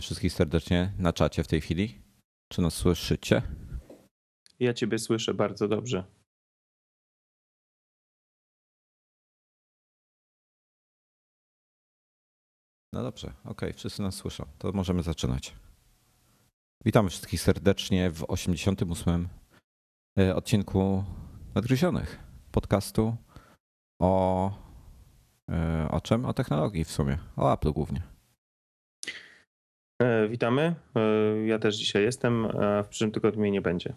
[0.00, 2.02] Witamy wszystkich serdecznie na czacie w tej chwili.
[2.52, 3.42] Czy nas słyszycie?
[4.58, 6.04] Ja Ciebie słyszę bardzo dobrze.
[12.92, 14.46] No dobrze, okej, wszyscy nas słyszą.
[14.58, 15.56] To możemy zaczynać.
[16.84, 19.28] Witamy wszystkich serdecznie w 88
[20.18, 21.04] e, odcinku
[21.54, 22.18] Nadgryzionych
[22.52, 23.16] podcastu
[24.02, 24.50] o,
[25.50, 26.24] e, o czym?
[26.24, 28.09] O technologii w sumie, o Apple głównie.
[30.00, 30.74] E, witamy.
[30.96, 31.00] E,
[31.46, 33.94] ja też dzisiaj jestem, a w przyszłym tygodniu mnie nie będzie.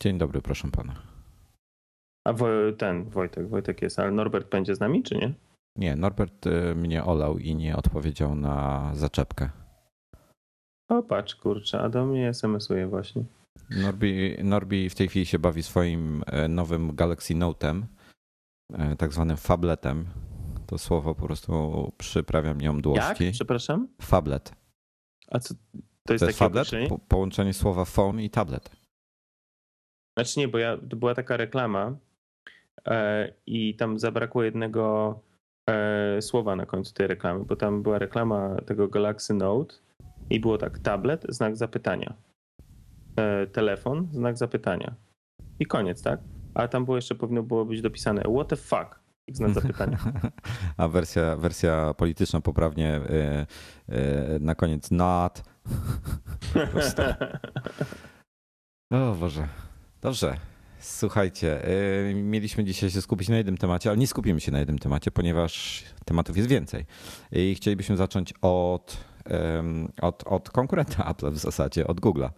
[0.00, 0.94] Dzień dobry, proszę pana.
[2.26, 2.34] A
[2.78, 5.32] ten Wojtek, Wojtek jest, ale Norbert będzie z nami, czy nie?
[5.76, 9.50] Nie, Norbert e, mnie olał i nie odpowiedział na zaczepkę.
[10.88, 13.24] O patrz, kurczę, a do mnie SMS-uje właśnie.
[13.70, 17.82] Norbi, Norbi w tej chwili się bawi swoim nowym Galaxy Note'em,
[18.98, 20.06] tak zwanym fabletem.
[20.66, 22.74] To słowo po prostu przyprawia mnie Jak?
[22.74, 23.30] mdłości.
[23.32, 23.88] Przepraszam?
[24.02, 24.59] Fablet.
[25.30, 25.54] A co,
[26.06, 26.88] to jest To jest określenie?
[26.88, 28.70] Po, połączenie słowa phone i tablet.
[30.18, 31.96] Znaczy nie, bo ja, to była taka reklama
[32.88, 35.14] e, i tam zabrakło jednego
[35.70, 39.74] e, słowa na końcu tej reklamy, bo tam była reklama tego Galaxy Note
[40.30, 42.14] i było tak tablet, znak zapytania.
[43.16, 44.94] E, telefon, znak zapytania.
[45.58, 46.20] I koniec, tak?
[46.54, 49.00] A tam było jeszcze powinno było być dopisane what the fuck?
[49.32, 49.98] Znak zapytania.
[50.76, 53.46] A wersja, wersja polityczna poprawnie e,
[53.88, 54.90] e, na koniec.
[56.72, 57.38] Proste.
[58.90, 59.48] O Boże.
[60.00, 60.36] Dobrze.
[60.80, 64.78] Słuchajcie, e, mieliśmy dzisiaj się skupić na jednym temacie, ale nie skupimy się na jednym
[64.78, 66.86] temacie, ponieważ tematów jest więcej.
[67.32, 69.04] I chcielibyśmy zacząć od,
[70.02, 72.30] od, od konkurenta Apple w zasadzie, od Google'a.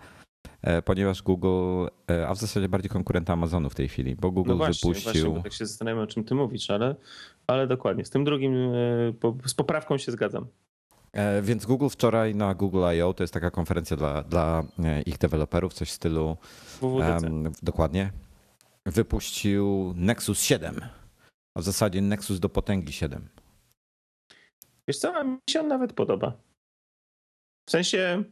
[0.63, 4.51] E, Ponieważ Google, e, a w zasadzie bardziej konkurenta Amazonu w tej chwili, bo Google
[4.51, 5.23] No właśnie, wypuścił.
[5.33, 6.95] właśnie, tak się zastanawiam, o czym ty mówisz, ale,
[7.47, 8.05] ale dokładnie.
[8.05, 10.47] Z tym drugim, e, z poprawką się zgadzam.
[11.43, 13.15] Więc Google wczoraj na Google I.O.
[13.15, 14.65] to jest taka konferencja dla, dla
[15.07, 16.37] ich deweloperów, coś w stylu
[16.81, 17.27] WWDC.
[17.27, 18.13] em, dokładnie,
[18.87, 20.81] wypuścił Nexus 7,
[21.57, 23.29] a w zasadzie Nexus do potęgi 7.
[24.89, 26.33] Wiesz co, a mi się on nawet podoba.
[27.69, 28.25] W sensie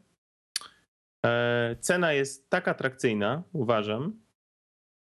[1.81, 4.21] cena jest tak atrakcyjna, uważam,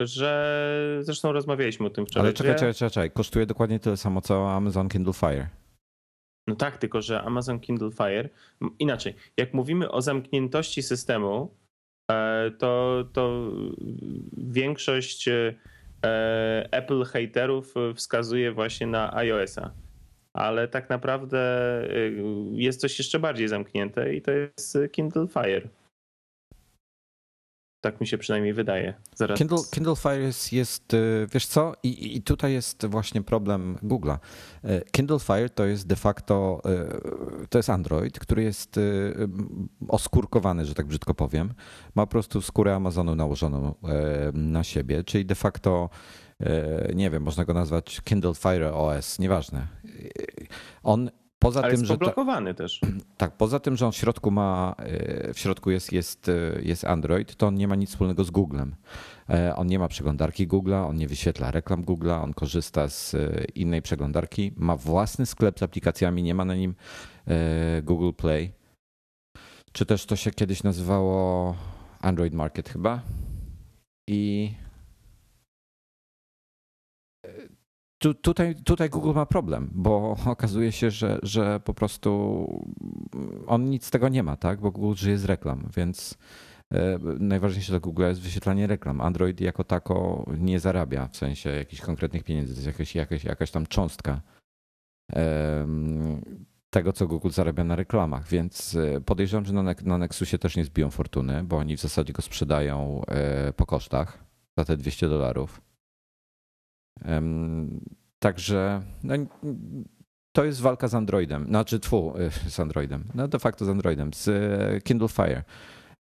[0.01, 2.27] że zresztą rozmawialiśmy o tym wczoraj.
[2.27, 5.47] Ale czekaj, czekaj, czekaj, kosztuje dokładnie tyle samo co Amazon Kindle Fire.
[6.47, 8.29] No tak, tylko że Amazon Kindle Fire,
[8.79, 11.55] inaczej, jak mówimy o zamkniętości systemu,
[12.11, 13.51] e, to, to
[14.37, 15.53] większość e,
[16.71, 19.71] Apple haterów e, wskazuje właśnie na iOS-a.
[20.33, 21.39] Ale tak naprawdę
[21.81, 22.11] e,
[22.51, 25.69] jest coś jeszcze bardziej zamknięte i to jest Kindle Fire.
[27.81, 28.93] Tak mi się przynajmniej wydaje.
[29.15, 29.37] Zaraz.
[29.37, 34.17] Kindle, Kindle Fire jest, jest y, wiesz co, I, i tutaj jest właśnie problem Google'a.
[34.65, 36.61] Y, Kindle Fire to jest de facto,
[37.43, 39.13] y, to jest Android, który jest y,
[39.87, 41.53] oskórkowany, że tak brzydko powiem.
[41.95, 43.75] Ma po prostu skórę Amazonu nałożoną
[44.33, 45.89] na siebie, czyli de facto,
[46.95, 49.67] nie wiem, można go nazwać Kindle Fire OS, nieważne.
[50.83, 51.09] On
[51.47, 51.93] poza Ale tym, jest że...
[51.93, 52.81] ta- poblokowany też.
[53.17, 56.83] tak, poza tym, że on w środku ma, e, w środku jest, jest, e, jest
[56.83, 58.75] Android, to on nie ma nic wspólnego z Googlem.
[59.29, 63.15] E, On nie ma przeglądarki Google'a, on nie wyświetla reklam Google'a, on korzysta z
[63.55, 66.75] innej przeglądarki, ma własny sklep z aplikacjami, nie ma na nim
[67.83, 68.51] Google Play.
[69.71, 71.55] Czy też to się kiedyś nazywało
[72.01, 73.01] Android Market chyba.
[74.09, 74.51] I
[77.97, 82.61] tu, tutaj, tutaj Google ma problem, bo okazuje się, że, że po prostu
[83.47, 84.61] on nic z tego nie ma, tak?
[84.61, 86.17] Bo Google żyje z reklam, więc
[86.73, 89.01] e, najważniejsze dla Google jest wyświetlanie reklam.
[89.01, 93.51] Android jako tako nie zarabia w sensie jakichś konkretnych pieniędzy, to jest jakaś, jakaś, jakaś
[93.51, 94.21] tam cząstka
[96.69, 100.65] tego, co Google zarabia na reklamach, więc e, podejrzewam, że na, na Nexusie też nie
[100.65, 104.25] zbiją fortuny, bo oni w zasadzie go sprzedają e, po kosztach
[104.57, 105.61] za te 200 dolarów.
[108.19, 109.13] Także no,
[110.31, 112.13] to jest walka z Androidem, znaczy tfu,
[112.47, 115.43] z Androidem, no de facto z Androidem, z e, Kindle Fire.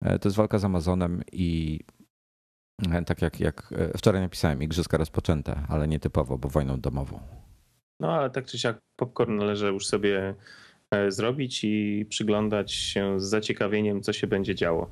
[0.01, 1.79] E, To jest walka z Amazonem i
[2.91, 7.19] e, tak jak, jak wczoraj napisałem, igrzyska rozpoczęte, ale nietypowo, bo wojną domową.
[7.99, 10.35] No ale tak czy siak popcorn należy już sobie
[11.09, 14.89] zrobić i przyglądać się z zaciekawieniem, co się będzie działo.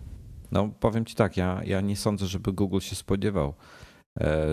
[0.51, 3.53] No powiem ci tak, ja, ja nie sądzę, żeby Google się spodziewał,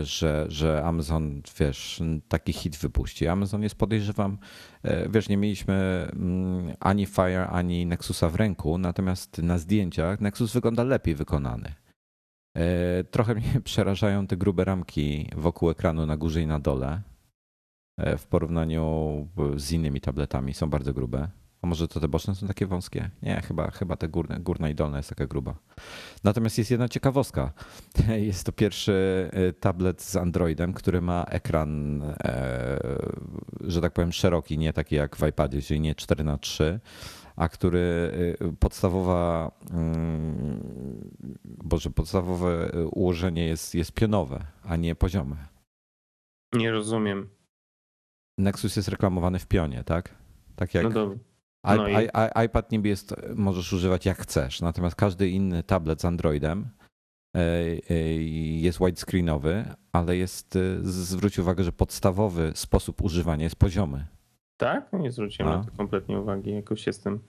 [0.02, 3.28] że, że Amazon, wiesz, taki hit wypuści.
[3.28, 4.38] Amazon jest, podejrzewam,
[4.82, 10.52] e, wiesz, nie mieliśmy mm, ani Fire, ani Nexusa w ręku, natomiast na zdjęciach Nexus
[10.52, 11.74] wygląda lepiej wykonany.
[12.56, 17.02] E, Trochę mnie przerażają te grube ramki wokół ekranu na górze i na dole.
[17.98, 21.28] e, W porównaniu z innymi tabletami są bardzo grube.
[21.62, 23.10] A może to te boczne są takie wąskie?
[23.22, 25.54] Nie, chyba, chyba te górne, górna i dolna jest taka gruba.
[26.24, 27.52] Natomiast jest jedna ciekawostka.
[28.16, 32.80] Jest to pierwszy e, tablet z Androidem, który ma ekran, e,
[33.60, 36.80] że tak powiem, szeroki, nie taki jak w iPadzie, czyli nie 4 na 3
[37.36, 41.10] a który e, podstawowa, mm,
[41.44, 45.36] boże, podstawowe ułożenie jest, jest pionowe, a nie poziome.
[46.52, 47.28] Nie rozumiem.
[48.38, 50.14] Nexus jest reklamowany w pionie, tak?
[50.56, 50.94] Tak jak.
[50.94, 51.14] No
[51.64, 56.04] No I, i, iPad niby jest, możesz używać jak chcesz, natomiast każdy inny tablet z
[56.04, 56.68] Androidem
[57.36, 57.40] e,
[57.90, 57.94] e,
[58.60, 64.06] jest widescreenowy, ale jest, e, zwróć uwagę, że podstawowy sposób używania jest poziomy.
[64.56, 64.92] Tak?
[64.92, 65.56] No nie zwróciłem A.
[65.56, 66.50] na to kompletnie uwagi.
[66.50, 67.20] Jakoś jestem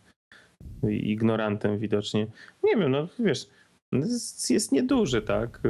[0.89, 2.27] ignorantem widocznie.
[2.63, 3.49] Nie wiem, no wiesz,
[4.49, 5.61] jest nieduży, tak?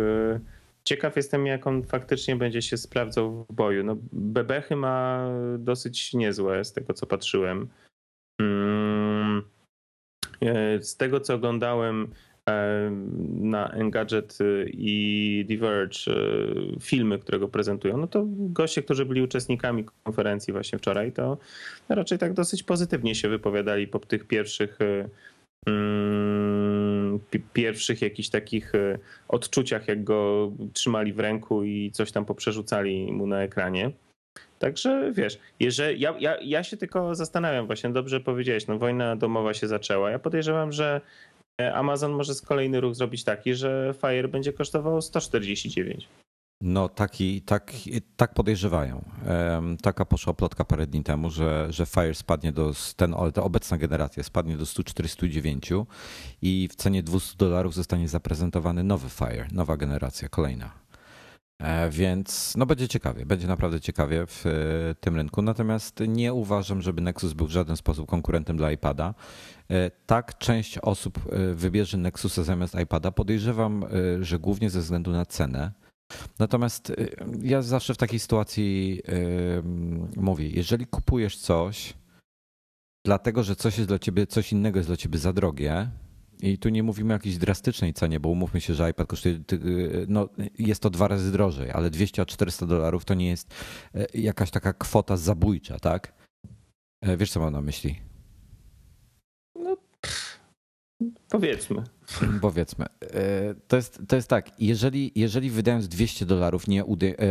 [0.83, 3.83] Ciekaw jestem, jak on faktycznie będzie się sprawdzał w boju.
[3.83, 5.27] No, bebechy ma
[5.59, 7.69] dosyć niezłe, z tego co patrzyłem.
[8.41, 9.41] Mm,
[10.41, 12.07] e, z tego co oglądałem
[12.49, 12.91] e,
[13.41, 16.13] na Engadget i Diverge e,
[16.79, 21.37] filmy, które go prezentują, no to goście, którzy byli uczestnikami konferencji właśnie wczoraj, to
[21.89, 24.79] raczej tak dosyć pozytywnie się wypowiadali po tych pierwszych
[25.67, 27.19] mm,
[27.53, 28.71] pierwszych jakichś takich
[29.27, 33.91] odczuciach, jak go trzymali w ręku i coś tam poprzerzucali mu na ekranie.
[34.61, 39.53] Także wiesz, jeżeli, ja, ja, ja się tylko zastanawiam, właśnie dobrze powiedziałeś, no wojna domowa
[39.53, 40.11] się zaczęła.
[40.11, 41.01] Ja podejrzewam, że
[41.61, 46.07] e, Amazon może z kolejny ruch zrobić taki, że Fire będzie kosztował 149.
[46.61, 47.73] No taki, tak,
[48.15, 49.05] tak podejrzewają.
[49.81, 54.23] Taka poszła plotka parę dni temu, że, że Fire spadnie do, ten, ta obecna generacja
[54.23, 55.69] spadnie do 149
[56.41, 60.80] i w cenie 200 dolarów zostanie zaprezentowany nowy Fire, nowa generacja, kolejna.
[61.61, 65.41] E, więc no będzie ciekawie, będzie naprawdę ciekawie w e, tym rynku.
[65.41, 69.13] Natomiast nie uważam, żeby Nexus był w żaden sposób konkurentem dla iPada.
[69.69, 71.19] E, tak, część osób
[71.53, 73.11] wybierze Nexusa zamiast iPada.
[73.11, 73.85] Podejrzewam,
[74.21, 75.71] że głównie ze względu na cenę.
[76.39, 76.93] Natomiast
[77.41, 79.01] ja zawsze w takiej sytuacji
[80.15, 81.93] mówię, jeżeli kupujesz coś,
[83.05, 85.89] dlatego że coś jest dla ciebie, coś innego jest dla ciebie za drogie,
[86.41, 89.39] i tu nie mówimy o jakiejś drastycznej cenie, bo umówmy się, że iPad kosztuje,
[90.07, 90.29] no
[90.59, 93.53] jest to dwa razy drożej, ale 200 a 400 dolarów to nie jest
[93.95, 96.13] e, jakaś taka kwota zabójcza, tak?
[97.01, 97.95] E, wiesz, co mam na myśli?
[99.55, 100.39] No, pff,
[101.29, 101.83] powiedzmy.
[102.41, 102.85] Powiedzmy.
[103.01, 106.85] E, to jest, to jest tak, jeżeli, jeżeli wydając 200 dolarów nie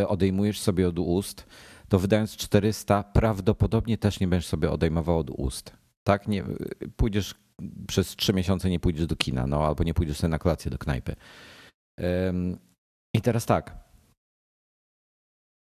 [0.09, 1.47] odejmujesz sobie od ust,
[1.89, 5.81] to wydając 400 prawdopodobnie też nie będziesz sobie odejmował od ust.
[6.11, 6.29] Tak?
[6.29, 6.45] Nie,
[6.97, 7.35] pójdziesz
[7.87, 10.79] przez trzy miesiące nie pójdziesz do kina, no albo nie pójdziesz sobie na kolację do
[10.79, 11.17] knajpy.
[13.15, 13.77] I teraz tak.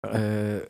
[0.04, 0.60] E,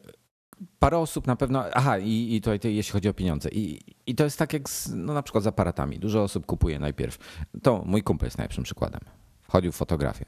[0.78, 1.64] parę osób na pewno.
[1.74, 3.48] Aha, i, i tutaj jeśli chodzi o pieniądze.
[3.48, 5.98] I, I to jest tak jak z, no na przykład z aparatami.
[5.98, 7.18] Dużo osób kupuje najpierw.
[7.62, 9.00] To mój kumpel jest najlepszym przykładem.
[9.42, 10.24] Wchodził w fotografię.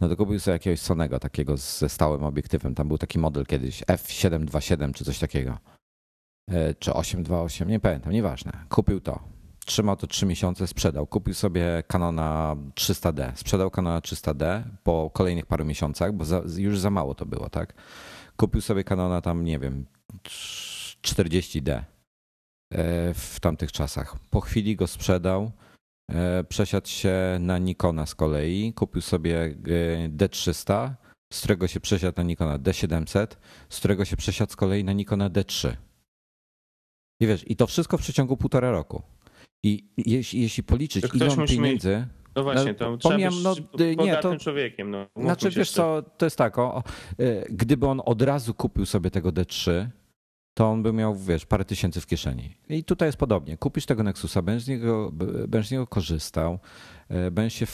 [0.00, 2.74] No to kupił sobie jakiegoś Sonego takiego ze stałym obiektywem.
[2.74, 5.58] Tam był taki model kiedyś F727 czy coś takiego.
[6.50, 8.52] E, czy 828, nie pamiętam, nieważne.
[8.68, 9.36] Kupił to
[9.66, 11.06] trzymał to 3 miesiące, sprzedał.
[11.06, 13.32] Kupił sobie Canona 300D.
[13.34, 17.74] Sprzedał Canona 300D po kolejnych paru miesiącach, bo za, już za mało to było, tak?
[18.36, 19.86] Kupił sobie Canona tam, nie wiem,
[21.02, 21.84] 40D e,
[23.14, 24.16] w tamtych czasach.
[24.30, 25.50] Po chwili go sprzedał.
[26.10, 28.72] E, przesiadł się na Nikona z kolei.
[28.72, 29.54] Kupił sobie e,
[30.08, 30.90] D300,
[31.32, 33.26] z którego się przesiadł na Nikona D700,
[33.68, 35.76] z którego się przesiadł z kolei na Nikona D3.
[37.20, 39.02] I wiesz, i to wszystko w przeciągu półtora roku.
[39.62, 42.06] I jeśli, jeśli policzyć, ile pieniędzy.
[42.36, 43.24] No właśnie, to no, trzeba być
[43.96, 44.90] no, nie, to, człowiekiem.
[44.90, 46.82] No, znaczy, wiesz co, to jest tak, o,
[47.18, 49.86] e, gdyby on od razu kupił sobie tego D3,
[50.54, 52.56] to on by miał, wiesz, parę tysięcy w kieszeni.
[52.68, 53.56] I tutaj jest podobnie.
[53.56, 55.12] Kupisz tego Nexusa, będziesz z niego,
[55.48, 56.58] będziesz z niego korzystał,
[57.08, 57.66] e, będziesz się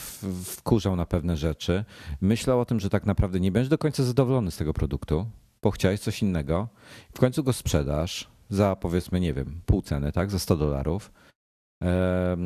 [0.45, 1.85] wkurzał na pewne rzeczy,
[2.21, 5.27] myślał o tym, że tak naprawdę nie będziesz do końca zadowolony z tego produktu,
[5.63, 6.69] bo chciałeś coś innego,
[7.15, 11.13] w końcu go sprzedasz za powiedzmy, nie wiem, pół ceny, tak, za 100 dolarów,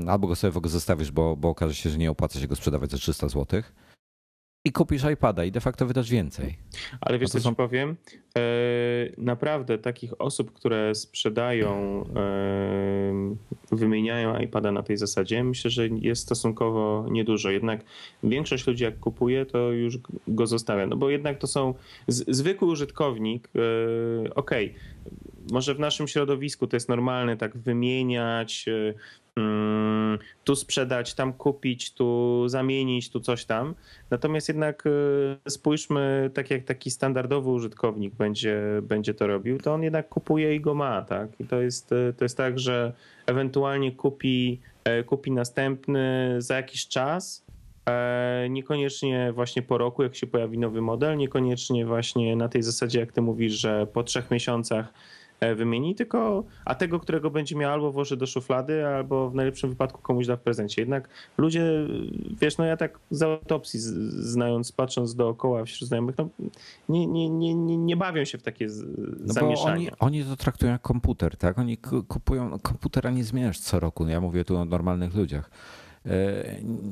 [0.06, 2.56] albo go sobie w ogóle zostawisz, bo, bo okaże się, że nie opłaca się go
[2.56, 3.62] sprzedawać za 300 zł.
[4.66, 6.56] I kupisz iPada i de facto wydasz więcej.
[7.00, 7.50] Ale wiesz, no co są...
[7.50, 7.96] ci powiem?
[8.38, 8.42] E,
[9.18, 12.04] naprawdę takich osób, które sprzedają,
[13.72, 17.50] wymieniają iPada na tej zasadzie, myślę, że jest stosunkowo niedużo.
[17.50, 17.80] Jednak
[18.22, 19.98] większość ludzi, jak kupuje, to już
[20.28, 20.86] go zostawia.
[20.86, 21.74] No bo jednak to są
[22.08, 23.48] zwykły użytkownik.
[23.56, 24.80] E, okej, okay
[25.50, 28.66] może w naszym środowisku to jest normalne tak wymieniać,
[29.36, 33.74] mm, tu sprzedać, tam kupić, tu zamienić, tu coś tam.
[34.10, 39.82] Natomiast jednak y, spójrzmy, tak jak taki standardowy użytkownik będzie, będzie to robił, to on
[39.82, 41.40] jednak kupuje i go ma, tak?
[41.40, 42.92] I to jest, y, to jest tak, że
[43.26, 47.46] ewentualnie kupi, e, kupi następny za jakiś czas,
[47.88, 53.00] e, Niekoniecznie właśnie po roku, jak się pojawi nowy model, niekoniecznie właśnie na tej zasadzie,
[53.00, 54.92] jak ty mówisz, że po trzech miesiącach
[55.56, 60.02] wymieni, tylko a tego, którego będzie miał albo włoży do szuflady, albo w najlepszym wypadku
[60.02, 60.82] komuś da w prezencie.
[60.82, 61.62] Jednak ludzie,
[62.40, 66.28] wiesz, no ja tak z autopsji znając, patrząc dookoła wśród znajomych, no
[66.88, 68.66] nie, nie, nie, nie, nie bawią się w takie
[69.18, 69.90] no zamieszanie.
[70.00, 71.58] Oni, oni to traktują jak komputer, tak?
[71.58, 71.76] Oni
[72.08, 75.50] kupują, komputera nie zmieniasz co roku, ja mówię tu o normalnych ludziach
[75.85, 75.85] E,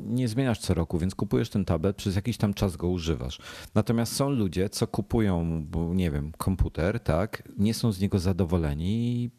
[0.07, 3.39] nie zmieniasz co roku, więc kupujesz ten tablet, przez jakiś tam czas go używasz.
[3.75, 9.31] Natomiast są ludzie, co kupują, nie wiem, komputer, tak, nie są z niego zadowoleni i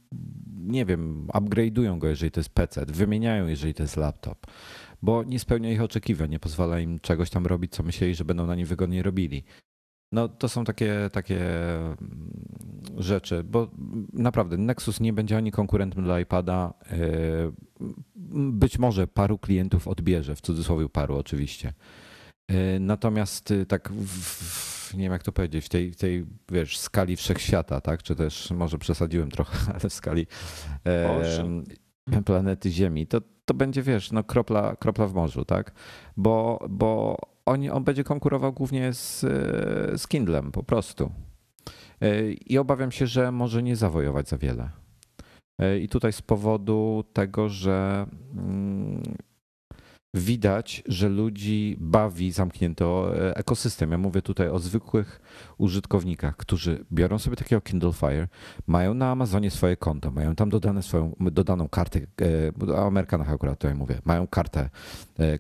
[0.57, 4.47] nie wiem, upgrade'ują go, jeżeli to jest PC, wymieniają, jeżeli to jest laptop,
[5.01, 8.45] bo nie spełnia ich oczekiwań, nie pozwala im czegoś tam robić, co myśleli, że będą
[8.45, 9.43] na nim wygodniej robili.
[10.11, 11.39] No to są takie, takie
[12.97, 13.71] rzeczy, bo
[14.13, 16.73] naprawdę Nexus nie będzie ani konkurentem dla iPada.
[16.91, 16.97] E,
[18.51, 21.73] być może paru klientów odbierze, w cudzysłowie paru oczywiście.
[22.47, 26.77] E, natomiast y, tak w, nie wiem jak to powiedzieć, w tej, w tej wiesz,
[26.77, 28.03] skali wszechświata, tak?
[28.03, 30.27] Czy też może przesadziłem trochę, ale w skali
[30.85, 35.71] e, planety Ziemi, to, to będzie, wiesz, no kropla, kropla w morzu, tak?
[36.17, 39.19] Bo, bo on, on będzie konkurował głównie z,
[40.01, 41.11] z Kindlem po prostu.
[42.01, 44.69] E, I obawiam się, że może nie zawojować za wiele.
[45.59, 49.03] E, I tutaj z powodu tego, że mm,
[50.15, 52.85] widać, że ludzi bawi zamknięty
[53.35, 53.91] ekosystem.
[53.91, 55.21] Ja mówię tutaj o zwykłych
[55.57, 58.27] użytkownikach, którzy biorą sobie takiego Kindle Fire,
[58.67, 61.99] mają na Amazonie swoje konto, mają tam dodane swoją, dodaną kartę,
[62.69, 64.69] e, o Amerykanach akurat tutaj mówię, mają kartę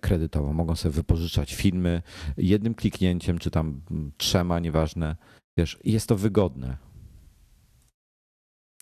[0.01, 2.01] kredytową, mogą sobie wypożyczać filmy
[2.37, 3.81] jednym kliknięciem, czy tam
[4.17, 5.15] trzema, nieważne
[5.57, 6.77] Wiesz, jest to wygodne.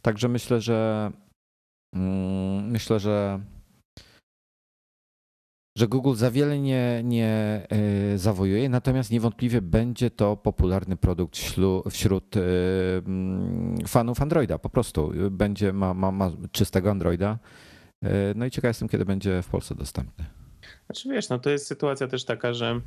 [0.02, 1.12] Także myślę, że
[1.96, 3.40] mm, myślę, że
[5.78, 7.62] że Google za wiele nie, nie
[8.14, 11.38] y, zawojuje, natomiast niewątpliwie będzie to popularny produkt
[11.90, 12.42] wśród y,
[13.06, 14.58] mm, fanów Androida.
[14.58, 17.40] Po prostu będzie, ma, ma, ma czystego Androida.
[18.06, 20.26] Y, no i ciekaw jestem, kiedy będzie w Polsce dostępny.
[20.86, 22.82] Znaczy wiesz, no to jest sytuacja też taka, że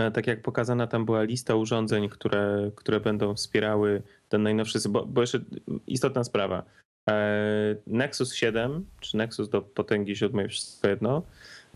[0.00, 5.06] E, tak jak pokazana tam była lista urządzeń, które, które będą wspierały ten najnowszy, bo,
[5.06, 5.40] bo jeszcze
[5.86, 6.62] istotna sprawa.
[7.08, 11.22] E, Nexus 7, czy Nexus do potęgi siódmej, wszystko jedno,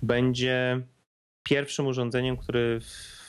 [0.02, 0.80] będzie
[1.42, 2.80] pierwszym urządzeniem, który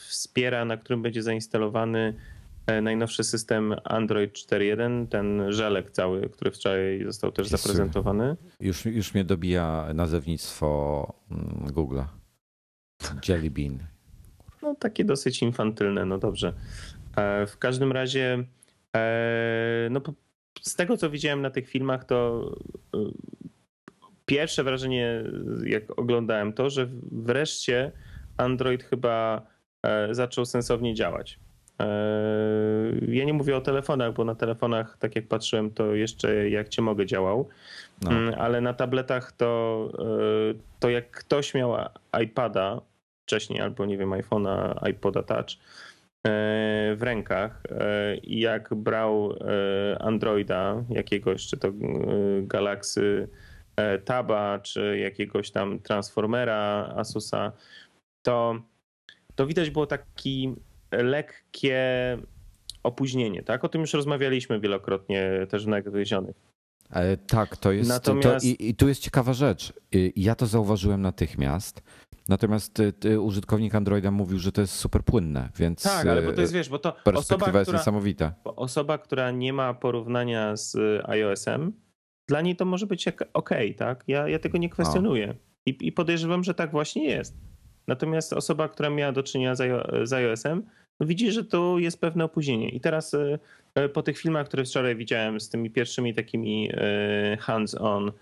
[0.08, 2.14] wspiera, na którym będzie zainstalowany
[2.66, 8.36] e, najnowszy system Android 4.1, ten żelek cały, który wczoraj został też zaprezentowany.
[8.60, 12.04] Już, już mnie dobija nazewnictwo mm, Google'a.
[13.28, 13.78] Jelly Bean
[14.66, 16.52] no takie dosyć infantylne, no dobrze.
[17.16, 18.44] E, w każdym razie,
[19.90, 20.00] no
[20.60, 22.50] z tego co widziałem na tych filmach, to
[22.94, 22.98] e,
[24.26, 25.24] pierwsze wrażenie,
[25.64, 27.92] jak oglądałem to, że wreszcie
[28.36, 29.46] Android chyba
[30.10, 31.38] zaczął sensownie działać.
[33.08, 36.82] Ja nie mówię o telefonach, bo na telefonach, tak jak patrzyłem, to jeszcze jak cię
[36.82, 37.48] mogę działał,
[38.02, 38.10] no.
[38.10, 39.92] Mm, ale na tabletach to,
[40.80, 41.76] to jak ktoś miał
[42.22, 42.80] iPada,
[43.26, 45.56] wcześniej, albo nie wiem, iPhone'a, iPoda Touch e,
[46.96, 51.68] w rękach e, i jak brał e, Androida jakiegoś, czy to
[52.42, 53.28] Galaxy
[54.04, 57.52] Taba, czy jakiegoś tam Transformera Asusa,
[58.22, 58.54] to,
[59.34, 60.54] to widać było taki
[60.92, 62.18] lekkie
[62.82, 63.64] opóźnienie, tak?
[63.64, 66.36] O tym już rozmawialiśmy wielokrotnie też w Nagryzionych.
[67.26, 67.88] Tak, to jest.
[67.88, 68.46] Natomiast...
[68.46, 69.72] To, i, I tu jest ciekawa rzecz.
[70.16, 71.82] Ja to zauważyłem natychmiast.
[72.28, 75.82] Natomiast ty, użytkownik Androida mówił, że to jest super płynne, więc.
[75.82, 76.92] Tak, ale bo to jest wiesz, bo to.
[76.92, 78.34] Perspektywa osoba, jest która, niesamowita.
[78.44, 80.76] Osoba, która nie ma porównania z
[81.08, 81.72] iOS-em,
[82.28, 84.04] dla niej to może być ok, tak?
[84.06, 85.34] Ja, ja tego nie kwestionuję.
[85.66, 87.36] I, I podejrzewam, że tak właśnie jest.
[87.86, 89.54] Natomiast osoba, która miała do czynienia
[90.02, 90.62] z iOS-em,
[91.00, 92.68] no widzi, że tu jest pewne opóźnienie.
[92.68, 93.16] I teraz
[93.92, 96.70] po tych filmach, które wczoraj widziałem z tymi pierwszymi takimi
[97.38, 98.12] hands-on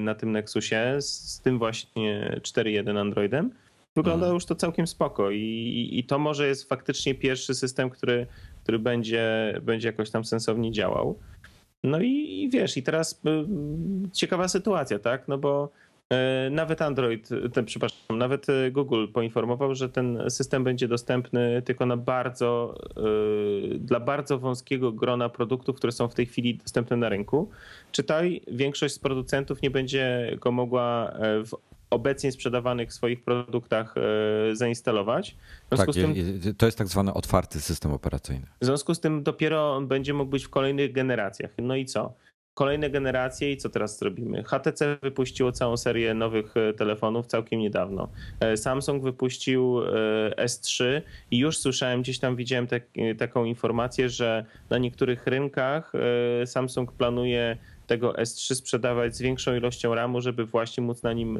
[0.00, 3.50] na tym Nexusie, z tym właśnie 4.1 Androidem,
[3.96, 4.34] wygląda mhm.
[4.34, 5.30] już to całkiem spoko.
[5.30, 8.26] I, I to może jest faktycznie pierwszy system, który,
[8.62, 11.18] który będzie, będzie jakoś tam sensownie działał.
[11.84, 13.20] No i, i wiesz, i teraz
[14.12, 15.28] ciekawa sytuacja, tak?
[15.28, 15.89] No bo E,
[16.50, 21.96] nawet Android, ten, przepraszam, nawet e, Google poinformował, że ten system będzie dostępny tylko na
[21.96, 27.50] bardzo, e, dla bardzo wąskiego grona produktów, które są w tej chwili dostępne na rynku.
[27.92, 31.50] Czytaj, większość z producentów nie będzie go mogła w
[31.90, 33.94] obecnie sprzedawanych swoich produktach
[34.52, 35.36] zainstalować.
[35.68, 36.14] Tak, tym,
[36.58, 38.46] to jest tak zwany otwarty system operacyjny.
[38.60, 41.50] W związku z tym dopiero on będzie mógł być w kolejnych generacjach.
[41.58, 42.14] No i co?
[42.54, 44.44] Kolejne generacje i co teraz zrobimy?
[44.44, 48.08] HTC wypuściło całą serię nowych e, telefonów całkiem niedawno.
[48.40, 52.66] E, Samsung wypuścił e, S3 i już słyszałem, gdzieś tam widziałem
[53.18, 55.92] taką informację, że na niektórych rynkach
[56.44, 61.38] Samsung planuje tego S3 sprzedawać z większą ilością RAMu, żeby właśnie móc na nim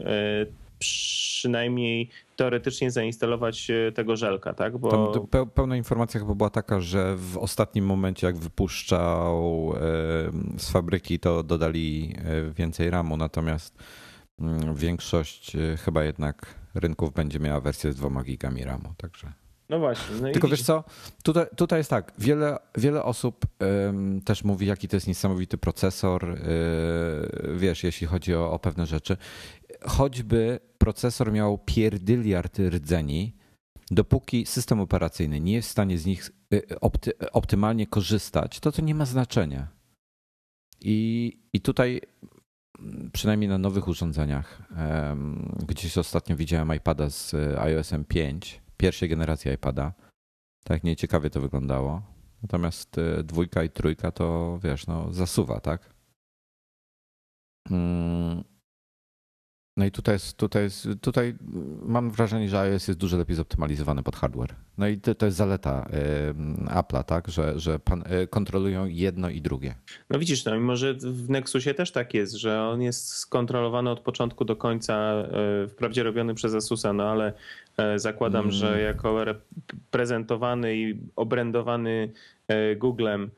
[0.80, 4.78] przynajmniej teoretycznie zainstalować e, tego żelka, tak?
[4.78, 5.12] Bo...
[5.30, 9.72] Tam pełna informacja chyba była taka, że w ostatnim momencie, jak wypuszczał
[10.58, 13.78] z fabryki, to dodali e, więcej RAMu, natomiast
[14.40, 19.32] mm, większość e, chyba jednak rynków będzie miała wersję z 2 gigami RAMu, także.
[19.68, 20.16] No właśnie.
[20.22, 20.50] No Tylko i...
[20.50, 20.84] wiesz co,
[21.22, 26.28] tutaj, tutaj jest tak, wiele, wiele osób um, też mówi, jaki to jest niesamowity procesor,
[26.28, 29.16] yy, wiesz, jeśli chodzi o, o pewne rzeczy
[29.86, 33.36] choćby procesor miał pierdyliard rdzeni,
[33.90, 38.82] dopóki system operacyjny nie jest w stanie z nich y, opty, optymalnie korzystać, to to
[38.82, 39.68] nie ma znaczenia.
[40.80, 42.00] I, i tutaj
[43.12, 44.62] przynajmniej na nowych urządzeniach,
[45.68, 49.92] gdzieś ostatnio widziałem iPada z iOS 5, pierwszej generacji iPada.
[50.64, 52.02] Tak nieciekawie to wyglądało.
[52.42, 55.94] Natomiast y, dwójka i trójka to wiesz, no zasuwa, tak?
[59.80, 61.34] No i tutaj, jest, tutaj, jest, tutaj
[61.82, 64.54] mam wrażenie, że iOS jest dużo lepiej zoptymalizowany pod hardware.
[64.78, 65.86] No i to, to jest zaleta
[66.66, 69.74] Apple'a, tak, że, że pan, e, kontrolują jedno i drugie.
[70.10, 74.00] No widzisz, no mimo że w Nexusie też tak jest, że on jest skontrolowany od
[74.00, 77.32] początku do końca, e, wprawdzie robiony przez Asusa, no ale
[77.76, 78.52] e, zakładam, mm.
[78.52, 79.24] że jako
[79.90, 82.12] prezentowany i obrędowany
[82.76, 83.30] Googlem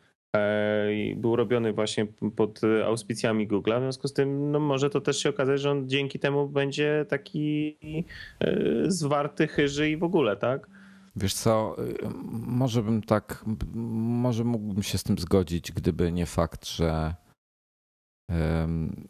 [1.16, 3.78] był robiony właśnie pod auspicjami Google'a.
[3.78, 7.06] W związku z tym no może to też się okazać, że on dzięki temu będzie
[7.08, 7.76] taki
[8.40, 10.66] e, zwarty, chyży i w ogóle, tak?
[11.16, 11.76] Wiesz co,
[12.32, 17.14] może bym tak, może mógłbym się z tym zgodzić, gdyby nie fakt, że,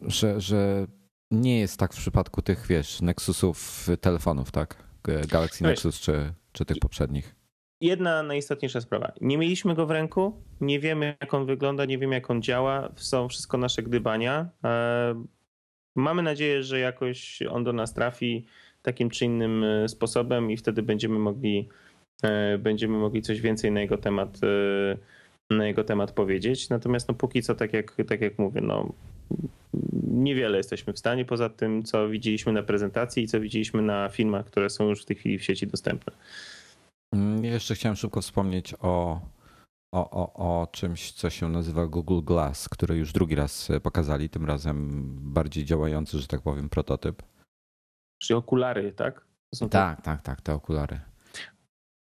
[0.01, 0.87] że, że
[1.31, 4.83] nie jest tak w przypadku tych, wiesz, Nexusów telefonów, tak?
[5.27, 7.35] Galaxy Nexus czy, czy tych poprzednich
[7.83, 9.11] jedna najistotniejsza sprawa.
[9.21, 12.89] Nie mieliśmy go w ręku, nie wiemy jak on wygląda, nie wiemy jak on działa,
[12.95, 14.49] są wszystko nasze gdybania.
[14.63, 15.23] E,
[15.95, 18.45] mamy nadzieję, że jakoś on do nas trafi
[18.81, 21.69] takim czy innym e, sposobem i wtedy będziemy mogli,
[22.23, 24.39] e, będziemy mogli coś więcej na jego temat,
[25.49, 26.69] na jego temat powiedzieć.
[26.69, 28.93] Natomiast no póki co, tak jak, tak jak mówię, no
[30.03, 34.45] niewiele jesteśmy w stanie poza tym, co widzieliśmy na prezentacji i co widzieliśmy na filmach,
[34.45, 36.13] które są już w tej chwili w sieci dostępne.
[37.13, 39.21] Mm, jeszcze chciałem szybko wspomnieć o,
[39.93, 44.45] o, o, o czymś, co się nazywa Google Glass, który już drugi raz pokazali, tym
[44.45, 47.23] razem bardziej działający, że tak powiem, prototyp.
[48.19, 49.25] Czyli okulary, tak?
[49.69, 50.99] tak, tak, tak, te okulary.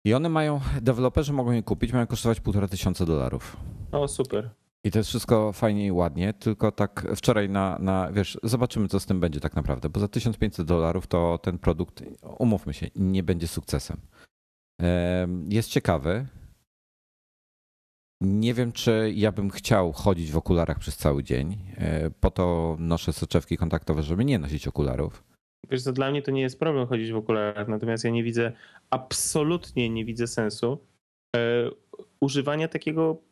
[0.04, 3.56] I one mają, deweloperzy mogą je kupić, mają kosztować półtora tysiąca dolarów.
[3.92, 4.50] O, super.
[4.84, 9.00] I to jest wszystko fajnie i ładnie, tylko tak wczoraj na, na, wiesz, zobaczymy co
[9.00, 12.02] z tym będzie tak naprawdę, bo za 1500 dolarów to ten produkt,
[12.38, 14.00] umówmy się, nie będzie sukcesem.
[15.48, 16.26] Jest ciekawy.
[18.20, 21.58] Nie wiem, czy ja bym chciał chodzić w okularach przez cały dzień.
[21.76, 25.24] E, po to noszę soczewki kontaktowe, żeby nie nosić okularów.
[25.70, 28.52] Wiesz, to dla mnie to nie jest problem chodzić w okularach, natomiast ja nie widzę,
[28.90, 30.78] absolutnie nie widzę sensu
[31.36, 31.70] e,
[32.20, 33.22] używania takiego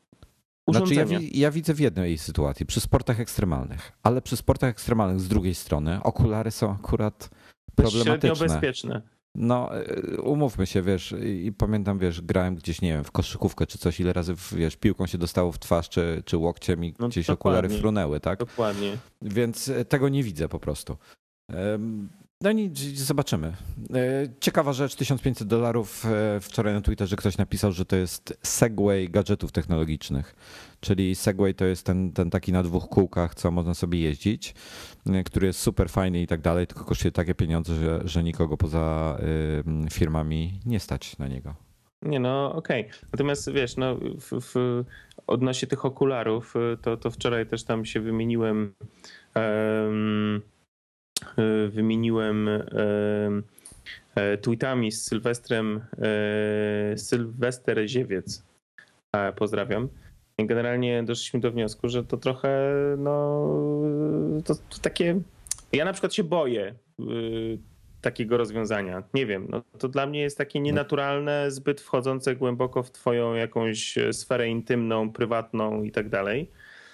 [0.66, 1.06] urządzenia.
[1.06, 5.28] Znaczy ja, ja, widzę w jednej sytuacji, przy sportach ekstremalnych, ale przy sportach ekstremalnych z
[5.28, 7.30] drugiej strony okulary są akurat
[7.74, 8.36] problematyczne.
[8.36, 9.15] Średnio bezpieczne.
[9.38, 13.78] No, e, umówmy się, wiesz, i pamiętam, wiesz, grałem gdzieś, nie wiem, w koszykówkę czy
[13.78, 17.30] coś, ile razy, wiesz, piłką się dostało w twarz czy, czy łokciem i no, gdzieś
[17.30, 18.38] okulary frunęły, tak?
[18.38, 18.96] Dokładnie.
[19.22, 20.96] Więc e, tego nie widzę po prostu.
[22.40, 23.46] No i zobaczymy.
[23.46, 23.54] E,
[24.40, 26.04] ciekawa rzecz, 1500 dolarów.
[26.40, 30.34] Wczoraj na Twitterze ktoś napisał, że to jest Segway gadżetów technologicznych.
[30.80, 34.54] Czyli Segway to jest ten, ten taki na dwóch kółkach, co można sobie jeździć,
[35.06, 38.56] y, który jest super fajny i tak dalej, tylko kosztuje takie pieniądze, że, że nikogo
[38.56, 39.18] poza
[39.92, 41.54] firmami nie stać na niego.
[42.02, 42.86] Nie, no okej.
[42.86, 42.98] Okay.
[43.12, 44.84] Natomiast wiesz, no, w, w,
[45.26, 48.74] odnośnie tych okularów, to, to wczoraj też tam się wymieniłem.
[49.34, 50.42] Um,
[51.68, 53.42] wymieniłem um,
[54.42, 55.80] tweetami z Sylwestrem,
[56.96, 58.44] Sylwester Ziewiec.
[59.36, 59.88] Pozdrawiam.
[60.38, 63.48] Generalnie doszliśmy do wniosku, że to trochę, no,
[64.44, 65.20] to, to takie
[65.72, 66.74] Ja na przykład się boję
[68.00, 69.02] takiego rozwiązania.
[69.14, 73.98] Nie wiem, no, to dla mnie jest takie nienaturalne, zbyt wchodzące głęboko w twoją jakąś
[74.12, 76.50] sferę intymną, prywatną i tak dalej.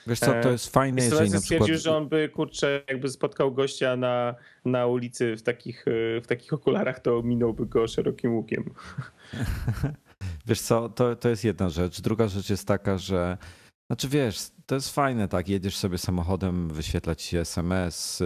[0.07, 1.71] Wiesz co, to jest fajne, jeżeli na przykład...
[1.71, 4.35] że on by, kurczę, jakby spotkał gościa na,
[4.65, 5.85] na ulicy w takich,
[6.23, 8.65] w takich okularach, to minąłby go szerokim łukiem.
[10.47, 12.01] Wiesz co, to, to jest jedna rzecz.
[12.01, 13.39] Druga rzecz jest taka, że
[13.87, 18.23] znaczy wiesz, to jest fajne, tak, jedziesz sobie samochodem, wyświetla ci się SMS,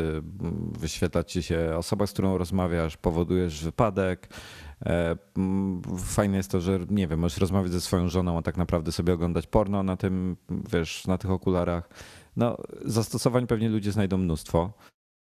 [0.79, 4.29] wyświetla ci się osoba, z którą rozmawiasz, powodujesz wypadek.
[4.85, 5.17] E,
[5.99, 9.13] fajne jest to, że nie wiem, możesz rozmawiać ze swoją żoną, a tak naprawdę sobie
[9.13, 10.37] oglądać porno na tym,
[10.73, 11.89] wiesz, na tych okularach.
[12.37, 14.73] No, zastosowań pewnie ludzie znajdą mnóstwo.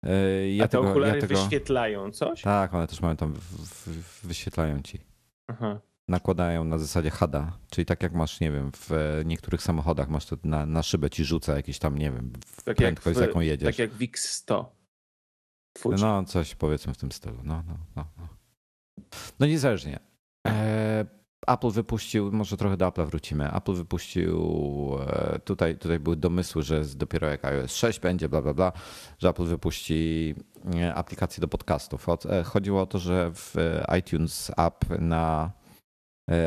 [0.02, 1.40] E, ja a te tego, okulary ja tego...
[1.40, 2.42] wyświetlają coś?
[2.42, 3.34] Tak, one też mają tam,
[4.22, 5.00] wyświetlają ci.
[5.46, 10.26] Aha nakładają na zasadzie HADA, czyli tak jak masz, nie wiem, w niektórych samochodach masz
[10.26, 12.32] to na, na szybę ci rzuca jakieś tam, nie wiem,
[12.64, 13.76] tak prędkość, z jaką jedziesz.
[13.76, 14.72] Tak jak VIX 100.
[15.84, 17.36] No, coś powiedzmy w tym stylu.
[17.44, 18.28] No, no, no, no.
[19.40, 19.98] No niezależnie.
[20.46, 21.06] E,
[21.46, 23.52] Apple wypuścił, może trochę do Apple wrócimy.
[23.52, 24.38] Apple wypuścił,
[25.06, 28.72] e, tutaj, tutaj były domysły, że dopiero jak iOS 6 będzie, bla, bla, bla,
[29.18, 30.34] że Apple wypuści
[30.74, 32.06] e, aplikację do podcastów.
[32.44, 33.54] Chodziło o to, że w
[33.98, 35.52] iTunes App na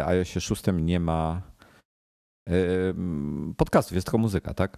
[0.06, 1.42] iOSie 6 nie ma
[3.58, 4.78] podcastów, jest tylko muzyka, tak?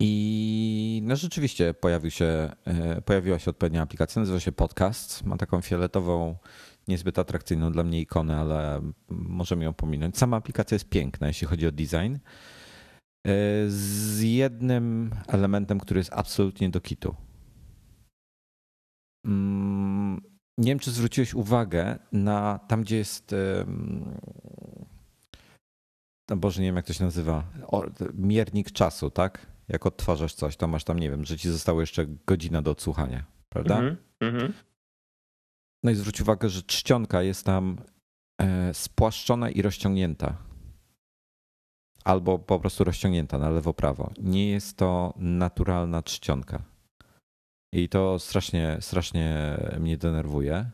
[0.00, 0.45] I
[1.06, 5.24] no rzeczywiście pojawił się, e, pojawiła się odpowiednia aplikacja, nazywa się Podcast.
[5.24, 6.36] Ma taką fioletową,
[6.88, 10.18] niezbyt atrakcyjną dla mnie ikonę, ale możemy ją pominąć.
[10.18, 12.16] Sama aplikacja jest piękna, jeśli chodzi o design.
[13.68, 17.14] Z jednym elementem, który jest absolutnie do kitu.
[19.26, 20.20] Mm,
[20.58, 23.34] nie wiem, czy zwróciłeś uwagę na tam, gdzie jest.
[26.30, 27.44] No Boże, nie wiem, jak to się nazywa.
[28.14, 29.55] miernik czasu, tak?
[29.68, 33.24] Jak odtwarzasz coś, to masz tam, nie wiem, że ci zostało jeszcze godzina do odsłuchania,
[33.48, 33.78] prawda?
[33.78, 34.52] Mm -hmm.
[35.82, 37.76] No i zwróć uwagę, że czcionka jest tam
[38.40, 40.36] e, spłaszczona i rozciągnięta.
[42.04, 44.10] Albo po prostu rozciągnięta na lewo-prawo.
[44.18, 46.62] Nie jest to naturalna czcionka.
[47.72, 50.70] I to strasznie, strasznie mnie denerwuje.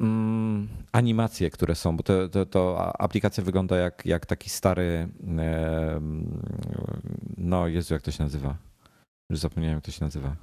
[0.00, 5.08] Mm, animacje, które są, bo to, to, to, aplikacja wygląda jak, jak taki stary.
[7.36, 8.56] no, Jezu, jak to się nazywa?
[9.30, 10.36] Już zapomniałem, jak to się nazywa.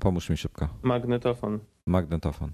[0.00, 0.68] Pomóż mi szybko.
[0.82, 1.58] Magnetofon.
[1.86, 2.50] Magnetofon.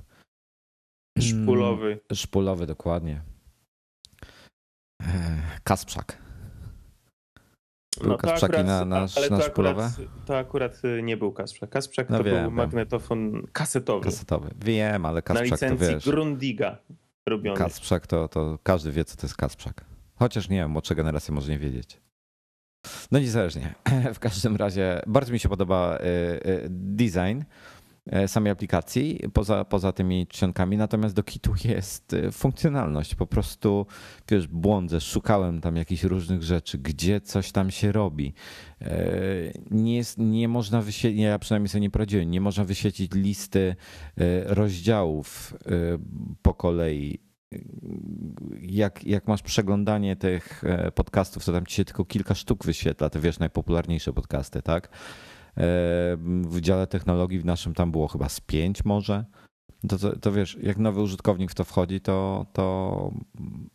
[1.19, 1.87] Szpulowy.
[1.87, 3.21] Mm, szpulowy, dokładnie.
[5.65, 6.28] Kasprzak.
[7.99, 9.77] Był no, Kasprzaki na, na, ale na to akurat,
[10.27, 11.71] to akurat y, nie był Kasprzak.
[11.71, 14.05] Kasprzak no to wiem, był magnetofon kasetowy.
[14.05, 14.51] Kasetowy.
[14.65, 15.81] Wiem, ale Kasprzak to wiesz.
[15.81, 16.79] Na licencji Grundiga
[17.27, 17.59] robiony.
[17.59, 19.85] Kasprzak to, to każdy wie, co to jest Kasprzak.
[20.15, 22.01] Chociaż nie wiem, młodsza generacja może nie wiedzieć.
[23.11, 23.75] No niezależnie.
[24.15, 26.01] W każdym razie bardzo mi się podoba y,
[26.49, 27.43] y, design.
[28.09, 30.77] E, samej aplikacji, poza, poza tymi czcionkami.
[30.77, 33.15] Natomiast do kitu jest e, funkcjonalność.
[33.15, 33.87] Po prostu,
[34.29, 38.35] wiesz, błądzę, szukałem tam jakichś różnych rzeczy, gdzie coś tam się robi.
[38.81, 38.99] E,
[39.71, 43.77] nie, jest, nie można wyświetlić, ja przynajmniej sobie nie poradziłem, nie można wyświetlić listy
[44.47, 45.55] rozdziałów
[46.43, 47.19] po kolei
[48.61, 50.63] jak, jak masz przeglądanie tych
[50.95, 54.89] podcastów, to tam ci się tylko kilka sztuk wyświetla, te wiesz, najpopularniejsze podcasty, tak?
[56.49, 59.25] W dziale technologii w naszym tam było chyba z pięć może.
[59.89, 63.13] To, to, to, wiesz, jak nowy użytkownik w to wchodzi, to, to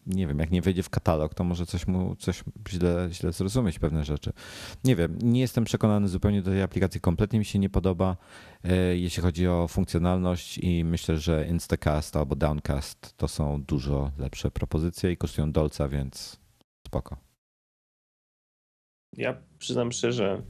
[0.05, 3.79] nie wiem, jak nie wejdzie w katalog, to może coś mu coś źle, źle zrozumieć
[3.79, 4.33] pewne rzeczy.
[4.83, 8.17] Nie wiem, nie jestem przekonany zupełnie do tej aplikacji, kompletnie mi się nie podoba,
[8.63, 14.51] e, jeśli chodzi o funkcjonalność i myślę, że Instacast albo Downcast to są dużo lepsze
[14.51, 16.39] propozycje i kosztują dolca, więc
[16.87, 17.17] spoko.
[19.17, 20.41] Ja przyznam szczerze,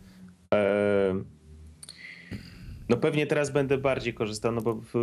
[2.89, 4.95] no pewnie teraz będę bardziej korzystał, no bo w,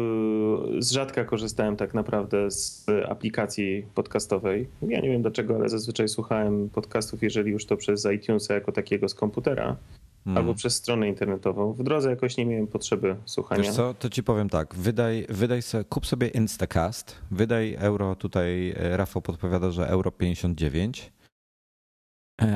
[0.78, 4.68] z rzadka korzystałem tak naprawdę z aplikacji podcastowej.
[4.82, 9.08] Ja nie wiem dlaczego, ale zazwyczaj słuchałem podcastów, jeżeli już to przez iTunesa jako takiego
[9.08, 9.76] z komputera.
[10.24, 10.38] Hmm.
[10.38, 11.72] Albo przez stronę internetową.
[11.72, 13.62] W drodze jakoś nie miałem potrzeby słuchania.
[13.62, 18.74] Wiesz co, to ci powiem tak, wydaj, wydaj sobie, kup sobie Instacast, wydaj euro, tutaj
[18.76, 21.19] e, Rafał podpowiada, że euro 59 E,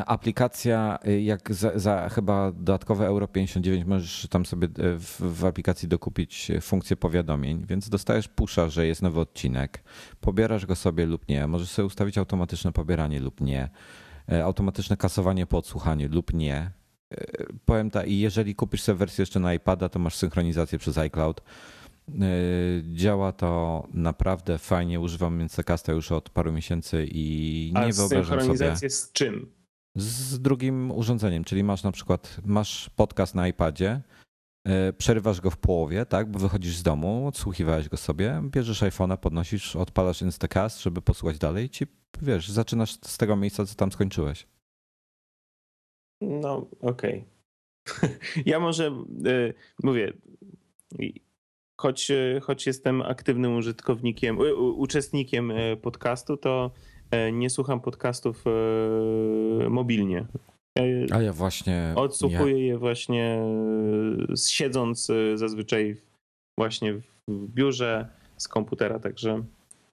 [0.06, 5.44] aplikacja, e, jak za, za, chyba dodatkowe euro 59 możesz tam sobie e, w, w,
[5.44, 9.84] aplikacji dokupić funkcję powiadomień, więc dostajesz pusza, że jest nowy odcinek,
[10.20, 13.68] pobierasz go sobie lub nie, możesz sobie ustawić automatyczne pobieranie lub nie,
[14.44, 16.70] automatyczne kasowanie po odsłuchaniu lub nie.
[17.64, 21.42] Powiem tak, i jeżeli kupisz sobie wersję jeszcze na iPada, to masz synchronizację przez iCloud.
[22.92, 28.40] Działa to naprawdę fajnie, używam Międzykasta już od paru miesięcy i nie A wyobrażam sobie...
[28.40, 29.63] synchronizację z czym?
[29.96, 34.00] Z drugim urządzeniem, czyli masz na przykład masz podcast na iPadzie,
[34.66, 39.16] e, przerywasz go w połowie, tak, bo wychodzisz z domu, odsłuchiwałeś go sobie, bierzesz iPhone'a,
[39.16, 41.87] podnosisz, odpalasz Instacast, żeby posłuchać dalej i ci,
[42.22, 44.46] wiesz, zaczynasz z tego miejsca, co tam skończyłeś.
[46.20, 47.24] No, okej.
[47.98, 48.18] Okay.
[48.46, 50.12] ja może y, mówię,
[51.76, 54.38] choć, choć jestem aktywnym użytkownikiem,
[54.76, 56.93] uczestnikiem e, podcastu, to e,
[57.32, 58.50] nie słucham podcastów e,
[59.68, 60.26] mobilnie.
[61.12, 61.92] A ja właśnie.
[61.96, 63.42] Odsłuchuję je właśnie
[64.48, 65.96] siedząc zazwyczaj
[66.58, 69.44] właśnie w biurze z komputera, także,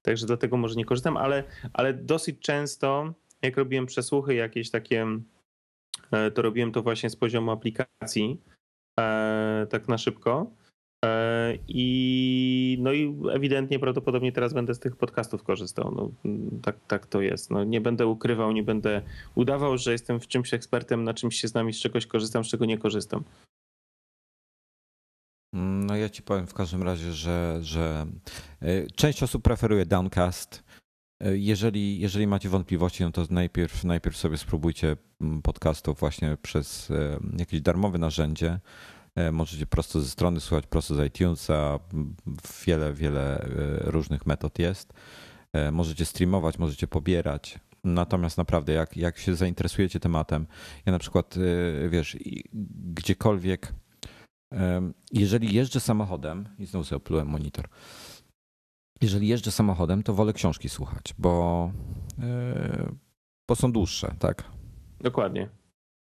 [0.02, 1.43] także dlatego może nie korzystam, ale,
[1.74, 5.08] ale dosyć często, jak robiłem przesłuchy jakieś takie,
[6.34, 8.41] to robiłem to właśnie z poziomu aplikacji,
[9.69, 10.52] tak na szybko.
[11.06, 15.94] E, I, no i ewidentnie prawdopodobnie teraz będę z tych podcastów korzystał.
[15.96, 17.52] No, tak, tak to jest.
[17.52, 19.02] No, nie będę ukrywał, nie będę
[19.36, 22.66] udawał, że jestem w czymś ekspertem, na czymś się znam z czegoś korzystam, z czego
[22.66, 23.24] nie korzystam.
[25.54, 28.06] No ja ci powiem w każdym razie, że, że
[28.62, 30.64] e, część osób preferuje Downcast.
[31.20, 36.92] E, jeżeli, jeżeli macie wątpliwości, no to najpierw, najpierw sobie spróbujcie mm, podcastów właśnie przez
[37.38, 38.60] jakieś darmowe narzędzie.
[39.15, 41.80] E, możecie prosto ze strony słuchać, prosto z iTunesa.
[42.65, 43.47] Wiele, wiele e,
[43.91, 44.93] różnych metod jest.
[45.54, 47.60] E, możecie streamować, możecie pobierać.
[47.84, 50.47] Natomiast naprawdę, jak, jak się zainteresujecie tematem,
[50.86, 51.36] ja na przykład,
[51.89, 52.17] wiesz,
[52.93, 53.74] gdziekolwiek,
[55.12, 57.67] jeżeli jeżdżę samochodem, i znowu sobie oplułem monitor,
[59.02, 61.71] jeżeli jeżdżę samochodem, to wolę książki słuchać, bo,
[63.50, 64.43] bo są dłuższe, tak?
[65.00, 65.50] Dokładnie.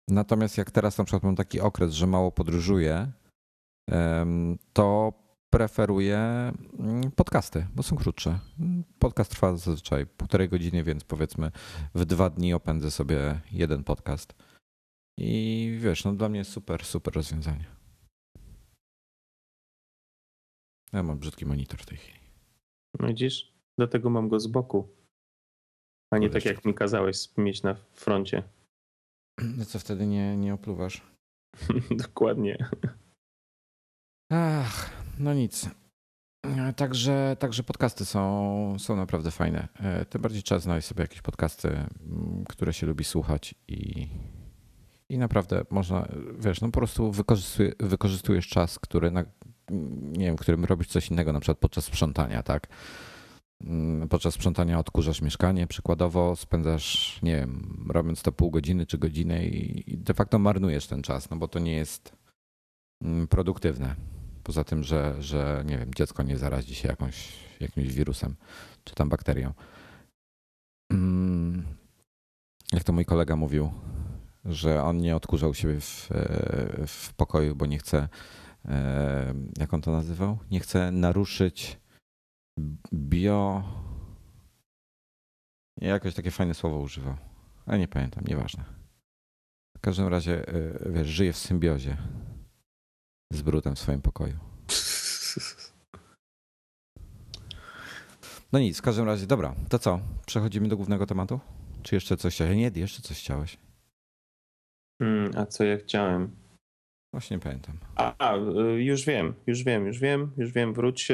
[0.08, 3.12] Natomiast jak teraz na przykład mam taki okres, że mało podróżuję,
[4.72, 5.12] to
[5.50, 6.18] preferuję
[6.78, 8.38] mm, podcasty, bo są krótsze.
[8.98, 11.50] Podcast trwa zazwyczaj półtorej godziny, więc powiedzmy
[11.94, 14.34] w dwa dni opędzę sobie jeden podcast.
[15.18, 17.66] I wiesz, no dla mnie super, super rozwiązanie.
[20.92, 22.18] Ja mam brzydki monitor w tej chwili.
[23.00, 23.52] No widzisz?
[23.78, 24.88] Dlatego mam go z boku.
[26.10, 28.42] A nie tak jak mi kazałeś mieć na froncie.
[29.42, 31.02] No co wtedy nie, nie opluwasz?
[31.90, 32.68] Dokładnie.
[34.32, 35.70] Ach, no nic.
[36.76, 39.68] Także, także podcasty są, są naprawdę fajne.
[39.80, 44.08] E, tym bardziej trzeba znaleźć sobie jakieś podcasty, mm, które się lubi słuchać i,
[45.08, 49.24] i naprawdę można, wiesz, no po prostu wykorzystuje, wykorzystujesz czas, który na,
[50.00, 52.66] nie wiem, którym robisz coś innego, na przykład podczas sprzątania, tak?
[53.64, 59.46] Mm, podczas sprzątania odkurzasz mieszkanie, przykładowo spędzasz, nie wiem, robiąc to pół godziny czy godzinę
[59.46, 62.16] i de facto marnujesz ten czas, no bo to nie jest
[63.02, 63.94] mm, produktywne.
[64.42, 68.36] Poza tym, że, że nie wiem, dziecko nie zarazi się jakąś, jakimś wirusem
[68.84, 69.52] czy tam bakterią.
[70.92, 71.64] Mm,
[72.72, 73.70] jak to mój kolega mówił,
[74.44, 78.08] że on nie odkurzał siebie w, e, w pokoju, bo nie chce,
[78.64, 80.38] e, jak on to nazywał?
[80.50, 81.78] Nie chce naruszyć
[82.92, 83.62] bio.
[85.80, 87.16] Jakoś takie fajne słowo używał.
[87.66, 88.64] Ale nie pamiętam, nieważne.
[89.76, 91.96] W każdym razie, y, wiesz, żyje w symbiozie
[93.32, 94.38] z brudem w swoim pokoju.
[98.52, 100.00] No nic, w każdym razie, dobra, to co?
[100.26, 101.40] Przechodzimy do głównego tematu?
[101.82, 102.56] Czy jeszcze coś chciałeś?
[102.56, 103.58] Nie, jeszcze coś chciałeś.
[105.02, 106.45] Hmm, a co ja chciałem?
[107.16, 107.74] Właśnie pamiętam.
[107.94, 108.36] A, a,
[108.76, 110.74] już wiem, już wiem, już wiem, już wiem.
[110.74, 111.08] Wróć.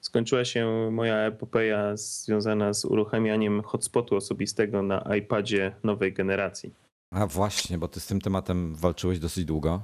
[0.00, 6.74] Skończyła się moja epopeja związana z uruchamianiem hotspotu osobistego na iPadzie nowej generacji.
[7.14, 9.82] A właśnie, bo ty z tym tematem walczyłeś dosyć długo.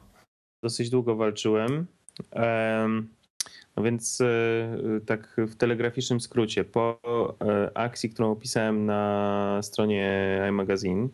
[0.63, 1.87] Dosyć długo walczyłem.
[3.77, 4.27] No więc e,
[5.07, 7.01] tak w telegraficznym skrócie, po
[7.75, 11.09] akcji, którą opisałem na stronie iMagazine,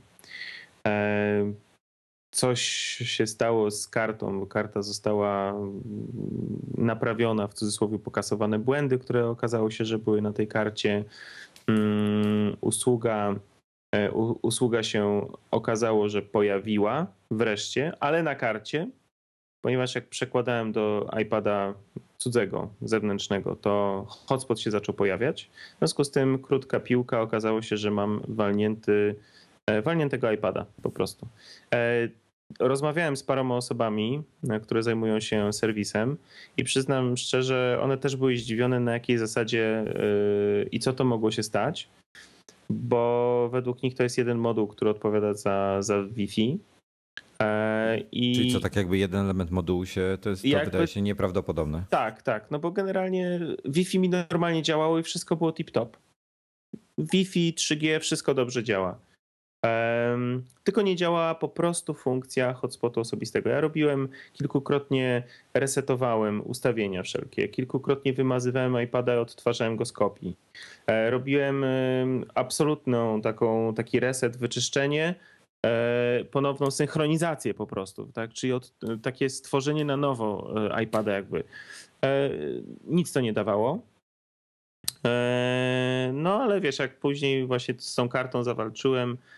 [2.31, 2.63] coś
[3.05, 5.55] się stało z kartą, bo karta została
[6.79, 11.05] naprawiona, w cudzysłowie pokasowane błędy, które okazało się, że były na tej karcie.
[11.67, 13.35] Mm, usługa,
[13.95, 14.13] e,
[14.43, 18.91] usługa się okazało, że pojawiła wreszcie, ale na karcie,
[19.63, 21.75] ponieważ jak przekładałem do iPada
[22.19, 25.51] cudzego, zewnętrznego, to hotspot się zaczął pojawiać.
[25.75, 29.15] W związku z tym krótka piłka, okazało się, że mam walnięty
[29.83, 31.27] walniętego iPada po prostu.
[31.75, 32.09] E,
[32.61, 36.17] rozmawiałem z paroma osobami, e, które zajmują się serwisem
[36.57, 39.85] i przyznam szczerze, one też były zdziwione na jakiej zasadzie
[40.73, 41.89] i co to mogło się stać,
[42.71, 46.59] bo według nich to jest jeden moduł, który odpowiada za, za Wi-Fi.
[47.43, 50.87] E, I Czyli co, tak jakby jeden element modułu się, to jest, to jakby, wydaje
[50.87, 51.85] się nieprawdopodobne.
[51.91, 55.89] Tak, tak, no bo generalnie Wi-Fi mi normalnie działało i wszystko było tip-top.
[56.99, 58.99] Wi-Fi, 3G, wszystko dobrze działa.
[60.65, 63.51] Tylko nie działała po prostu funkcja hotspotu osobistego.
[63.51, 65.23] Ja robiłem kilkukrotnie,
[65.55, 70.37] resetowałem ustawienia wszelkie, kilkukrotnie wymazywałem iPada i odtwarzałem go z kopii.
[70.87, 71.65] E, robiłem
[72.35, 75.15] absolutną taką, taki reset, wyczyszczenie,
[75.67, 78.33] e, ponowną synchronizację po prostu, tak?
[78.33, 81.45] czyli od, takie stworzenie na nowo e, iPada jakby.
[82.85, 83.83] Nic to nie dawało.
[86.13, 89.38] No ale wiesz, jak później właśnie z tą kartą zawalczyłem, E,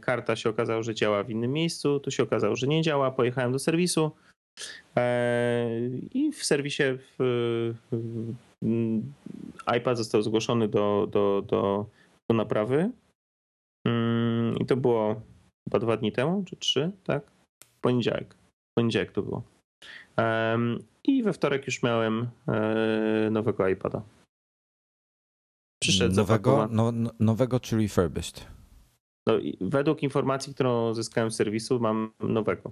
[0.00, 3.10] karta się okazało, że działa w innym miejscu, tu się okazało, że nie działa.
[3.10, 4.10] Pojechałem do serwisu
[4.96, 5.68] e,
[6.14, 6.82] i w serwisie
[7.18, 7.74] w,
[9.76, 11.86] iPad został zgłoszony do, do, do,
[12.30, 12.90] do naprawy.
[13.86, 15.20] Mm, I to było
[15.68, 17.22] chyba dwa dni temu, czy trzy, tak?
[17.80, 18.36] Poniedziałek.
[18.78, 19.42] Poniedziałek to było.
[21.04, 24.02] I we wtorek już miałem e, nowego iPada.
[25.82, 28.46] Przyszedł nowego, no, no, nowego, czyli refurbished.
[29.26, 32.70] No, według informacji, którą uzyskałem z serwisu, mam nowego.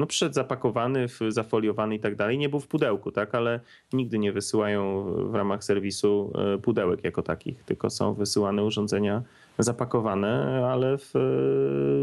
[0.00, 2.38] No przyszedł zapakowany, zafoliowany i tak dalej.
[2.38, 3.60] Nie był w pudełku, tak, ale
[3.92, 9.22] nigdy nie wysyłają w ramach serwisu e, pudełek jako takich, tylko są wysyłane urządzenia
[9.58, 11.20] zapakowane, ale w, e,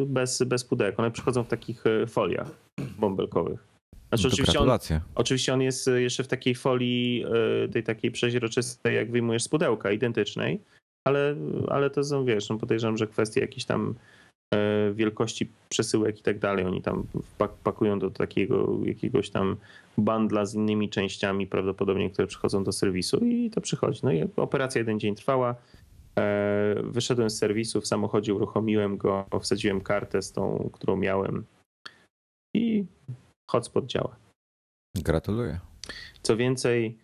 [0.05, 0.99] bez, bez pudełek.
[0.99, 2.51] One przychodzą w takich e, foliach
[2.99, 3.67] bąbelkowych.
[4.09, 4.69] Znaczy, oczywiście, on,
[5.15, 7.25] oczywiście on jest jeszcze w takiej folii,
[7.71, 10.59] tej takiej przeźroczystej, jak wyjmujesz z pudełka, identycznej
[11.07, 11.35] ale,
[11.67, 13.95] ale to są, wiesz, no podejrzewam, że kwestie jakiejś tam
[14.53, 16.65] e, wielkości przesyłek i tak dalej.
[16.65, 17.03] Oni tam
[17.63, 19.55] pakują do takiego jakiegoś tam
[19.97, 23.99] bandla z innymi częściami prawdopodobnie, które przychodzą do serwisu i to przychodzi.
[24.03, 25.55] No i operacja jeden dzień trwała.
[26.17, 31.43] E, wyszedłem z serwisu, w samochodzie uruchomiłem go, wsadziłem kartę z tą, którą miałem
[32.55, 32.85] i
[33.51, 34.15] hotspot działa.
[34.95, 35.59] Gratuluję.
[36.21, 36.97] Co więcej,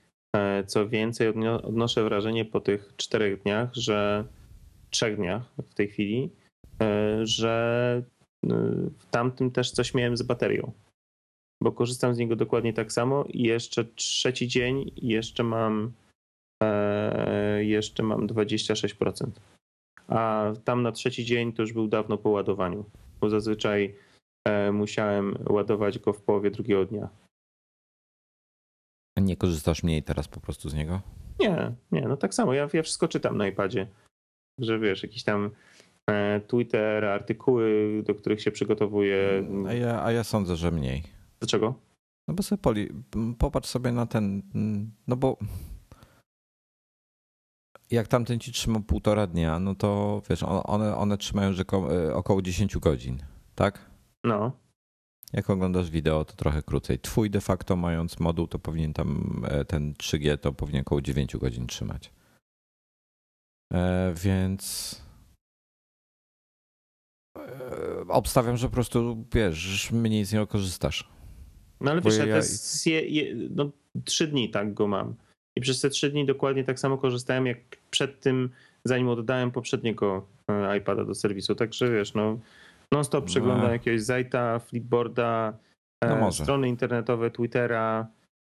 [0.68, 1.28] co więcej,
[1.64, 4.26] odnoszę wrażenie po tych czterech dniach, że
[4.90, 6.30] trzech dniach w tej chwili,
[6.82, 8.04] e, że
[8.44, 8.50] e,
[8.98, 10.72] w tamtym też coś miałem z baterią.
[11.62, 15.92] Bo korzystam z niego dokładnie tak samo i jeszcze trzeci dzień jeszcze mam
[17.60, 19.28] jeszcze mam 26%.
[20.08, 22.86] A tam na trzeci dzień to już był dawno po ładowaniu,
[23.22, 23.96] bo zazwyczaj
[24.74, 27.10] musiałem ładować go w połowie drugiego dnia.
[29.24, 31.02] Nie korzystasz mniej teraz po prostu z niego?
[31.40, 32.54] Nie, nie, no tak samo.
[32.54, 33.88] Ja, ja wszystko czytam na iPadzie.
[34.60, 35.52] Że wiesz, jakiś tam
[36.10, 39.48] e, Twitter, artykuły, do których się przygotowuję.
[39.68, 41.04] A ja, a ja sądzę, że mniej.
[41.40, 41.74] Dlaczego?
[42.28, 42.90] No bo sobie poli,
[43.40, 44.42] popatrz sobie na ten,
[45.08, 45.38] no bo
[47.92, 52.42] jak tamten ci trzyma półtora dnia, no to wiesz, one, one trzymają rzekomo, e, około
[52.42, 53.24] 10 godzin,
[53.56, 53.90] tak?
[54.24, 54.52] No.
[55.34, 57.00] Jak oglądasz wideo, to trochę krócej.
[57.00, 61.38] Twój de facto mając moduł, to powinien tam e, ten 3G to powinien około 9
[61.38, 62.12] godzin trzymać.
[63.74, 65.02] E, więc
[67.38, 71.10] e, obstawiam, że po prostu wiesz, mniej z niego korzystasz.
[71.82, 72.42] No ale wiesz, ja, ja...
[72.86, 73.72] Je, je, no,
[74.06, 75.16] 3 dni tak go mam.
[75.56, 77.58] I przez te 3 dni dokładnie tak samo korzystałem jak
[77.92, 78.50] przed tym,
[78.86, 80.28] zanim oddałem poprzedniego
[80.78, 81.56] iPada do serwisu.
[81.56, 82.40] Także wiesz, no
[82.94, 83.74] Non-stop przeglądam no.
[83.74, 85.54] jakiegoś Zajta, Flipboarda,
[86.04, 88.08] e, no strony internetowe, Twittera,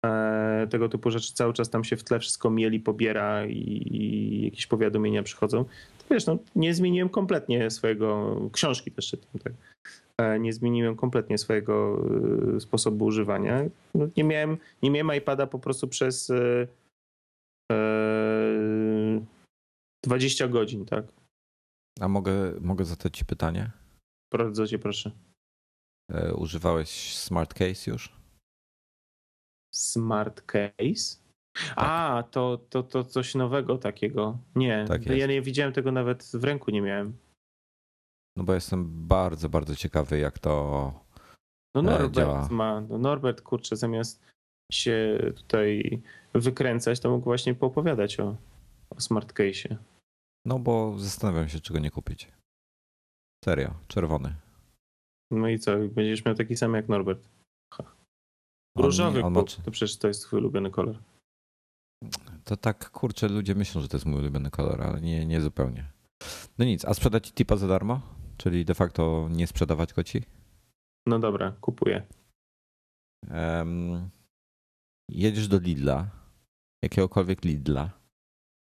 [0.06, 1.34] e, tego typu rzeczy.
[1.34, 5.63] Cały czas tam się w tle wszystko mieli, pobiera i, i jakieś powiadomienia przychodzą.
[5.97, 9.54] To wiesz, no, nie zmieniłem kompletnie swojego, książki też czytam, tak?
[10.21, 12.06] E, nie zmieniłem kompletnie swojego
[12.60, 13.63] sposobu używania.
[13.95, 16.67] No, nie, miałem, nie miałem iPada po prostu przez e,
[20.06, 21.06] 20 godzin, tak?
[21.99, 23.80] A mogę, mogę zadać ci pytanie?
[24.31, 25.11] Bardzo cię proszę.
[26.11, 28.15] E, używałeś Smart Case już?
[29.73, 31.21] Smart Case?
[31.53, 31.73] Tak.
[31.75, 34.37] A, to, to, to coś nowego takiego.
[34.55, 37.17] Nie, tak ja nie widziałem tego nawet w ręku, nie miałem.
[38.37, 40.51] No bo jestem bardzo, bardzo ciekawy, jak to
[41.75, 42.47] no e, Norbert działa.
[42.51, 42.81] ma.
[42.81, 44.23] No Norbert, kurczę, zamiast
[44.71, 46.01] się tutaj
[46.34, 48.38] wykręcać, to mógł właśnie poopowiadać o,
[48.89, 49.75] o Smart Case'ie.
[50.45, 52.27] No bo zastanawiam się, czego nie kupić.
[53.45, 54.35] Serio, czerwony.
[55.31, 57.29] No i co, będziesz miał taki sam jak Norbert.
[58.77, 60.99] Różowy, on, on to przecież to jest twój ulubiony kolor.
[62.43, 65.91] To tak, kurczę, ludzie myślą, że to jest mój ulubiony kolor, ale nie, nie zupełnie.
[66.57, 68.01] No nic, a sprzedać ci tipa za darmo?
[68.37, 70.23] Czyli de facto nie sprzedawać go ci?
[71.07, 72.07] No dobra, kupuję.
[73.31, 74.09] Um,
[75.11, 76.09] jedziesz do Lidla,
[76.83, 78.01] jakiegokolwiek Lidla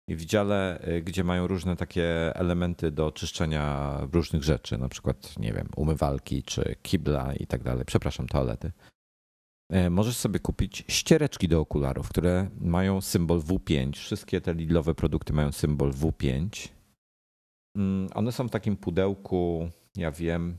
[0.07, 5.39] i w dziale, y, gdzie mają różne takie elementy do czyszczenia różnych rzeczy, na przykład,
[5.39, 8.71] nie wiem, umywalki czy kibla i tak dalej, przepraszam, toalety,
[9.73, 13.93] y, możesz sobie kupić ściereczki do okularów, które mają symbol W5.
[13.93, 16.69] Wszystkie te Lidlowe produkty mają symbol W5.
[17.77, 20.57] Mm, one są w takim pudełku, ja wiem,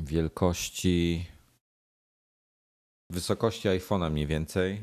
[0.00, 1.26] wielkości,
[3.10, 4.82] wysokości iPhone'a mniej więcej.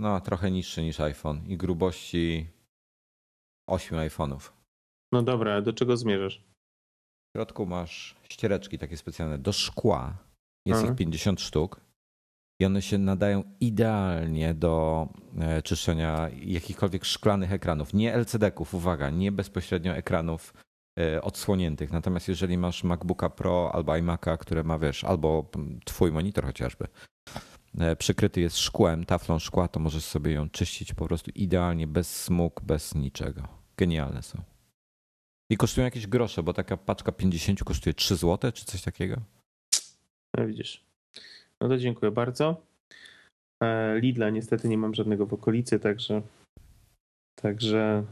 [0.00, 2.46] No, trochę niższy niż iPhone i grubości
[3.68, 4.52] 8 iPhone'ów.
[5.12, 6.44] No dobra, a do czego zmierzasz?
[7.28, 10.18] W środku masz ściereczki takie specjalne do szkła.
[10.66, 10.92] Jest Aha.
[10.92, 11.80] ich 50 sztuk.
[12.60, 17.94] I one się nadają idealnie do e, czyszczenia jakichkolwiek szklanych ekranów.
[17.94, 20.54] Nie LCD-ków, uwaga, nie bezpośrednio ekranów
[20.98, 21.92] e, odsłoniętych.
[21.92, 25.50] Natomiast jeżeli masz MacBooka Pro albo iMac'a, które ma, wiesz, albo
[25.84, 26.86] twój monitor chociażby,
[27.98, 32.60] przykryty jest szkłem, taflą szkła, to możesz sobie ją czyścić po prostu idealnie, bez smug,
[32.62, 33.48] bez niczego.
[33.76, 34.42] Genialne są.
[35.50, 39.16] I kosztują jakieś grosze, bo taka paczka 50 kosztuje 3 zł czy coś takiego.
[40.38, 40.84] No widzisz.
[41.60, 42.62] No to dziękuję bardzo.
[43.62, 46.22] E, Lidla niestety nie mam żadnego w okolicy, także
[47.42, 48.04] także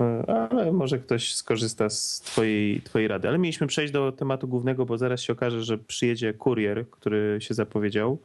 [0.00, 3.28] e, ale może ktoś skorzysta z twojej, twojej rady.
[3.28, 7.54] Ale mieliśmy przejść do tematu głównego, bo zaraz się okaże, że przyjedzie kurier, który się
[7.54, 8.18] zapowiedział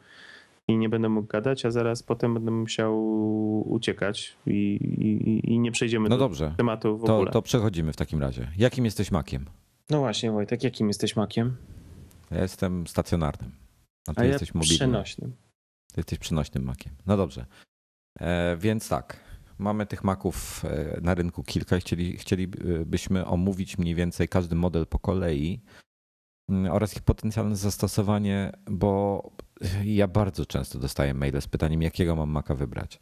[0.68, 2.96] i nie będę mógł gadać, a zaraz potem będę musiał
[3.72, 6.54] uciekać i, i, i nie przejdziemy no do dobrze.
[6.58, 7.32] tematu w to, ogóle.
[7.32, 8.52] To przechodzimy w takim razie.
[8.58, 9.46] Jakim jesteś makiem?
[9.90, 11.56] No właśnie, Wojtek, jakim jesteś makiem?
[12.32, 13.52] Ja jestem stacjonarnym.
[14.08, 14.78] A ty a jesteś ja mobilnym.
[14.78, 15.36] przenośnym.
[15.94, 16.94] Ty jesteś przenośnym makiem.
[17.06, 17.46] No dobrze.
[18.20, 19.20] E, więc tak,
[19.58, 24.88] mamy tych maków e, na rynku kilka i chcieli, chcielibyśmy omówić mniej więcej każdy model
[24.88, 25.62] po kolei
[26.50, 29.24] mm, oraz ich potencjalne zastosowanie, bo
[29.84, 33.00] ja bardzo często dostaję maile z pytaniem, jakiego mam maka wybrać.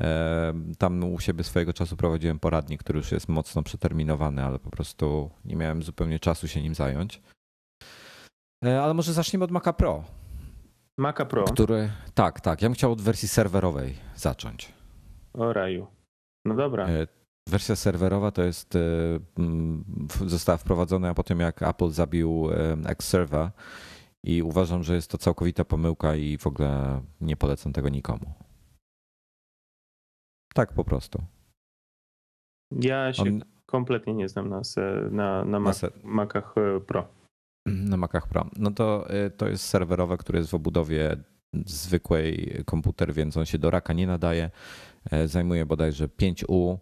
[0.00, 4.70] E, tam u siebie swojego czasu prowadziłem poradnik, który już jest mocno przeterminowany, ale po
[4.70, 7.22] prostu nie miałem zupełnie czasu się nim zająć.
[8.64, 10.04] E, ale może zaczniemy od Maca Pro.
[10.98, 11.44] Maca Pro.
[11.44, 12.62] Który, tak, tak.
[12.62, 14.72] Ja bym chciał od wersji serwerowej zacząć.
[15.32, 15.86] O raju.
[16.44, 16.88] No dobra.
[16.88, 17.06] E,
[17.48, 18.78] wersja serwerowa to jest,
[20.26, 22.48] została wprowadzona po tym, jak Apple zabił
[22.86, 23.50] Xserver
[24.24, 28.32] i uważam, że jest to całkowita pomyłka i w ogóle nie polecam tego nikomu.
[30.54, 31.22] Tak po prostu.
[32.80, 33.44] Ja się On...
[33.66, 34.60] kompletnie nie znam na,
[35.10, 37.08] na, na, Mac, Macach e, Pro.
[37.66, 38.46] Na Macach Pro.
[38.56, 41.16] No to, e, to jest serwerowe, które jest w obudowie
[41.66, 44.50] zwykłej komputer, więc on się do raka nie nadaje.
[45.10, 46.78] E, zajmuje bodajże 5U,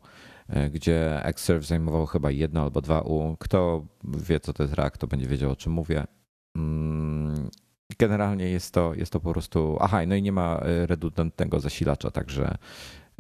[0.70, 3.36] gdzie Xserve zajmował chyba jedno albo dwa U.
[3.36, 6.04] Kto wie, co to jest rak, to będzie wiedział, o czym mówię.
[6.56, 7.50] Mm,
[7.98, 9.76] generalnie jest to, jest to po prostu.
[9.80, 12.56] Aha, no i nie ma e, redundantnego zasilacza, także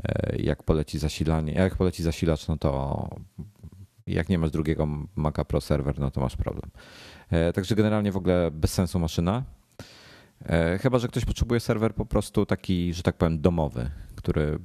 [0.04, 3.08] e, jak poleci zasilanie, jak poleci zasilacz, no to
[4.06, 6.70] jak nie masz drugiego Maca Pro serwer, no to masz problem.
[7.30, 9.44] E, także generalnie w ogóle bez sensu maszyna.
[10.80, 14.58] Chyba, że ktoś potrzebuje serwer po prostu taki, że tak powiem, domowy, który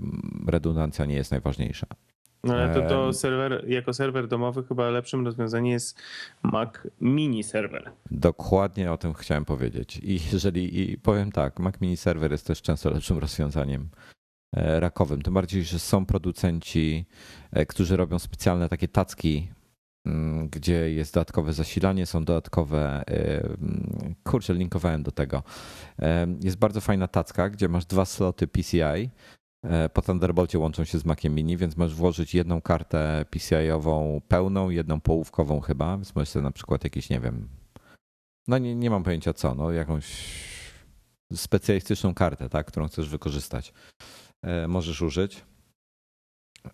[0.48, 1.88] redundancja nie jest najważniejsza.
[2.46, 6.00] No ale to, to serwer, jako serwer domowy chyba lepszym rozwiązaniem jest
[6.44, 6.70] Mac
[7.02, 7.92] Mini Server.
[8.12, 10.00] Dokładnie o tym chciałem powiedzieć.
[10.04, 13.90] I jeżeli i powiem tak, Mac Mini Server jest też często lepszym rozwiązaniem
[14.56, 15.22] e, rakowym.
[15.22, 17.06] Tym bardziej, że są producenci,
[17.52, 19.52] e, którzy robią specjalne takie tacki,
[20.06, 23.04] mm, gdzie jest dodatkowe zasilanie, są dodatkowe.
[23.08, 25.44] E, mm, kurczę, linkowałem do tego.
[26.44, 29.10] Jest bardzo fajna tacka, gdzie masz dwa sloty PCI
[29.94, 35.02] po Thunderbolcie łączą się z Maciem Mini, więc możesz włożyć jedną kartę PCI-ową pełną, jedną
[35.02, 37.48] połówkową chyba, więc możesz sobie na przykład jakiś, nie wiem,
[38.48, 40.06] no nie, nie mam pojęcia co, no jakąś
[41.34, 43.74] specjalistyczną kartę, tak, którą chcesz wykorzystać.
[44.44, 45.46] E, możesz użyć.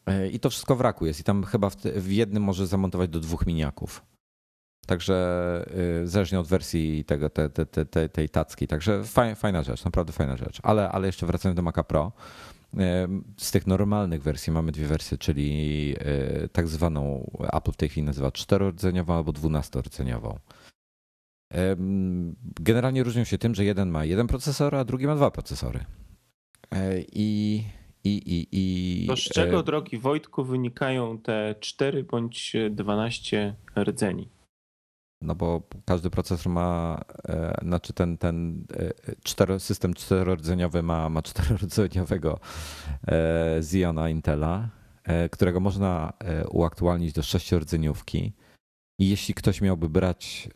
[0.05, 3.09] E, I to wszystko w raku jest i tam chyba w, w jednym możesz zamontować
[3.09, 4.05] do dwóch miniaków.
[4.87, 5.65] Także
[6.03, 8.67] zależnie od wersji tego, te, te, te, tej tacki.
[8.67, 9.03] Także
[9.35, 10.59] fajna rzecz, naprawdę fajna rzecz.
[10.63, 12.11] Ale, ale jeszcze wracając do Maca Pro,
[13.37, 18.05] z tych normalnych wersji mamy dwie wersje, czyli e, tak zwaną Apple w tej chwili
[18.05, 20.39] nazywa czterordzeniową albo dwunastorodzeniową.
[22.61, 25.85] Generalnie różnią się tym, że jeden ma jeden procesor, a drugi ma dwa procesory.
[26.71, 27.63] E, I,
[28.03, 34.29] i, i, i to z czego, e, drogi Wojtku, wynikają te 4 bądź 12 rdzeni?
[35.21, 41.21] No bo każdy procesor ma, e, znaczy ten, ten e, cztero, system czterordzeniowy ma, ma
[41.21, 42.39] czterordzeniowego
[43.07, 44.69] e, Xeona Intela,
[45.31, 46.13] którego można
[46.51, 48.33] uaktualnić do sześciordzeniówki.
[48.99, 50.49] I jeśli ktoś miałby brać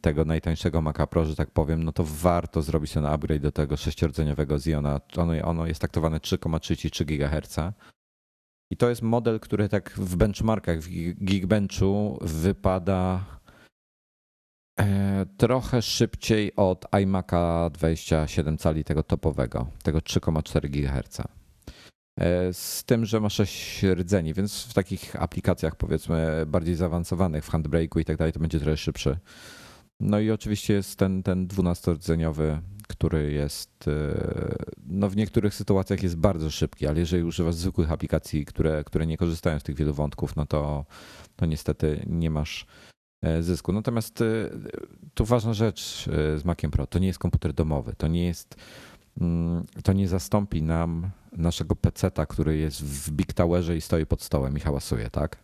[0.00, 3.76] tego najtańszego Maca Pro, że tak powiem, no to warto zrobić ten upgrade do tego
[3.76, 5.00] sześciordzeniowego Xeona.
[5.16, 7.56] Ono, ono jest taktowane 3,33 GHz.
[8.70, 10.88] I to jest model, który tak w benchmarkach, w
[11.24, 13.24] Geekbenchu wypada
[15.36, 21.20] trochę szybciej od iMac'a 27 cali tego topowego, tego 3,4 GHz.
[22.20, 27.50] E, z tym, że ma 6 rdzeni, więc w takich aplikacjach powiedzmy bardziej zaawansowanych, w
[27.50, 29.18] handbrake'u i tak dalej, to będzie trochę szybszy.
[30.00, 32.58] No i oczywiście jest ten, ten 12-rdzeniowy,
[32.88, 34.54] który jest e,
[34.86, 39.16] no w niektórych sytuacjach jest bardzo szybki, ale jeżeli używasz zwykłych aplikacji, które, które nie
[39.16, 40.84] korzystają z tych wielu wątków, no to,
[41.36, 42.93] to niestety nie masz e,
[43.40, 43.72] zysku.
[43.72, 44.24] Natomiast
[45.14, 46.04] tu ważna rzecz
[46.36, 48.56] z Maciem Pro, to nie jest komputer domowy, to nie jest
[49.20, 54.22] Mm, to nie zastąpi nam naszego peceta, który jest w Big Towerze i stoi pod
[54.22, 55.36] stołem i hałasuje, tak?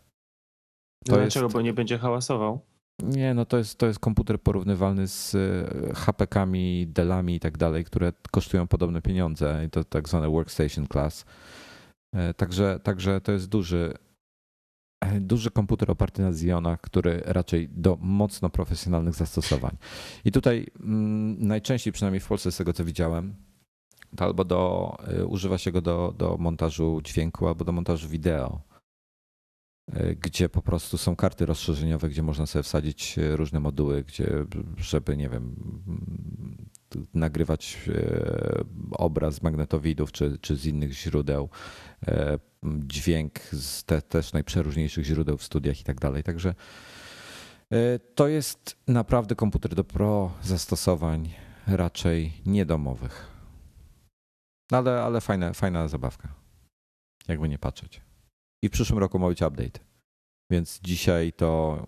[1.04, 1.46] To Dlaczego?
[1.46, 1.54] Jest...
[1.54, 2.60] Bo nie będzie hałasował?
[3.02, 7.84] Nie, no to jest, to jest komputer porównywalny z e, HP-kami, Dellami i tak dalej,
[7.84, 11.24] które kosztują podobne pieniądze i to tak zwane workstation class.
[12.14, 14.09] E, także, także to jest duży, e,
[15.20, 19.76] duży komputer oparty na Xeonach, który raczej do mocno profesjonalnych zastosowań.
[20.24, 23.34] I tutaj mm, najczęściej, przynajmniej w Polsce z tego co widziałem,
[24.16, 28.60] to albo do, y, używa się go do, do montażu dźwięku, albo do montażu wideo,
[29.94, 34.46] y, gdzie po prostu są karty rozszerzeniowe, gdzie można sobie wsadzić y, różne moduły, gdzie,
[34.76, 35.56] żeby, nie wiem,
[37.14, 37.78] nagrywać
[38.90, 41.48] obraz z magnetowidów czy, czy z innych źródeł,
[42.64, 46.22] dźwięk z te, też najprzeróżniejszych źródeł w studiach i tak dalej.
[46.22, 46.54] Także
[48.14, 51.34] to jest naprawdę komputer do pro zastosowań,
[51.66, 53.30] raczej niedomowych.
[54.70, 56.28] No ale, ale fajna, fajna zabawka.
[57.28, 58.00] Jakby nie patrzeć.
[58.62, 59.80] I w przyszłym roku ma być update.
[60.50, 61.86] Więc dzisiaj to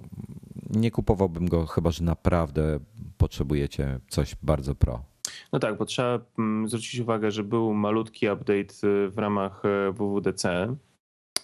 [0.70, 2.80] nie kupowałbym go, chyba że naprawdę
[3.16, 5.04] potrzebujecie coś bardzo pro.
[5.52, 9.92] No tak, bo trzeba mm, zwrócić uwagę, że był malutki update y, w ramach y,
[9.92, 10.76] WWDC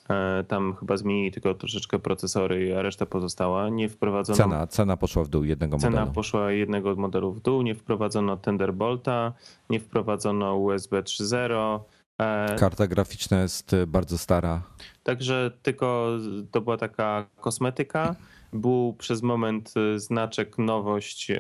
[0.09, 3.69] E, tam chyba zmienili tylko troszeczkę procesory, a reszta pozostała.
[3.69, 4.37] Nie wprowadzono.
[4.37, 6.07] Cena, cena poszła w dół jednego cena modelu.
[6.07, 7.63] Cena poszła jednego modelu w dół.
[7.63, 9.33] Nie wprowadzono Thunderbolta,
[9.71, 11.81] nie wprowadzono USB 3.0.
[12.21, 14.63] E, Karta graficzna jest e, bardzo stara.
[15.03, 16.17] Także tylko
[16.51, 18.15] to była taka kosmetyka.
[18.53, 21.33] Był przez moment znaczek nowość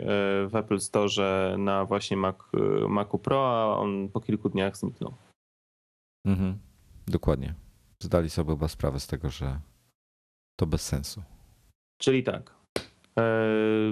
[0.49, 2.37] w Apple Store na właśnie Mac,
[2.89, 5.15] Macu Pro, a on po kilku dniach zniknął.
[6.27, 6.59] Mhm,
[7.07, 7.55] dokładnie
[8.03, 9.61] zdali sobie chyba sprawę z tego, że
[10.57, 11.23] to bez sensu.
[12.01, 12.55] Czyli tak.
[13.19, 13.23] E,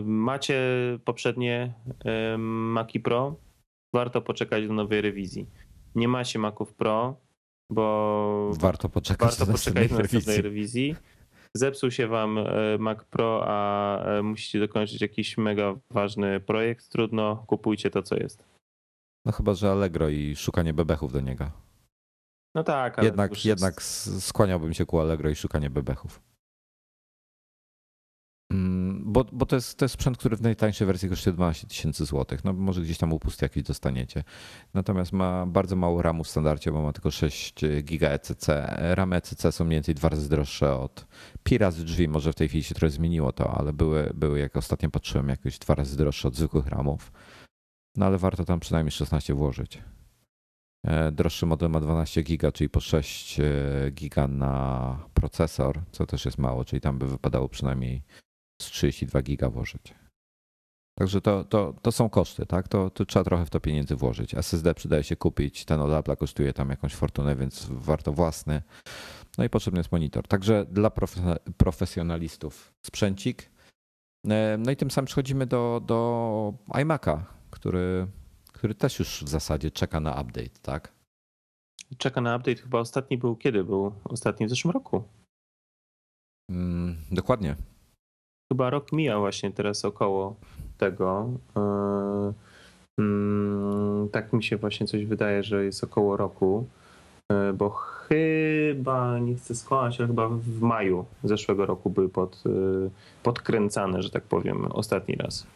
[0.05, 0.61] macie
[1.05, 3.37] poprzednie e, Maci Pro,
[3.95, 5.47] warto poczekać do nowej rewizji.
[5.95, 7.17] Nie macie Maców Pro,
[7.71, 10.95] bo warto poczekać, warto do, poczekać do następnej rewizji.
[11.57, 12.45] Zepsuł się wam e,
[12.79, 16.89] Mac Pro, a musicie dokończyć jakiś mega ważny projekt.
[16.89, 18.45] Trudno, kupujcie to, co jest.
[19.25, 21.51] No chyba, że Allegro i szukanie bebechów do niego.
[22.55, 23.45] No tak, ale jednak, jest...
[23.45, 26.21] jednak skłaniałbym się ku Allegro i szukanie bebechów.
[28.53, 28.86] Mm,
[29.17, 32.45] bo, bo to, jest, to jest sprzęt, który w najtańszej wersji kosztuje 12 tysięcy złotych.
[32.45, 34.25] No może gdzieś tam upust jakiś dostaniecie.
[34.75, 38.49] Natomiast ma bardzo mało RAMu w standardzie, bo ma tylko 6 giga ECC.
[38.79, 41.07] Ramy ECC są mniej więcej dwa razy droższe od
[41.43, 42.09] pi razy drzwi.
[42.09, 45.59] Może w tej chwili się trochę zmieniło to, ale były, były jak ostatnio patrzyłem, jakieś
[45.59, 47.13] dwa razy droższe od zwykłych ramów.
[47.97, 49.83] No ale warto tam przynajmniej 16 włożyć.
[50.87, 53.45] E, droższy model ma 12 giga, czyli po 6 e,
[53.91, 58.03] giga na procesor, co też jest mało, czyli tam by wypadało przynajmniej
[58.63, 59.95] z 32 giga włożyć.
[60.99, 62.69] Także to, to, to są koszty, tak?
[62.69, 64.35] To, to trzeba trochę w to pieniędzy włożyć.
[64.35, 68.63] SSD przydaje się kupić, ten od Apple kosztuje tam jakąś fortunę, więc warto własny.
[69.39, 70.29] No i potrzebny jest monitor.
[70.29, 70.91] Także dla
[71.57, 73.51] profesjonalistów sprzęcik.
[74.29, 78.07] E, no i tym samym przechodzimy do, do iMac'a, który
[78.57, 80.93] który też już w zasadzie czeka na update, tak?
[81.99, 82.63] Czeka na update.
[82.63, 83.65] Chyba ostatni był kiedy?
[83.65, 85.05] Był ostatni w zeszłym roku.
[86.51, 87.57] Mm, dokładnie.
[88.53, 90.37] Chyba rok mija właśnie teraz około
[90.79, 91.29] tego.
[91.57, 96.67] Yy, yy, tak mi się właśnie coś wydaje, że jest około roku,
[97.31, 102.45] yy, bo chyba, nie chcę skłamać, ale chyba w maju zeszłego roku były pod,
[103.23, 105.47] podkręcane, że tak powiem, ostatni raz.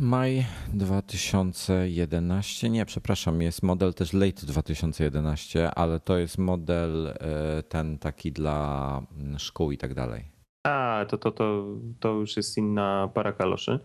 [0.00, 7.14] Maj 2011, nie, przepraszam, jest model też late 2011, ale to jest model e,
[7.62, 10.35] ten taki dla mm, szkół i tak dalej.
[10.66, 11.66] A, to, to, to,
[12.00, 13.80] to już jest inna para kaloszy.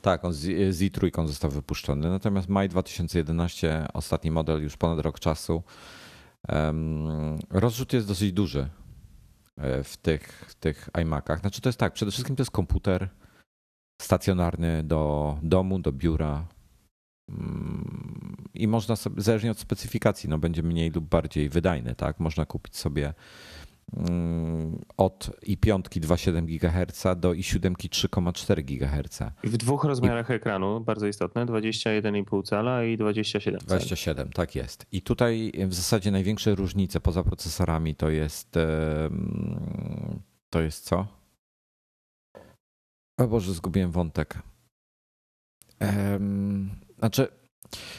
[0.00, 2.10] Tak, on z, z 3 został wypuszczony.
[2.10, 5.62] Natomiast maj 2011, ostatni model, już ponad rok czasu.
[6.48, 8.68] Um, rozrzut jest dosyć duży
[9.56, 11.40] e, w tych, w tych iMacach.
[11.40, 13.08] Znaczy to jest tak, przede wszystkim to jest komputer
[14.02, 16.46] stacjonarny do domu, do biura.
[17.28, 22.20] Mm, I można sobie, zależnie od specyfikacji, no będzie mniej lub bardziej wydajny, tak?
[22.20, 23.14] Można kupić sobie
[23.92, 29.20] mm, od i5 2,7 GHz do i7 3,4 GHz.
[29.44, 30.32] I w dwóch rozmiarach I...
[30.32, 33.68] ekranu, bardzo istotne, 21,5 cala i 27 cali.
[33.68, 34.86] 27, tak jest.
[34.92, 38.58] I tutaj w zasadzie największe różnice poza procesorami to jest
[40.50, 41.06] to jest co?
[43.18, 44.38] O Boże, zgubiłem wątek.
[46.98, 47.28] Znaczy,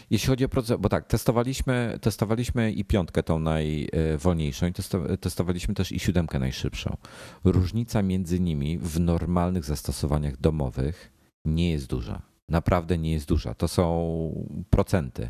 [0.10, 4.74] jeśli chodzi o proces, bo tak, testowaliśmy, testowaliśmy i piątkę tą najwolniejszą i
[5.20, 6.98] testowaliśmy też i siódemkę najszybszą.
[7.44, 11.14] Różnica między nimi w normalnych zastosowaniach domowych
[11.46, 12.22] nie jest duża.
[12.50, 13.54] Naprawdę nie jest duża.
[13.54, 15.30] To są procenty.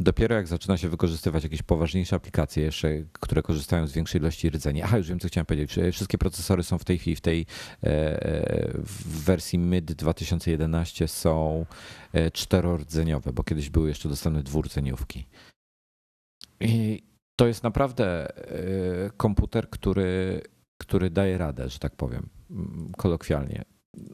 [0.00, 4.82] Dopiero jak zaczyna się wykorzystywać jakieś poważniejsze aplikacje jeszcze, które korzystają z większej ilości rdzeni.
[4.82, 5.72] Aha, już wiem, co chciałem powiedzieć.
[5.92, 7.46] Wszystkie procesory są w tej chwili w tej
[7.84, 11.66] e, e, w wersji MID 2011 są
[12.12, 15.26] e, czterordzeniowe, bo kiedyś były jeszcze dostępne dwurdzeniówki.
[16.60, 17.02] I
[17.36, 18.28] to jest naprawdę
[19.16, 20.40] komputer, który,
[20.80, 22.28] który daje radę, że tak powiem,
[22.96, 23.64] kolokwialnie.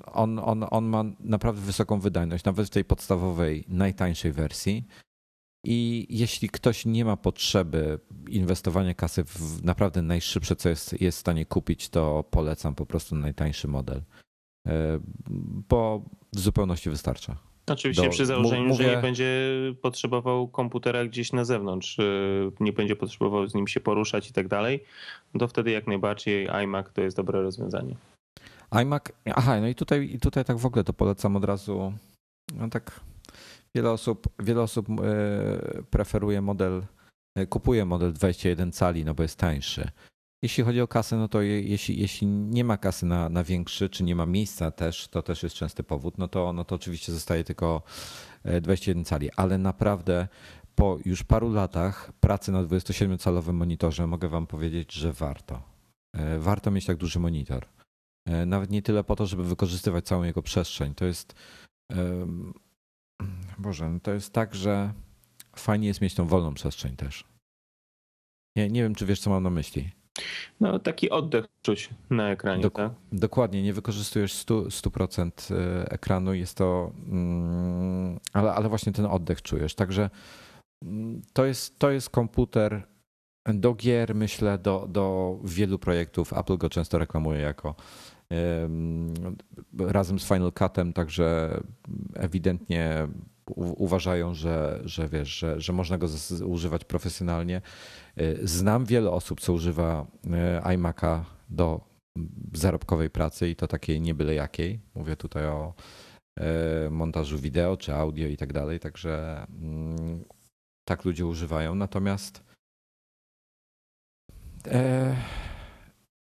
[0.06, 4.86] On, on, on ma naprawdę wysoką wydajność, nawet w tej podstawowej, najtańszej wersji
[5.68, 7.98] i jeśli ktoś nie ma potrzeby
[8.28, 13.14] inwestowania kasy w naprawdę najszybsze, co jest, jest w stanie kupić, to polecam po prostu
[13.14, 14.02] najtańszy model,
[14.66, 15.00] e,
[15.68, 16.02] bo
[16.34, 17.36] w zupełności wystarcza.
[17.66, 18.84] Oczywiście Do, przy założeniu, mówię...
[18.84, 19.50] że nie będzie
[19.82, 22.02] potrzebował komputera gdzieś na zewnątrz, e,
[22.60, 24.84] nie będzie potrzebował z nim się poruszać i tak dalej,
[25.38, 27.96] to wtedy jak najbardziej iMac to jest dobre rozwiązanie.
[28.70, 29.04] iMac,
[29.34, 31.92] aha, no i tutaj, tutaj tak w ogóle to polecam od razu,
[32.54, 33.00] no tak
[33.76, 36.82] Wiele osób, wiele osób e, preferuje model,
[37.34, 39.90] e, kupuje model 21 cali, no bo jest tańszy.
[40.42, 44.04] Jeśli chodzi o kasę, no to jeśli, jeśli nie ma kasy na, na większy, czy
[44.04, 47.44] nie ma miejsca też, to też jest częsty powód, no to, no to oczywiście zostaje
[47.44, 47.82] tylko
[48.60, 50.28] 21 e, cali, ale naprawdę
[50.74, 55.62] po już paru latach pracy na 27-calowym monitorze mogę wam powiedzieć, że warto.
[56.38, 57.66] Warto mieć tak duży monitor.
[58.46, 60.94] Nawet nie tyle po to, żeby wykorzystywać całą jego przestrzeń.
[60.94, 61.34] To jest
[63.58, 64.92] Boże, no to jest tak, że
[65.56, 67.24] fajnie jest mieć tą wolną przestrzeń też.
[68.56, 69.90] Nie, nie wiem, czy wiesz, co mam na myśli.
[70.60, 72.92] No, taki oddech czuć na ekranie, Dok tak?
[73.12, 79.42] Dokładnie, nie wykorzystujesz 100%, 100 e, ekranu, jest to, mm, ale, ale właśnie ten oddech
[79.42, 79.74] czujesz.
[79.74, 80.10] Także
[80.82, 82.82] mm, to jest, to jest komputer
[83.54, 86.32] do gier, myślę, do, do wielu projektów.
[86.32, 87.74] Apple go często reklamuje jako
[89.78, 91.60] razem z Final Cutem, także
[92.14, 93.08] ewidentnie
[93.56, 96.06] uważają, że, że wiesz, że, że można go
[96.46, 97.62] używać profesjonalnie.
[98.16, 101.80] E, znam wiele osób, co używa e, iMac'a do
[102.52, 104.80] zarobkowej pracy i to takiej nie byle jakiej.
[104.94, 105.74] Mówię tutaj o
[106.36, 110.24] e, montażu wideo czy audio i tak dalej, także mm,
[110.84, 111.74] tak ludzie używają.
[111.74, 112.46] Natomiast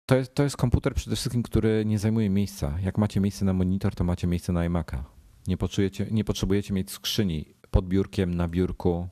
[0.07, 2.79] to jest, to jest komputer przede wszystkim, który nie zajmuje miejsca.
[2.81, 5.03] Jak macie miejsce na monitor, to macie miejsce na iMac'a.
[5.47, 9.09] Nie potrzebujecie, nie potrzebujecie mieć skrzyni pod biurkiem, na biurku.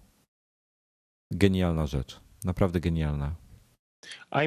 [1.33, 2.21] Genialna rzecz.
[2.45, 3.35] Naprawdę genialna.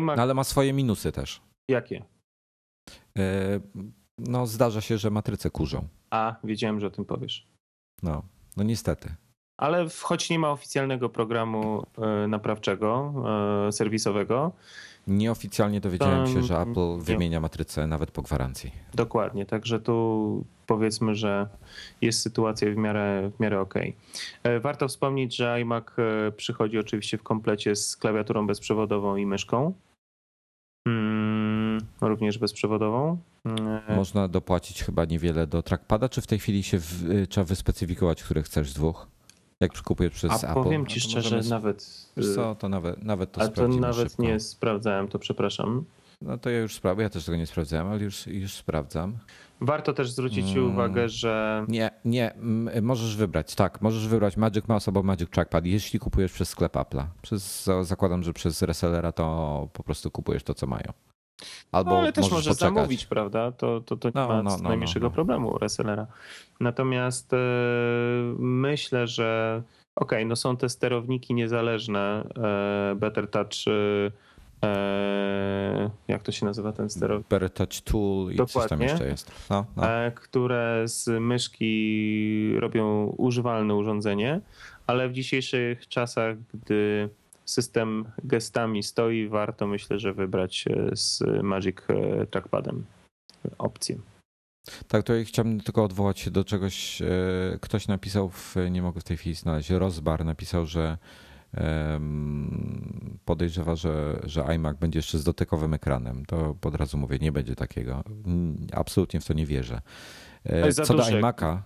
[0.01, 1.41] No, ale ma swoje minusy też.
[1.69, 2.05] Jakie?
[3.17, 3.59] E,
[4.17, 5.87] no, zdarza się, że matryce kurzą.
[6.09, 7.47] A, wiedziałem, że o tym powiesz.
[8.03, 8.23] No,
[8.57, 9.15] no niestety.
[9.57, 13.13] Ale choć nie ma oficjalnego programu e, naprawczego,
[13.67, 14.51] e, serwisowego,
[15.07, 18.71] Nieoficjalnie dowiedziałem się, że Apple wymienia matrycę nawet po gwarancji.
[18.93, 21.47] Dokładnie, także tu powiedzmy, że
[22.01, 23.73] jest sytuacja w miarę, w miarę ok.
[24.43, 25.83] E, warto wspomnieć, że iMac
[26.37, 29.73] przychodzi oczywiście w komplecie z klawiaturą bezprzewodową i myszką.
[30.87, 33.17] Mm, również bezprzewodową.
[33.89, 38.23] E, Można dopłacić chyba niewiele do trackpada, czy w tej chwili się w, trzeba wyspecyfikować,
[38.23, 39.07] który chcesz z dwóch?
[39.59, 40.63] Jak przykupujesz przez A Apple?
[40.63, 41.49] powiem ci szczerze, możemy...
[41.49, 42.09] nawet.
[42.35, 44.23] co, to nawet, nawet to A to nawet szybko.
[44.23, 45.85] nie sprawdzałem, to przepraszam.
[46.21, 49.17] No to ja już sprawdzę, ja też tego nie sprawdzałem, ale już, już sprawdzam.
[49.61, 50.71] Warto też zwrócić hmm.
[50.71, 51.65] uwagę, że.
[51.67, 52.33] Nie, nie,
[52.81, 57.05] możesz wybrać, tak, możesz wybrać Magic Mouse albo Magic Trackpad, jeśli kupujesz przez sklep Apple'a.
[57.21, 60.93] Przez, zakładam, że przez resellera to po prostu kupujesz to, co mają.
[61.71, 62.75] Albo no, ale też możesz poczekać.
[62.75, 63.51] zamówić, prawda?
[63.51, 65.13] To, to, to nie no, ma no, no, najmniejszego no, no.
[65.13, 66.07] problemu resellera.
[66.59, 67.37] Natomiast e,
[68.39, 69.61] myślę, że
[69.95, 74.11] okej, okay, no są te sterowniki niezależne, e, Better Touch e,
[76.07, 77.27] jak to się nazywa ten sterownik?
[77.27, 78.61] Better Touch Tool i Dokładnie.
[78.61, 79.31] coś tam jeszcze jest.
[79.49, 79.83] No, no.
[80.15, 84.41] które z myszki robią używalne urządzenie,
[84.87, 87.09] ale w dzisiejszych czasach, gdy
[87.49, 92.85] system gestami stoi, warto myślę, że wybrać e, z Magic e, Trackpadem
[93.57, 93.97] opcję.
[94.87, 97.01] Tak, to chciałbym tylko odwołać się do czegoś.
[97.01, 97.05] E,
[97.61, 100.97] ktoś napisał, w, nie mogę w tej chwili znaleźć, Rozbar napisał, że
[103.25, 106.25] podejrzewa, że, że iMac będzie jeszcze z dotykowym ekranem.
[106.25, 108.03] To od razu mówię, nie będzie takiego.
[108.73, 109.81] Absolutnie w to nie wierzę.
[110.83, 111.57] Co do iMac'a,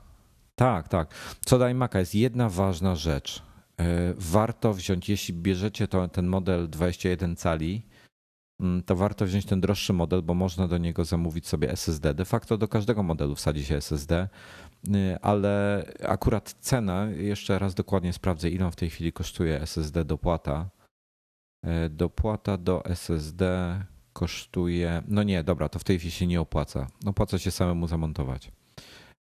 [0.55, 1.13] tak, tak.
[1.45, 3.43] Co do iMac'a jest jedna ważna rzecz.
[3.79, 7.85] E, warto wziąć, jeśli bierzecie to, ten model 21 cali,
[8.59, 12.13] mm, to warto wziąć ten droższy model, bo można do niego zamówić sobie SSD.
[12.13, 14.27] De facto do każdego modelu wsadzi się SSD,
[14.87, 20.69] y, ale akurat cena, jeszcze raz dokładnie sprawdzę, ile w tej chwili kosztuje SSD dopłata.
[21.65, 23.45] E, dopłata do SSD
[24.13, 25.03] kosztuje.
[25.07, 26.87] No nie, dobra, to w tej chwili się nie opłaca.
[27.05, 28.51] Opłaca się samemu zamontować.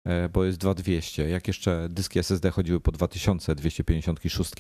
[0.05, 1.28] E, bo jest 2200.
[1.28, 4.53] Jak jeszcze dyski SSD chodziły po 2256,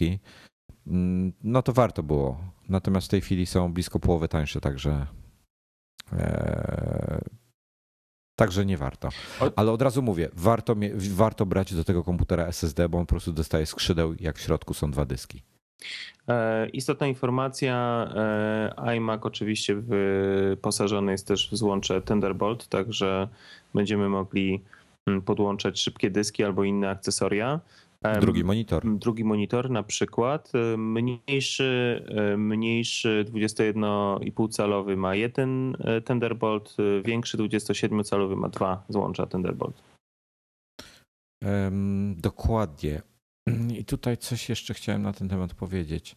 [0.86, 2.40] mm, no to warto było.
[2.68, 5.06] Natomiast w tej chwili są blisko połowy tańsze, także
[6.12, 7.20] e,
[8.40, 9.08] Także nie warto.
[9.56, 13.32] Ale od razu mówię, warto, warto brać do tego komputera SSD, bo on po prostu
[13.32, 15.42] dostaje skrzydeł, jak w środku są dwa dyski.
[16.28, 18.08] E, istotna informacja,
[18.76, 23.28] iMac oczywiście wyposażony jest też w złącze Thunderbolt, także
[23.74, 24.62] będziemy mogli
[25.24, 27.60] podłączać szybkie dyski albo inne akcesoria.
[28.20, 28.98] Drugi monitor.
[28.98, 30.52] Drugi monitor na przykład.
[30.76, 32.02] Mniejszy,
[32.36, 39.82] mniejszy 21,5 calowy ma jeden e, Thunderbolt, większy 27 calowy ma dwa złącza Thunderbolt.
[42.16, 43.02] Dokładnie.
[43.80, 46.16] I tutaj coś jeszcze chciałem na ten temat powiedzieć.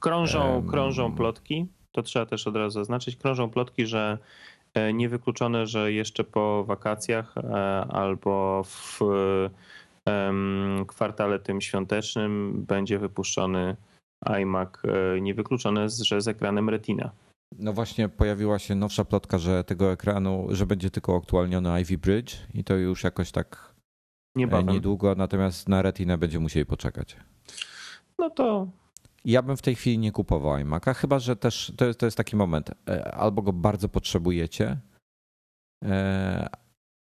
[0.00, 4.55] Krążą, krążą plotki, to trzeba też od razu zaznaczyć, krążą plotki, że E,
[4.94, 7.42] niewykluczone, że jeszcze po wakacjach e,
[7.88, 9.00] albo w
[10.86, 13.76] kwartale tym świątecznym będzie wypuszczony
[14.24, 14.68] iMac.
[14.84, 17.10] E, niewykluczone, że z ekranem Retina.
[17.58, 22.36] No właśnie pojawiła się nowsza plotka, że tego ekranu, że będzie tylko aktualniony Ivy Bridge
[22.54, 23.74] i to już jakoś tak
[24.36, 24.74] Niebawem.
[24.74, 27.16] niedługo, natomiast na Retina będzie musieli poczekać.
[28.18, 28.68] No to
[29.26, 32.16] ja bym w tej chwili nie kupował iMac'a, chyba że też to jest, to jest
[32.16, 34.80] taki moment, e, albo go bardzo potrzebujecie,
[35.84, 36.48] e,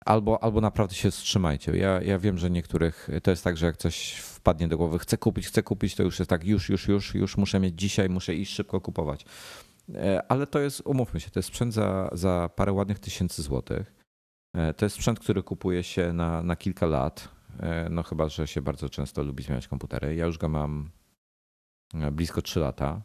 [0.04, 1.76] albo, albo naprawdę się wstrzymajcie.
[1.76, 5.18] Ja, ja wiem, że niektórych to jest tak, że jak coś wpadnie do głowy, chcę
[5.18, 8.34] kupić, chcę kupić, to już jest tak, już, już, już, już muszę mieć dzisiaj, muszę
[8.34, 9.24] iść szybko kupować.
[9.94, 13.94] E, ale to jest, umówmy się, to jest sprzęt za, za parę ładnych tysięcy złotych.
[14.76, 17.28] To jest sprzęt, który kupuje się na, na kilka lat.
[17.90, 20.14] No chyba, że się bardzo często lubi zmieniać komputery.
[20.14, 20.90] Ja już go mam
[22.12, 23.02] blisko 3 lata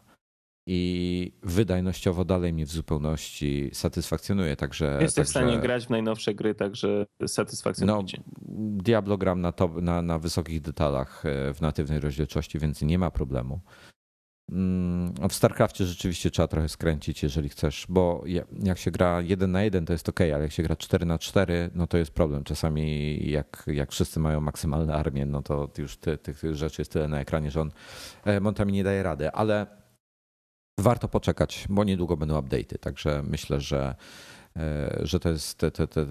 [0.70, 4.56] i wydajnościowo dalej mnie w zupełności satysfakcjonuje.
[4.56, 8.02] Także, Jesteś także, w stanie grać w najnowsze gry, także satysfakcjonuje.
[8.18, 8.22] No,
[8.82, 13.10] Diablo gram na, to, na, na wysokich detalach e, w natywnej rozdzielczości, więc nie ma
[13.10, 13.60] problemu.
[14.52, 18.24] Mm, w StarCraftie rzeczywiście trzeba trochę skręcić, jeżeli chcesz, bo
[18.62, 21.18] jak się gra 1 na 1 to jest ok, ale jak się gra 4 na
[21.18, 22.44] 4 no to jest problem.
[22.44, 27.08] Czasami jak, jak wszyscy mają maksymalne armię, no to już ty, tych rzeczy jest tyle
[27.08, 27.70] na ekranie, że on
[28.24, 29.66] e, montami nie daje rady, ale
[30.80, 33.94] warto poczekać, bo niedługo będą update'y, także myślę, że,
[34.56, 36.06] e, że to jest te, te, te,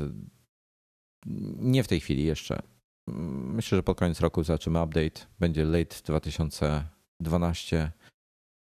[1.57, 2.61] nie w tej chwili jeszcze.
[3.07, 7.91] Myślę, że pod koniec roku zobaczymy update, będzie late 2012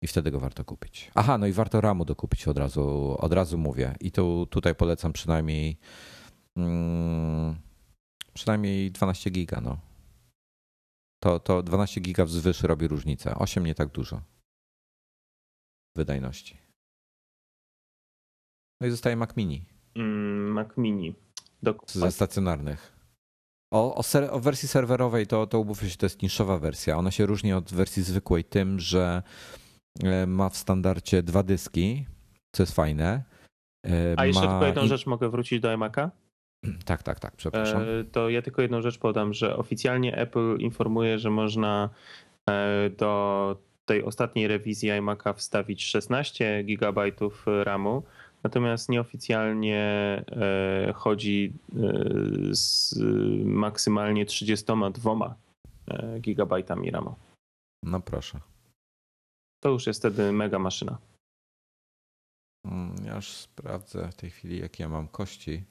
[0.04, 1.10] i wtedy go warto kupić.
[1.14, 3.96] Aha, no i warto ramu dokupić od razu, od razu mówię.
[4.00, 5.78] I tu, tutaj polecam przynajmniej
[6.56, 7.56] mm,
[8.34, 9.78] przynajmniej 12 giga, no.
[11.22, 13.34] To, to 12 giga wzwyż robi różnicę.
[13.34, 14.20] 8 nie tak dużo
[15.96, 16.58] wydajności.
[18.80, 19.64] No i zostaje Mac Mini.
[19.94, 21.14] Mm, Mac Mini.
[21.62, 22.00] Dokładnie.
[22.00, 22.92] Ze stacjonarnych.
[23.72, 26.96] O, o, ser, o, wersji serwerowej to, to umówmy się, to jest niszowa wersja.
[26.96, 29.22] Ona się różni od wersji zwykłej tym, że
[30.26, 32.06] ma w standardzie dwa dyski,
[32.52, 33.22] co jest fajne.
[33.86, 36.10] E, A jeszcze tylko jedną rzecz mogę wrócić do iMac'a?
[36.84, 37.82] Tak, tak, tak, przepraszam.
[37.82, 41.90] E, to ja tylko jedną rzecz podam, że oficjalnie Apple informuje, że można
[42.98, 47.12] do tej ostatniej rewizji iMac'a wstawić 16 GB
[47.46, 48.02] RAMu,
[48.42, 50.24] natomiast nieoficjalnie
[50.94, 51.52] chodzi
[52.50, 52.94] z
[53.44, 55.36] maksymalnie 32
[56.20, 57.14] GB RAMu.
[57.82, 58.40] No proszę
[59.64, 60.98] to już jest wtedy mega maszyna.
[62.64, 65.64] Mm, ja już sprawdzę w tej chwili, jakie ja mam kości.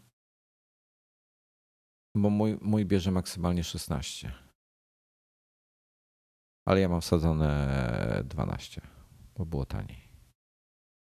[2.18, 4.32] Bo mój, mój bierze maksymalnie 16.
[6.68, 8.82] Ale ja mam wsadzone 12,
[9.36, 10.10] bo było taniej.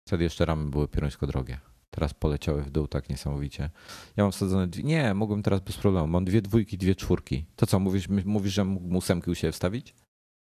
[0.09, 1.61] Wtedy jeszcze ramy były pierońsko drogie.
[1.91, 3.71] Teraz poleciały w dół tak niesamowicie.
[4.17, 4.69] Ja mam wsadzone.
[4.83, 6.07] Nie, mogłem teraz bez problemu.
[6.07, 7.47] Mam dwie dwójki, dwie czwórki.
[7.57, 9.95] To co, mówisz, mówisz że mógł ósemki u siebie wstawić?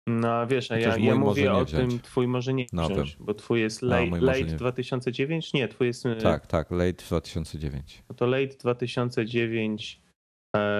[0.07, 3.81] No wiesz, ja, ja mówię o tym, twój może nie no, wziąć, bo twój jest
[3.81, 4.55] late, no, late nie...
[4.55, 5.53] 2009?
[5.53, 6.05] Nie, twój jest...
[6.05, 8.03] E, tak, tak, late 2009.
[8.09, 10.01] No to late 2009,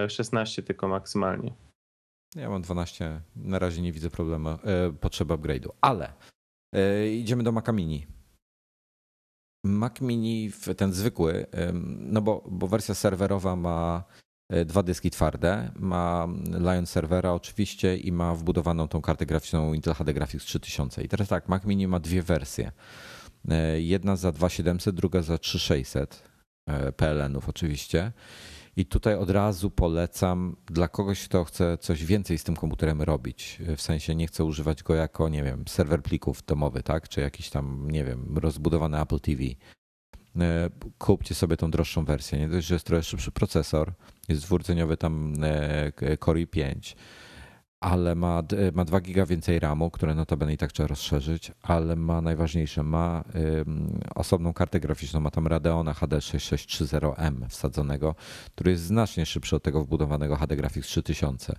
[0.08, 1.54] 16 e, tylko maksymalnie.
[2.36, 3.22] Ja mam 12.
[3.36, 4.58] Na razie nie widzę problemu, e,
[5.00, 6.14] potrzeby upgrade'u, ale
[6.76, 8.08] e, idziemy do Maca Mini.
[9.66, 11.46] Mac Mini, ten zwykły,
[12.00, 14.04] no bo, bo wersja serwerowa ma
[14.66, 16.28] dwa dyski twarde, ma
[16.60, 21.04] Lion serwera oczywiście i ma wbudowaną tą kartę graficzną Intel HD Graphics 3000.
[21.04, 22.72] I teraz tak, Mac Mini ma dwie wersje.
[23.50, 26.24] E, jedna za 2700, druga za 3600
[26.68, 28.12] e, PLN-ów oczywiście.
[28.76, 33.62] I tutaj od razu polecam dla kogoś, kto chce coś więcej z tym komputerem robić.
[33.78, 37.10] W sensie nie chce używać go jako, nie wiem, serwer plików domowy, tak?
[37.10, 39.44] Czy jakiś tam, nie wiem, rozbudowany Apple TV.
[40.40, 42.40] E, kupcie sobie tą droższą wersję.
[42.40, 43.94] Nie dość, że jest trochę szybszy procesor,
[44.30, 45.34] jest dwurdzeniowy tam
[46.20, 46.96] Core i5
[47.82, 52.22] ale ma, ma 2 giga więcej RAMu, które notabene i tak trzeba rozszerzyć, ale ma
[52.22, 53.24] najważniejsze, ma
[54.16, 58.16] osobną kartę graficzną, ma tam Radeona HD 6630M wsadzonego,
[58.56, 61.56] który jest znacznie szybszy od tego wbudowanego HD Graphics 3000.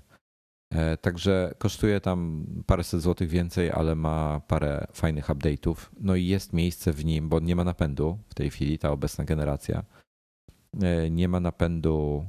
[0.73, 5.77] E, także kosztuje tam paręset złotych więcej, ale ma parę fajnych update'ów.
[6.01, 9.25] No i jest miejsce w nim, bo nie ma napędu w tej chwili, ta obecna
[9.25, 9.85] generacja.
[10.83, 12.27] E, nie ma napędu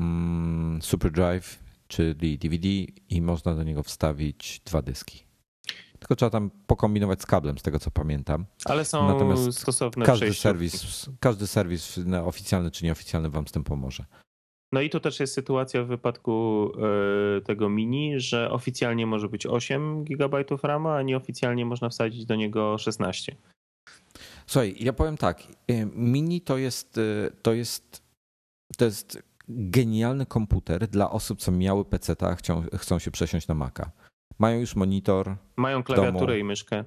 [0.00, 2.68] mm, SuperDrive czyli DVD
[3.08, 5.24] i można do niego wstawić dwa dyski.
[5.98, 8.46] Tylko trzeba tam pokombinować z kablem, z tego co pamiętam.
[8.64, 14.04] Ale są Natomiast stosowne każdy serwis, każdy serwis oficjalny czy nieoficjalny wam z tym pomoże.
[14.74, 16.72] No i tu też jest sytuacja w wypadku
[17.36, 22.34] e, tego mini, że oficjalnie może być 8 GB RAM, a nieoficjalnie można wsadzić do
[22.34, 23.36] niego 16.
[24.46, 25.42] Słuchaj, ja powiem tak.
[25.68, 28.02] E, mini to jest, e, to jest,
[28.76, 33.54] to jest genialny komputer dla osób, co miały PC, a chcą, chcą się przesiąść na
[33.54, 33.90] Maca.
[34.38, 35.36] Mają już monitor.
[35.56, 36.84] Mają klawiaturę i myszkę.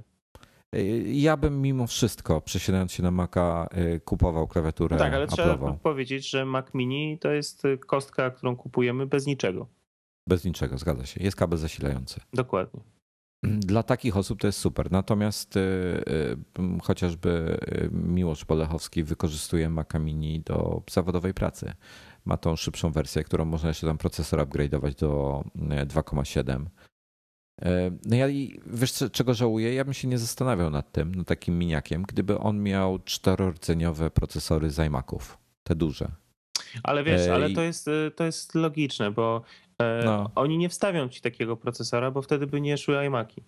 [0.76, 4.96] Y, ja bym mimo wszystko, przesiadając się na Maca, y, kupował klawiaturę.
[4.96, 9.68] No tak, ale trzeba powiedzieć, że Mac Mini to jest kostka, którą kupujemy bez niczego.
[10.30, 11.24] Bez niczego, zgadza się.
[11.24, 12.22] Jest kabel zasilający.
[12.34, 12.82] Dokładnie.
[13.44, 14.92] Dla takich osób to jest super.
[14.92, 15.62] Natomiast y,
[16.84, 17.60] chociażby
[17.92, 21.74] Miłosz Polechowski wykorzystuje Maca Mini do zawodowej pracy
[22.28, 26.66] ma tą szybszą wersję, którą można jeszcze tam procesor upgrade'ować do 2,7.
[27.62, 28.28] E, e, no ja
[28.66, 29.74] wiesz czego żałuję?
[29.74, 34.70] Ja bym się nie zastanawiał nad tym, nad takim miniakiem, gdyby on miał czterordzeniowe procesory
[34.70, 36.12] z iMaców, te duże.
[36.84, 39.42] Ale wiesz, ale to jest, to jest logiczne, bo
[40.06, 40.32] no.
[40.36, 43.44] oni nie wstawią ci takiego procesora, bo wtedy by nie szły iMaki.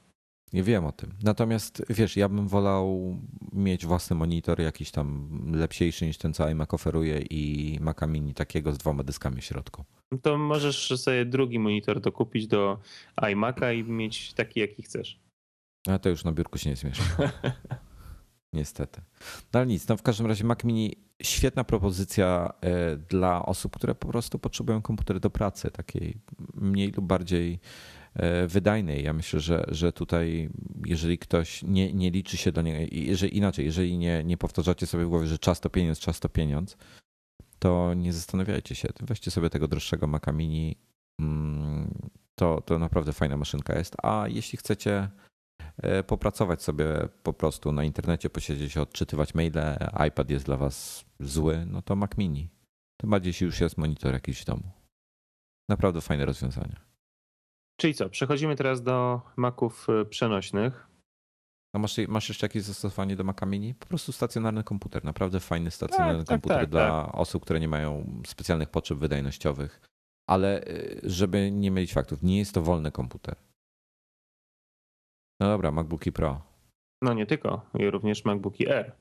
[0.54, 1.14] Nie wiem o tym.
[1.24, 3.18] Natomiast wiesz, ja bym wolał
[3.54, 8.74] mieć własny monitor, jakiś tam lepszy niż ten, co iMac oferuje i Maca Mini takiego
[8.74, 9.84] z dwoma dyskami w środku.
[10.22, 12.80] To możesz sobie drugi monitor dokupić do
[13.22, 15.20] iMac'a i mieć taki, jaki chcesz.
[15.88, 17.04] A to już na biurku się nie zmieszczę.
[18.54, 19.02] Niestety.
[19.54, 23.96] No ale nic, no w każdym razie Mac Mini świetna propozycja e, dla osób, które
[23.96, 26.18] po prostu potrzebują komputer do pracy, takiej
[26.54, 27.60] mniej lub bardziej
[28.48, 29.04] wydajnej.
[29.04, 30.50] Ja myślę, że, że tutaj,
[30.86, 35.06] jeżeli ktoś nie, nie liczy się do niego, jeżeli inaczej, jeżeli nie, nie powtarzacie sobie
[35.06, 36.78] w głowie, że czas to pieniądz, czas to pieniądz,
[37.60, 38.88] to nie zastanawiajcie się.
[39.02, 40.76] Weźcie sobie tego droższego Maca Mini.
[41.22, 43.96] Mm, to, to naprawdę fajna maszynka jest.
[44.04, 45.10] A jeśli chcecie
[45.78, 46.86] e, popracować sobie
[47.24, 52.18] po prostu na internecie, posiedzieć, odczytywać maile, iPad jest dla was zły, no to Mac
[52.18, 52.50] Mini.
[52.98, 54.72] Tym bardziej, jeśli już jest monitor jakiś w domu.
[55.70, 56.89] Naprawdę fajne rozwiązania.
[57.80, 60.88] Czyli co, przechodzimy teraz do maków y, przenośnych.
[61.76, 63.74] A masz, masz jeszcze jakieś zastosowanie do Maca Mini?
[63.74, 67.60] Po prostu stacjonarny komputer, naprawdę fajny stacjonarny tak, tak komputer tak, tak, dla osób, które
[67.60, 69.82] nie mają specjalnych potrzeb wydajnościowych.
[70.30, 73.36] Ale y, żeby nie mylić faktów, nie jest to wolny komputer.
[75.42, 76.42] No dobra, MacBooki Pro.
[77.02, 78.92] No nie tylko, i również MacBooki Air.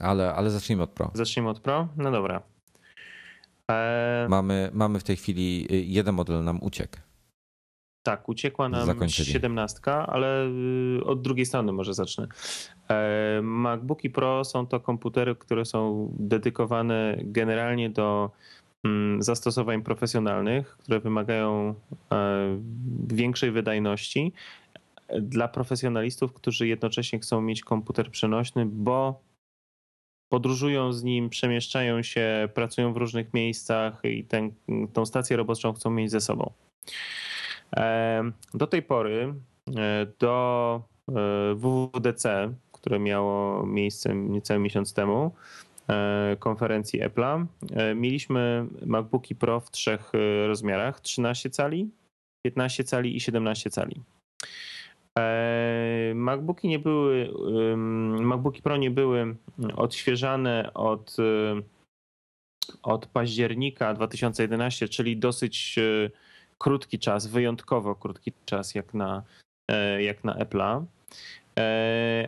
[0.00, 1.10] Ale, ale zacznijmy od Pro.
[1.14, 1.88] Zacznijmy od Pro?
[1.96, 2.42] No dobra.
[3.70, 4.26] E...
[4.30, 6.96] Mamy, mamy w tej chwili y, jeden model nam uciekł.
[8.06, 10.46] Tak, uciekła nam 17, ale
[10.98, 12.26] y, od drugiej strony może zacznę.
[12.90, 18.30] E, MacBooki Pro są to komputery, które są dedykowane generalnie do
[18.84, 21.74] mm, zastosowań profesjonalnych, które wymagają
[22.12, 22.58] e,
[23.08, 24.32] większej wydajności
[25.20, 29.20] dla profesjonalistów, którzy jednocześnie chcą mieć komputer przenośny, bo
[30.28, 34.26] podróżują z nim, przemieszczają się, pracują w różnych miejscach i
[34.92, 36.52] tą stację roboczą chcą mieć ze sobą.
[38.54, 39.34] Do tej pory
[39.76, 41.12] e, do e,
[41.54, 45.34] WWDC, które miało miejsce niecały miesiąc temu,
[45.88, 47.46] e, konferencji Apple'a,
[47.94, 50.12] mieliśmy MacBooki Pro w trzech
[50.46, 51.90] rozmiarach: 13 cali,
[52.44, 54.02] 15 cali i 17 cali.
[56.14, 57.30] MacBooki nie były,
[58.20, 59.36] MacBooki Pro nie były
[59.76, 61.16] odświeżane od,
[62.82, 65.78] od października 2011, czyli dosyć
[66.58, 69.22] krótki czas, wyjątkowo krótki czas jak na,
[69.98, 70.84] jak na Apple'a.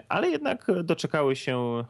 [0.08, 1.84] Ale jednak doczekały się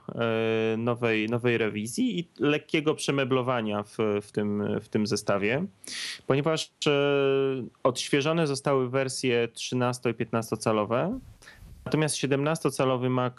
[0.78, 5.66] nowej, nowej rewizji i lekkiego przemeblowania w, w, tym, w tym zestawie,
[6.26, 6.72] ponieważ
[7.82, 11.18] odświeżone zostały wersje 13 i 15 calowe,
[11.84, 13.34] Natomiast 17-calowy Mac,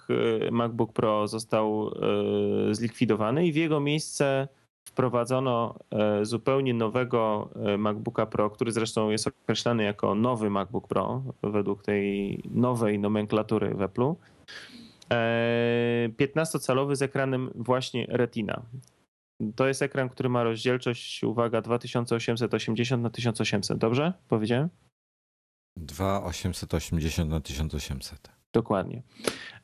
[0.51, 1.91] MacBook Pro został
[2.71, 4.47] zlikwidowany i w jego miejsce
[4.89, 5.75] wprowadzono
[6.21, 12.37] y, zupełnie nowego MacBooka Pro, który zresztą jest określany jako nowy MacBook Pro według tej
[12.51, 14.15] nowej nomenklatury w Apple'u.
[16.19, 18.61] 15-calowy z ekranem właśnie Retina.
[19.55, 23.77] To jest ekran, który ma rozdzielczość, uwaga, 2880 na 1800.
[23.77, 24.69] Dobrze powiedziałem?
[25.77, 28.38] 2880 na 1800.
[28.53, 29.03] Dokładnie.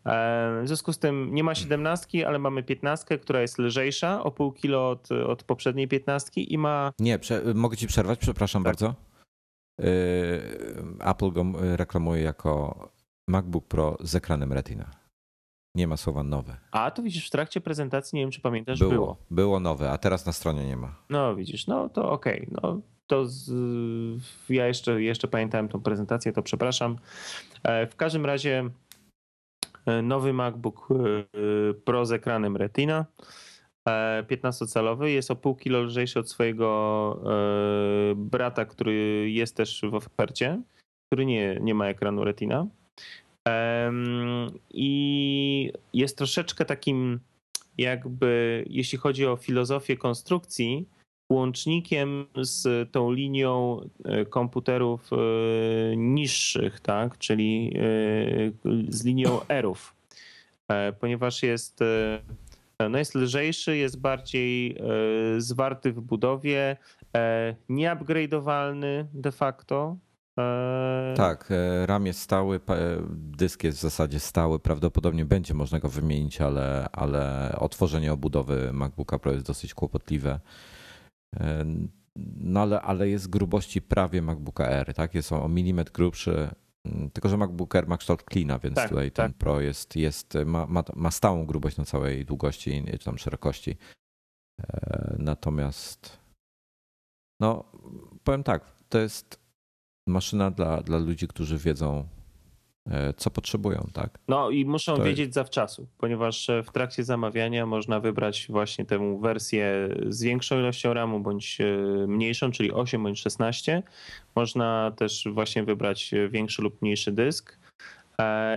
[0.05, 4.31] E, w związku z tym nie ma 17, ale mamy 15, która jest lżejsza o
[4.31, 6.91] pół kilo od, od poprzedniej 15 i ma.
[6.99, 7.19] Nie,
[7.55, 8.73] mogę ci przerwać, przepraszam tak.
[8.73, 8.95] bardzo.
[9.81, 12.75] E, Apple go reklamuje jako
[13.27, 14.91] MacBook Pro z ekranem Retina.
[15.75, 16.57] Nie ma słowa nowe.
[16.71, 18.91] A to widzisz, w trakcie prezentacji, nie wiem czy pamiętasz, było.
[18.91, 20.95] Było, było nowe, a teraz na stronie nie ma.
[21.09, 22.47] No widzisz, no to okej.
[22.47, 22.59] Okay.
[22.63, 23.51] No, to z,
[24.49, 26.97] ja jeszcze, jeszcze pamiętałem tą prezentację, to przepraszam.
[27.63, 28.69] E, w każdym razie
[29.85, 30.93] e, nowy MacBook e,
[31.73, 33.05] Pro z ekranem Retina
[34.27, 37.21] 15-calowy jest o pół kilo lżejszy od swojego
[38.15, 40.61] brata, który jest też w ofercie,
[41.07, 42.67] który nie, nie ma ekranu Retina.
[44.69, 47.19] I jest troszeczkę takim
[47.77, 50.87] jakby, jeśli chodzi o filozofię konstrukcji,
[51.29, 55.17] łącznikiem z tą linią e, komputerów e,
[55.97, 57.17] niższych, tak?
[57.17, 57.81] czyli e,
[58.89, 59.95] z linią R-ów,
[60.99, 61.79] ponieważ jest,
[62.89, 64.77] no jest lżejszy, jest bardziej
[65.37, 66.77] zwarty w budowie,
[67.69, 69.97] nieupgrade'owalny de facto.
[71.15, 71.49] Tak,
[71.85, 72.59] RAM jest stały,
[73.11, 79.19] dysk jest w zasadzie stały, prawdopodobnie będzie można go wymienić, ale, ale otworzenie obudowy MacBooka
[79.19, 80.39] Pro jest dosyć kłopotliwe.
[82.37, 85.15] No ale, ale jest grubości prawie MacBooka R, tak?
[85.15, 86.49] Jest o milimetr grubszy.
[86.85, 89.25] Mm, tylko, że MacBook Air ma kształt klina, więc tak, tutaj tak.
[89.25, 93.77] ten Pro jest, jest, ma, ma, ma stałą grubość na całej długości czy tam szerokości.
[94.61, 96.19] E, natomiast
[97.41, 97.71] no,
[98.23, 99.39] powiem tak, to jest
[100.07, 102.14] maszyna dla, dla ludzi, którzy wiedzą, E,
[103.17, 104.19] co potrzebują, tak?
[104.27, 109.19] No i muszą to wiedzieć zawczasu, ponieważ e, w trakcie zamawiania można wybrać właśnie tę
[109.21, 111.65] wersję z większą ilością RAMu bądź e,
[112.07, 113.83] mniejszą, czyli 8 bądź 16.
[114.35, 117.57] Można też właśnie wybrać większy lub mniejszy dysk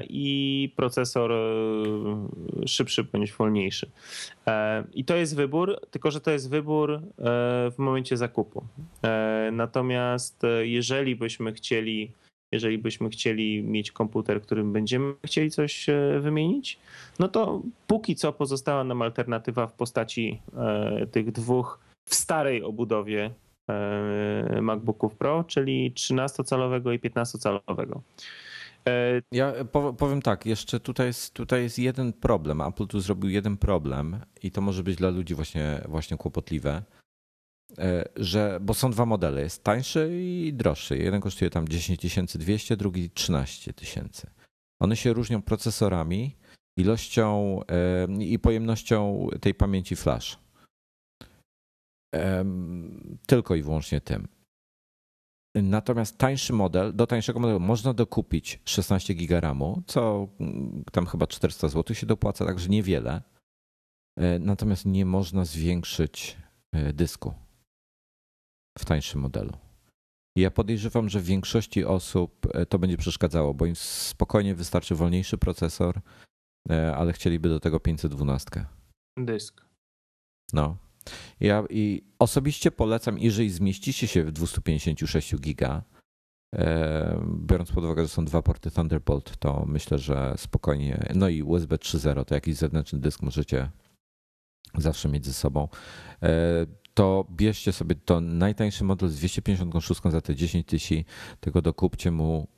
[0.08, 1.32] i procesor
[2.66, 3.90] szybszy bądź wolniejszy.
[4.94, 7.00] I to jest wybór, tylko że to jest wybór
[7.70, 8.64] w momencie zakupu.
[9.52, 12.12] Natomiast jeżeli byśmy chcieli
[12.52, 16.78] jeżeli byśmy chcieli mieć komputer, którym będziemy chcieli coś e, wymienić,
[17.18, 23.30] no to póki co pozostała nam alternatywa w postaci e, tych dwóch w starej obudowie
[23.68, 28.00] e, MacBooków Pro, czyli 13-calowego i 15-calowego.
[29.32, 29.52] Ja
[29.98, 32.60] powiem tak, jeszcze tutaj jest, tutaj jest jeden problem.
[32.60, 36.82] Apple tu zrobił jeden problem i to może być dla ludzi właśnie, właśnie kłopotliwe.
[37.78, 40.98] E, że, bo są dwa modele, jest tańszy i droższy.
[40.98, 44.30] Jeden kosztuje tam 10 200, drugi 13 tysięcy.
[44.80, 46.36] One się różnią procesorami,
[46.76, 50.38] ilością e, i pojemnością tej pamięci flash.
[53.26, 54.28] Tylko i wyłącznie tym.
[55.54, 61.26] Natomiast tańszy model, do tańszego modelu można dokupić 16 GB RAMu, co mm, tam chyba
[61.26, 63.22] 400 zł się dopłaca, także niewiele.
[64.16, 66.36] E, natomiast nie można zwiększyć
[66.94, 67.34] dysku
[68.78, 69.52] w tańszym modelu.
[70.36, 75.38] ja podejrzewam, że w większości osób e, to będzie przeszkadzało, bo im spokojnie wystarczy wolniejszy
[75.38, 76.00] procesor,
[76.70, 78.66] e, ale chcieliby do tego 512.
[79.16, 79.64] Dysk.
[80.52, 80.76] No.
[81.40, 85.82] Ja i osobiście polecam, jeżeli zmieścicie się w 256 giga,
[86.54, 91.42] e, biorąc pod uwagę, że są dwa porty Thunderbolt, to myślę, że spokojnie, no i
[91.42, 93.70] USB 3.0, to jakiś zewnętrzny dysk możecie
[94.74, 95.68] zawsze mieć ze sobą
[96.98, 102.48] to bierzcie sobie to najtańszy model z 256 za te 10 tysięcy, tego dokupcie mu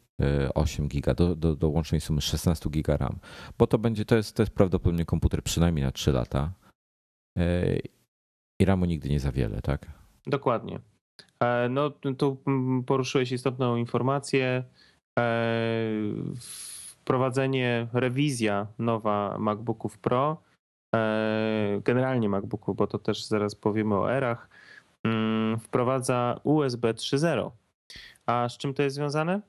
[0.54, 3.18] 8 e, giga, do, do, do łącznej sumy 16 giga RAM,
[3.58, 6.52] bo to będzie, to jest, to jest prawdopodobnie komputer przynajmniej na 3 lata
[7.38, 7.76] e,
[8.60, 9.86] i RAMu nigdy nie za wiele, tak?
[10.26, 10.80] Dokładnie.
[11.40, 12.36] E, no tu
[12.86, 14.64] poruszyłeś istotną informację.
[16.36, 20.49] Wprowadzenie, rewizja nowa MacBooków Pro
[21.84, 24.48] generalnie MacBooku, bo to też zaraz powiemy o erach,
[25.04, 27.50] mm, wprowadza USB 3.0.
[28.26, 29.40] A z czym to jest związane?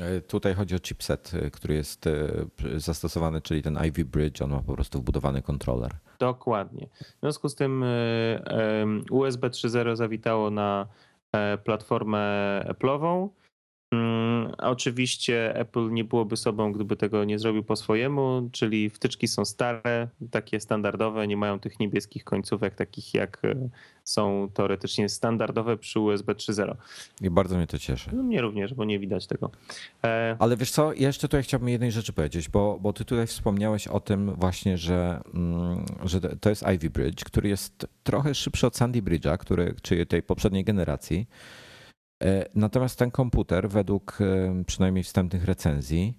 [0.00, 2.28] E, tutaj chodzi o chipset, e, który jest e,
[2.76, 5.90] zastosowany, czyli ten Ivy Bridge, on ma po prostu wbudowany kontroler.
[6.18, 6.86] Dokładnie.
[7.00, 7.84] W związku z tym
[9.10, 10.86] USB 3.0 zawitało na
[11.64, 13.28] platformę Apple'ową
[13.92, 19.44] Mm, oczywiście Apple nie byłoby sobą, gdyby tego nie zrobił po swojemu, czyli wtyczki są
[19.44, 23.68] stare, takie standardowe, nie mają tych niebieskich końcówek, takich jak e,
[24.04, 26.74] są teoretycznie standardowe przy USB 3.0.
[27.22, 28.10] I bardzo mnie to cieszy.
[28.12, 29.50] No, mnie również, bo nie widać tego.
[30.04, 30.36] E...
[30.38, 34.00] Ale wiesz co, jeszcze tutaj chciałbym jednej rzeczy powiedzieć, bo, bo ty tutaj wspomniałeś o
[34.00, 39.02] tym właśnie, że, mm, że to jest Ivy Bridge, który jest trochę szybszy od Sandy
[39.02, 41.26] Bridge'a, który, czyli tej poprzedniej generacji.
[42.22, 46.18] E, natomiast ten komputer, według e, przynajmniej wstępnych recenzji,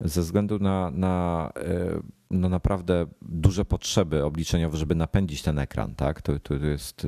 [0.00, 6.22] ze względu na, na e, no naprawdę duże potrzeby obliczeniowe, żeby napędzić ten ekran, tak?
[6.22, 7.06] To, to jest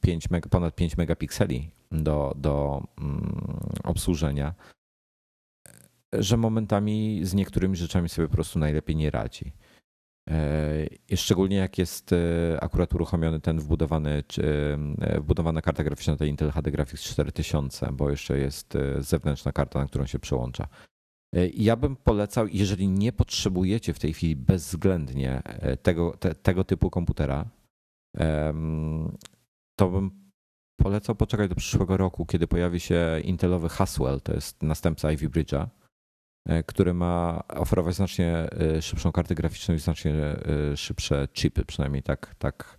[0.00, 4.54] 5 ponad 5 megapikseli do, do mm, obsłużenia,
[6.12, 9.52] że momentami z niektórymi rzeczami sobie po prostu najlepiej nie radzi.
[10.30, 12.16] E, szczególnie jak jest e,
[12.60, 14.24] akurat uruchomiony ten wbudowany,
[15.00, 19.86] e, wbudowana karta graficzna tej Intel HD Graphics 4000, bo jeszcze jest zewnętrzna karta, na
[19.86, 20.68] którą się przełącza.
[21.54, 25.42] Ja bym polecał, jeżeli nie potrzebujecie w tej chwili bezwzględnie
[25.82, 27.44] tego, te, tego typu komputera,
[29.78, 30.30] to bym
[30.80, 35.66] polecał poczekać do przyszłego roku, kiedy pojawi się Intelowy Haswell, to jest następca Ivy Bridge'a
[36.66, 42.34] który ma oferować znacznie e, szybszą kartę graficzną i znacznie e, szybsze chipy, przynajmniej tak,
[42.38, 42.78] tak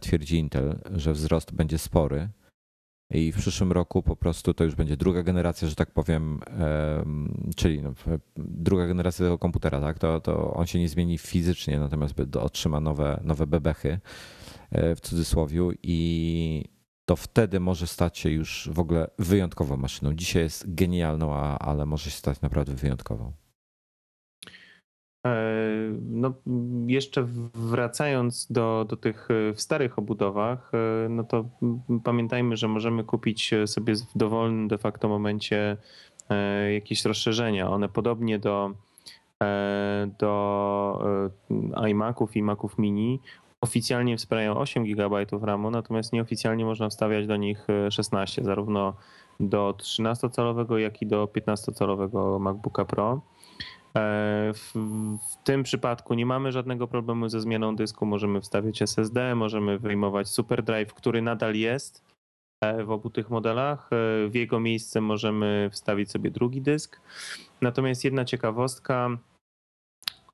[0.00, 2.28] twierdzi Intel, że wzrost będzie spory.
[3.10, 6.40] I w przyszłym roku po prostu to już będzie druga generacja, że tak powiem,
[7.56, 7.92] czyli no,
[8.36, 9.98] druga generacja tego komputera, tak?
[9.98, 14.00] To, to on się nie zmieni fizycznie, natomiast otrzyma nowe, nowe bebechy
[14.72, 16.64] w cudzysłowie i
[17.04, 20.14] to wtedy może stać się już w ogóle wyjątkową maszyną.
[20.14, 23.32] Dzisiaj jest genialną, ale może się stać naprawdę wyjątkową.
[25.26, 25.34] E,
[26.02, 26.34] no,
[26.86, 31.48] jeszcze wracając do, do tych w starych obudowach, e, no to
[32.04, 35.76] pamiętajmy, że możemy kupić sobie w dowolnym de facto momencie
[36.30, 37.70] e, jakieś rozszerzenia.
[37.70, 38.70] One podobnie do,
[40.18, 41.04] do
[41.88, 43.20] iMaców i Maców Mini
[43.64, 48.94] oficjalnie wspierają 8 GB RAMu, natomiast nieoficjalnie można wstawiać do nich 16, e, zarówno
[49.40, 53.20] do 13-calowego, jak i do 15-calowego MacBooka Pro.
[53.96, 54.72] E, w,
[55.32, 58.06] w, tym przypadku nie mamy żadnego problemu ze zmianą dysku.
[58.06, 62.04] Możemy wstawiać SSD, możemy wyjmować SuperDrive, który nadal jest
[62.60, 63.90] e, w obu tych modelach.
[64.28, 67.00] W jego miejsce możemy wstawić sobie drugi dysk.
[67.60, 69.18] Natomiast jedna ciekawostka,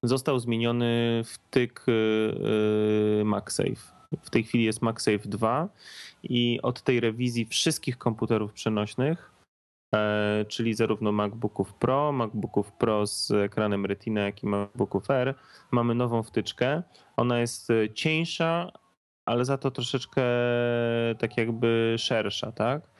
[0.02, 1.92] został zmieniony wtyk y,
[3.20, 4.00] y, MagSafe.
[4.22, 5.68] W tej chwili jest MagSafe 2
[6.22, 9.30] i od tej rewizji wszystkich komputerów przenośnych,
[9.94, 15.34] e, czyli zarówno MacBooków Pro, MacBooków Pro z ekranem Retina, jak i MacBooków R,
[15.70, 16.82] mamy nową wtyczkę.
[17.16, 18.72] Ona jest e, cieńsza,
[19.26, 20.22] ale za to troszeczkę
[21.18, 22.90] tak jakby szersza, tak?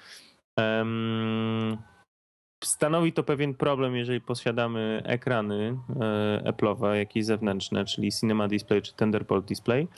[2.65, 8.93] Stanowi to pewien problem, jeżeli posiadamy ekrany e, Apple'owe, jakieś zewnętrzne, czyli Cinema Display czy
[8.93, 9.89] Thunderbolt Display.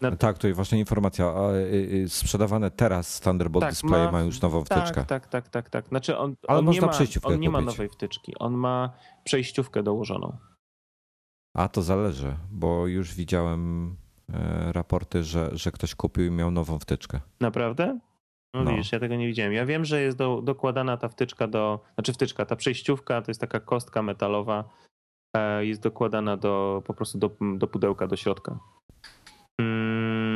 [0.00, 0.16] Na...
[0.16, 1.34] Tak, tutaj właśnie informacja.
[1.54, 4.10] Y, y, sprzedawane teraz Thunderbolt tak, Display ma...
[4.10, 5.04] mają już nową tak, wtyczkę.
[5.04, 5.70] Tak, tak, tak, tak.
[5.70, 5.88] tak.
[5.88, 6.90] Znaczy on, Ale on, nie ma,
[7.22, 8.92] on nie ma nowej wtyczki, on ma
[9.24, 10.36] przejściówkę dołożoną.
[11.54, 13.96] A to zależy, bo już widziałem
[14.32, 17.20] e, raporty, że, że ktoś kupił i miał nową wtyczkę.
[17.40, 17.98] Naprawdę?
[18.54, 19.52] No, no, widzisz, ja tego nie widziałem.
[19.52, 23.40] Ja wiem, że jest do, dokładana ta wtyczka do, znaczy wtyczka, ta przejściówka to jest
[23.40, 24.64] taka kostka metalowa,
[25.36, 28.58] e, jest dokładana do, po prostu do, do pudełka, do środka.
[29.60, 30.33] Mm,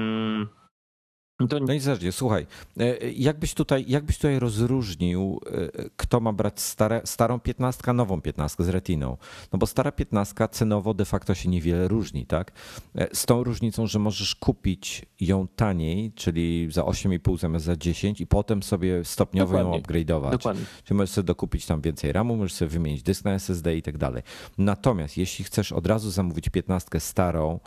[1.47, 1.61] to...
[1.61, 2.47] No i zależnie, słuchaj,
[2.81, 8.65] e, jakbyś tutaj, jakbyś tutaj rozróżnił, e, kto ma brać stare, starą piętnastkę, nową piętnastkę
[8.65, 9.17] z retiną?
[9.53, 12.53] No bo stara piętnastka cenowo de facto się niewiele różni, tak?
[12.95, 18.21] E, z tą różnicą, że możesz kupić ją taniej, czyli za 8,5 zamiast za 10
[18.21, 19.77] i potem sobie stopniowo Dokładnie.
[19.77, 20.31] ją upgrade'ować.
[20.31, 20.65] Dokładnie.
[20.85, 23.99] Czyli możesz sobie dokupić tam więcej RAMu, możesz sobie wymienić dysk na SSD i tak
[23.99, 24.23] dalej.
[24.59, 27.61] Natomiast jeśli chcesz od razu zamówić piętnastkę starą,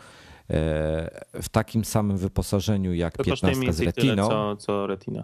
[1.34, 4.27] w takim samym wyposażeniu jak to 15 z Retiną.
[4.27, 5.23] Tyle, co, co Retina.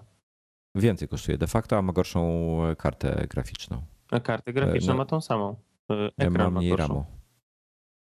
[0.76, 3.81] Więcej kosztuje de facto, a ma gorszą kartę graficzną.
[4.11, 5.56] A kartę graficzną no, ma tą samą.
[5.91, 7.06] E, ekran ma mniej RAMu.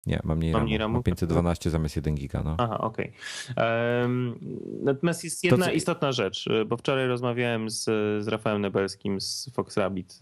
[0.06, 1.02] Nie, mam mniej, mam mniej RAMu.
[1.02, 2.42] 512 zamiast 1 giga.
[2.42, 2.54] No.
[2.58, 3.12] Aha, okej.
[3.52, 4.02] Okay.
[4.02, 4.38] Um,
[4.82, 7.84] natomiast jest jedna to, istotna rzecz, bo wczoraj rozmawiałem z,
[8.24, 10.18] z Rafałem Nebelskim z Fox Rabbit,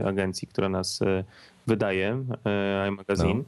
[0.00, 1.24] e, agencji, która nas e,
[1.66, 2.24] wydaje,
[2.88, 3.34] iMagazine.
[3.34, 3.44] No.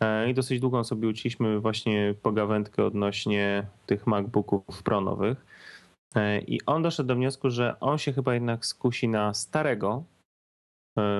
[0.00, 5.46] E, I dosyć długą sobie uciśmy właśnie pogawędkę odnośnie tych MacBooków Pro nowych.
[6.46, 10.04] I on doszedł do wniosku, że on się chyba jednak skusi na starego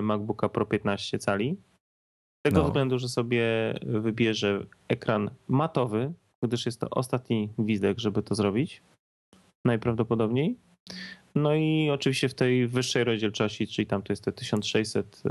[0.03, 1.57] MacBooka Pro 15 cali.
[2.39, 2.66] Z tego no.
[2.66, 6.12] względu, że sobie wybierze ekran matowy,
[6.43, 8.82] gdyż jest to ostatni gwizdek, żeby to zrobić.
[9.65, 10.57] Najprawdopodobniej.
[11.35, 15.23] No i oczywiście w tej wyższej rozdzielczości, czyli tam to jest te 1600.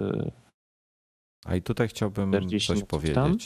[1.46, 3.16] A i tutaj chciałbym coś powiedzieć.
[3.16, 3.38] Tam.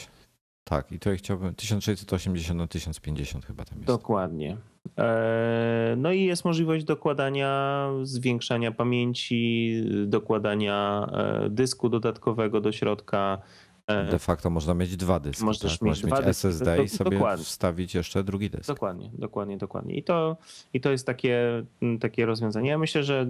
[0.63, 3.88] Tak, i tutaj chciałbym 1680 na 1050 chyba tam jest.
[3.88, 4.57] Dokładnie.
[4.97, 9.73] E, no i jest możliwość dokładania, zwiększania pamięci,
[10.05, 13.41] dokładania e, dysku dodatkowego do środka.
[13.88, 15.45] E, De facto można mieć dwa dyski.
[15.45, 15.81] Możesz tak?
[15.81, 17.45] mieć, dwa mieć SSD i sobie dokładnie.
[17.45, 18.67] wstawić jeszcze drugi dysk.
[18.67, 19.95] Dokładnie, dokładnie, dokładnie.
[19.95, 20.38] I to,
[20.73, 21.63] i to jest takie,
[21.99, 22.69] takie rozwiązanie.
[22.69, 23.27] Ja myślę, że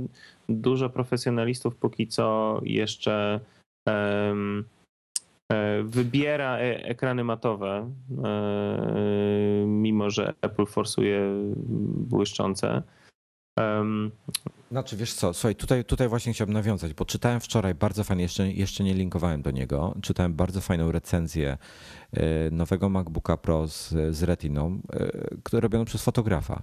[0.49, 3.39] dużo profesjonalistów póki co jeszcze
[5.83, 7.91] wybiera ekrany matowe,
[9.65, 11.21] mimo że Apple forsuje
[11.95, 12.83] błyszczące.
[14.71, 18.51] Znaczy, wiesz co, słuchaj, tutaj, tutaj właśnie chciałbym nawiązać, bo czytałem wczoraj bardzo fajnie, jeszcze,
[18.51, 21.57] jeszcze nie linkowałem do niego, czytałem bardzo fajną recenzję
[22.13, 24.81] e, nowego MacBooka Pro z, z Retiną,
[25.53, 26.61] e, robioną przez fotografa.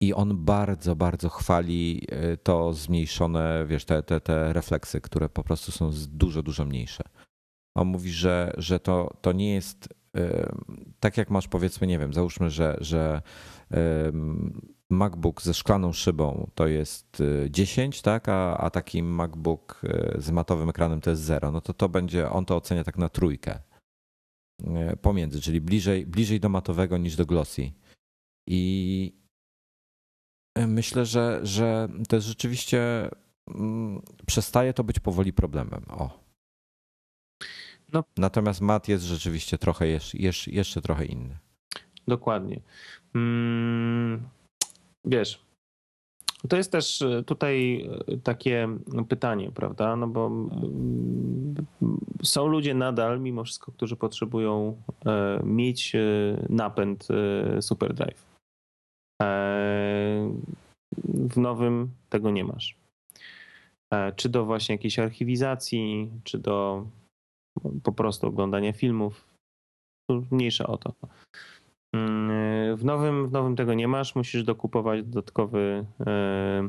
[0.00, 5.44] I on bardzo, bardzo chwali e, to zmniejszone, wiesz, te, te, te refleksy, które po
[5.44, 7.04] prostu są dużo, dużo mniejsze.
[7.74, 9.88] On mówi, że, że to, to nie jest
[11.00, 13.22] tak jak masz powiedzmy, nie wiem, załóżmy, że, że
[14.90, 19.82] MacBook ze szklaną szybą to jest 10, y, tak, a, a taki MacBook
[20.18, 23.08] z matowym ekranem to jest 0, no to to będzie, on to ocenia tak na
[23.08, 23.58] trójkę
[25.02, 27.72] pomiędzy, czyli bliżej, bliżej do matowego niż do glossy.
[28.46, 29.19] I
[30.56, 33.10] myślę, że, że to jest rzeczywiście
[33.54, 35.84] mm, przestaje to być powoli problemem.
[35.88, 36.20] O.
[37.92, 38.04] No.
[38.16, 41.38] Natomiast mat jest rzeczywiście trochę jeszcze, jeszcze trochę inny.
[42.06, 42.60] Dokładnie.
[43.14, 44.28] Mm,
[45.04, 45.44] wiesz,
[46.48, 48.68] to jest też e, tutaj e, takie
[49.08, 49.96] pytanie, prawda?
[49.96, 51.54] No bo mm,
[52.22, 55.96] są ludzie nadal, mimo wszystko, którzy potrzebują e, mieć
[56.48, 57.08] napęd
[57.60, 58.29] SuperDrive.
[61.04, 62.76] W nowym tego nie masz.
[64.16, 66.86] Czy do właśnie jakiejś archiwizacji, czy do
[67.82, 69.24] po prostu oglądania filmów.
[70.30, 70.92] Mniejsza o to.
[71.94, 76.68] Mm, w nowym, w nowym tego nie masz, musisz dokupować dodatkowy e,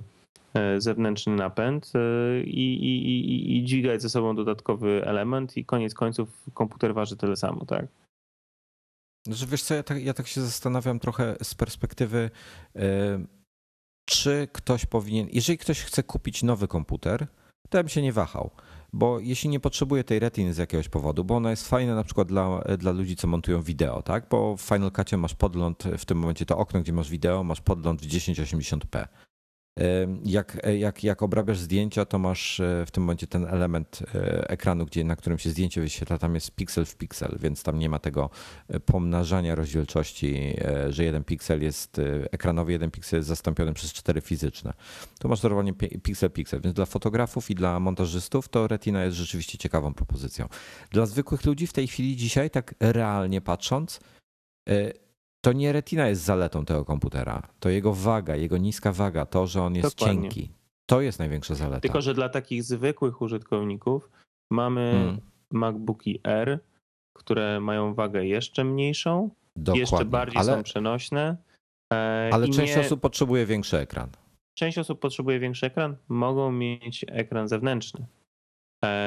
[0.53, 5.93] e, zewnętrzny napęd e, i, i, i, i dźwigać ze sobą dodatkowy element i koniec
[5.93, 7.85] końców komputer waży tyle samo, tak?
[9.27, 12.29] Że wiesz co, ja tak, ja tak się zastanawiam trochę z perspektywy,
[14.05, 17.27] czy ktoś powinien, jeżeli ktoś chce kupić nowy komputer,
[17.69, 18.51] to ja bym się nie wahał
[18.93, 22.27] bo jeśli nie potrzebuję tej retiny z jakiegoś powodu, bo ona jest fajna na przykład
[22.27, 24.29] dla, dla ludzi, co montują wideo, tak?
[24.29, 27.61] Bo w Final Cutie masz podgląd, w tym momencie to okno, gdzie masz wideo, masz
[27.61, 29.07] podgląd w 1080p.
[30.23, 34.85] Jak, jak, jak obrabiasz zdjęcia, to masz e, w tym momencie ten element e, ekranu,
[34.85, 37.99] gdzie, na którym się zdjęcie wyświetla, tam jest piksel w piksel, więc tam nie ma
[37.99, 38.29] tego
[38.67, 40.55] e, pomnażania rozdzielczości,
[40.89, 44.73] że jeden piksel jest ekranowy, jeden piksel jest zastąpiony przez cztery fizyczne.
[45.19, 49.57] To masz normalnie piksel piksel, więc dla fotografów i dla montażystów to Retina jest rzeczywiście
[49.57, 50.47] ciekawą propozycją.
[50.91, 53.99] Dla zwykłych ludzi w tej chwili dzisiaj, tak realnie patrząc,
[55.41, 57.47] to nie retina jest zaletą tego komputera.
[57.59, 60.21] To jego waga, jego niska waga, to, że on jest Dokładnie.
[60.21, 60.51] cienki.
[60.85, 61.79] To jest największa zaleta.
[61.79, 64.09] Tylko, że dla takich zwykłych użytkowników
[64.51, 65.21] mamy hmm.
[65.51, 66.59] MacBooki R,
[67.17, 69.79] które mają wagę jeszcze mniejszą, Dokładnie.
[69.81, 71.37] jeszcze bardziej ale, są przenośne.
[71.93, 72.81] E, ale część nie...
[72.81, 74.09] osób potrzebuje większy ekran.
[74.57, 78.05] Część osób potrzebuje większy ekran, mogą mieć ekran zewnętrzny.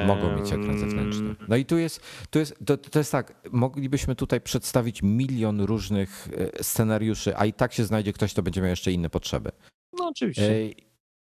[0.07, 1.35] Mogą mieć ekran zewnętrzny.
[1.49, 6.29] No i tu jest, tu jest to, to jest tak, moglibyśmy tutaj przedstawić milion różnych
[6.59, 9.51] e, scenariuszy, a i tak się znajdzie ktoś, kto będzie miał jeszcze inne potrzeby.
[9.99, 10.71] No oczywiście.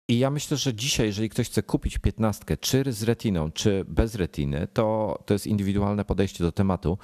[0.09, 4.15] I ja myślę, że dzisiaj, jeżeli ktoś chce kupić piętnastkę, czy z retiną, czy bez
[4.15, 6.99] retiny, to, to jest indywidualne podejście do tematu.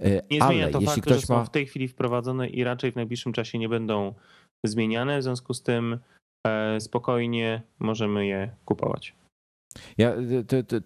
[0.00, 1.44] E, nie Ale zmienia to jeśli faktu, ktoś że są ma...
[1.44, 4.14] w tej chwili wprowadzone i raczej w najbliższym czasie nie będą
[4.64, 5.98] zmieniane, w związku z tym
[6.46, 9.14] e, spokojnie możemy je kupować.
[9.98, 10.12] Ja,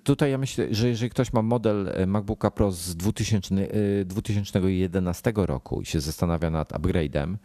[0.04, 3.54] tutaj ja myślę, że jeżeli ktoś ma model e, MacBooka Pro z 2000,
[4.04, 7.36] 2011 e, roku i się zastanawia nad upgrade'em,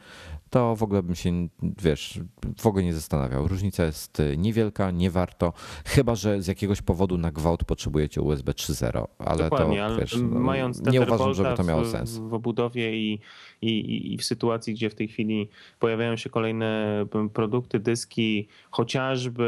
[0.49, 1.47] to w ogóle bym się,
[1.83, 2.19] wiesz,
[2.59, 3.47] w ogóle nie zastanawiał.
[3.47, 5.53] Różnica jest y, niewielka, nie warto,
[5.85, 10.39] chyba że z jakiegoś powodu na gwałt potrzebujecie USB 3.0, ale Dokładnie, to wiesz, no,
[10.39, 12.17] mając nie uważam, żeby to miało sens.
[12.17, 13.19] W, w obudowie i,
[13.61, 15.49] i, i w sytuacji, gdzie w tej chwili
[15.79, 19.47] pojawiają się kolejne produkty, dyski, chociażby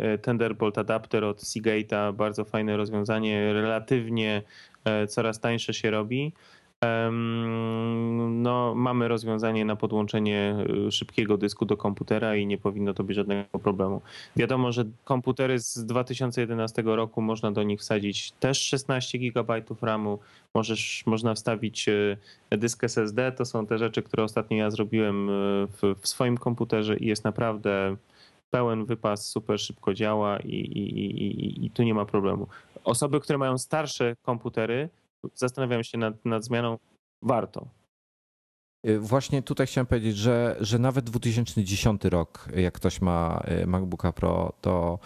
[0.00, 4.42] e, Thunderbolt adapter od Seagate'a, bardzo fajne rozwiązanie, relatywnie
[4.84, 6.32] e, coraz tańsze się robi
[8.28, 10.56] no, mamy rozwiązanie na podłączenie
[10.88, 14.02] y, szybkiego dysku do komputera i nie powinno to być żadnego problemu.
[14.36, 20.18] Wiadomo, że komputery z 2011 roku można do nich wsadzić też 16 GB RAMu,
[20.54, 22.16] Możesz, można wstawić y,
[22.50, 23.32] dysk SSD.
[23.32, 25.28] To są te rzeczy, które ostatnio ja zrobiłem
[25.68, 27.96] w, w swoim komputerze i jest naprawdę
[28.54, 32.46] pełen wypas, super szybko działa i, i, i, i tu nie ma problemu.
[32.84, 34.88] Osoby, które mają starsze komputery,
[35.34, 36.78] zastanawiam się nad, nad zmianą,
[37.22, 37.66] warto.
[38.86, 44.12] Y, właśnie tutaj chciałem powiedzieć, że, że nawet 2010 rok, jak ktoś ma y, MacBooka
[44.12, 44.98] Pro, to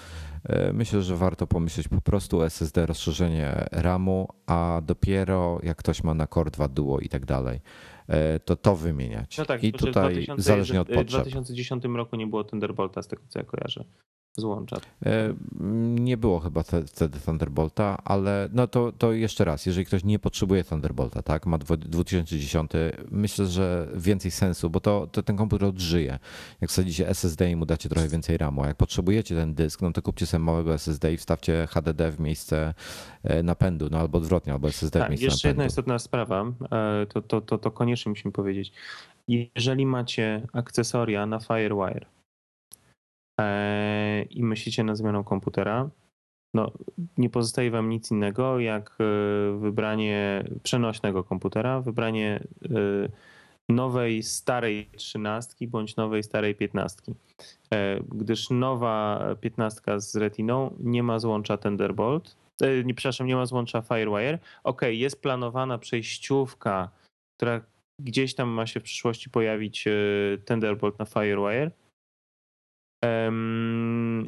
[0.50, 6.14] y, myślę, że warto pomyśleć po prostu SSD, rozszerzenie RAMu, a dopiero jak ktoś ma
[6.14, 7.60] na Core 2 Duo i tak dalej,
[8.44, 9.38] to to wymieniać.
[9.38, 11.06] No tak, I tutaj 2000, zależnie od potrzeb.
[11.06, 13.84] W 2010 roku nie było Thunderbolta, z tego co ja kojarzę
[14.38, 14.76] złącza.
[15.06, 15.34] E,
[16.00, 20.64] nie było chyba wtedy Thunderbolta, ale no to, to jeszcze raz, jeżeli ktoś nie potrzebuje
[20.64, 22.70] Thunderbolta, tak, ma 2010,
[23.10, 26.18] myślę, że więcej sensu, bo to, to ten komputer odżyje.
[26.60, 29.92] Jak wsadzicie SSD i mu dacie trochę więcej RAMu, a jak potrzebujecie ten dysk, no
[29.92, 32.74] to kupcie sobie małego SSD i wstawcie HDD w miejsce
[33.24, 35.62] e, napędu, no albo odwrotnie, albo SSD tak, w miejsce jeszcze napędu.
[35.62, 38.72] jedna istotna sprawa, e, to, to, to, to koniecznie musimy powiedzieć.
[39.28, 42.06] Jeżeli macie akcesoria na FireWire,
[44.30, 45.90] i myślicie nad zmianą komputera,
[46.54, 46.72] no,
[47.18, 53.08] nie pozostaje wam nic innego jak e, wybranie przenośnego komputera, wybranie e,
[53.68, 57.14] nowej starej trzynastki bądź nowej starej piętnastki.
[58.08, 62.36] Gdyż nowa piętnastka z Retiną nie ma złącza Thunderbolt,
[62.84, 64.38] nie, przepraszam, nie ma złącza FireWire.
[64.64, 66.90] Ok, jest planowana przejściówka,
[67.36, 67.60] która
[68.00, 69.88] gdzieś tam ma się w przyszłości pojawić
[70.44, 71.70] Thunderbolt na FireWire,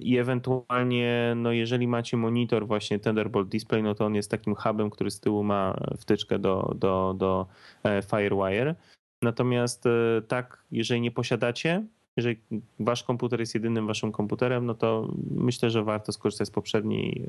[0.01, 4.91] i ewentualnie, no jeżeli macie monitor właśnie Thunderbolt Display, no to on jest takim hubem,
[4.91, 7.47] który z tyłu ma wtyczkę do, do, do
[7.85, 8.75] e, FireWire.
[9.23, 11.87] Natomiast e, tak, jeżeli nie posiadacie,
[12.17, 12.41] jeżeli
[12.81, 17.25] wasz komputer jest jedynym waszym komputerem, no to myślę, że warto skorzystać z poprzedniej,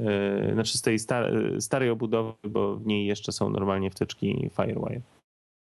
[0.49, 0.99] e, znaczy z tej
[1.59, 5.01] starej obudowy, bo w niej jeszcze są normalnie wtyczki FireWire.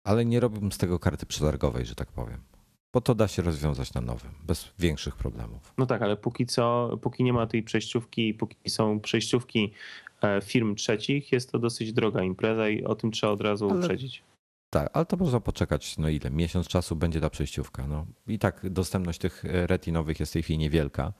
[0.05, 2.52] Ale nie robiłbym z tego karty przetargowej, że tak powiem.
[2.93, 5.73] Bo to da się rozwiązać na nowym, bez większych problemów.
[5.77, 9.73] No tak, ale póki co, póki nie ma tej przejściówki, póki są przejściówki
[10.21, 13.79] e, firm trzecich, jest to dosyć droga impreza i o tym trzeba od razu ale,
[13.79, 14.23] uprzedzić.
[14.69, 16.31] Tak, ale to można poczekać, no ile?
[16.31, 17.87] Miesiąc czasu będzie ta przejściówka.
[17.87, 18.05] No.
[18.27, 21.13] I tak dostępność tych e, retinowych jest w tej chwili niewielka.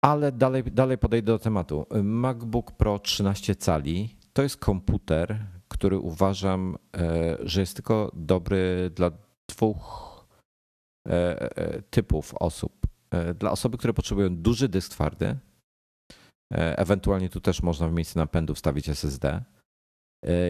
[0.00, 1.86] Ale dalej, dalej podejdę do tematu.
[2.02, 5.38] MacBook Pro 13 cali to jest komputer,
[5.68, 9.10] który uważam, e, że jest tylko dobry dla
[9.48, 10.08] dwóch
[11.08, 11.12] e,
[11.56, 12.72] e, typów osób.
[13.10, 15.36] E, dla osoby, które potrzebują duży dysk twardy,
[16.52, 19.44] ewentualnie tu też można w miejsce napędu wstawić SSD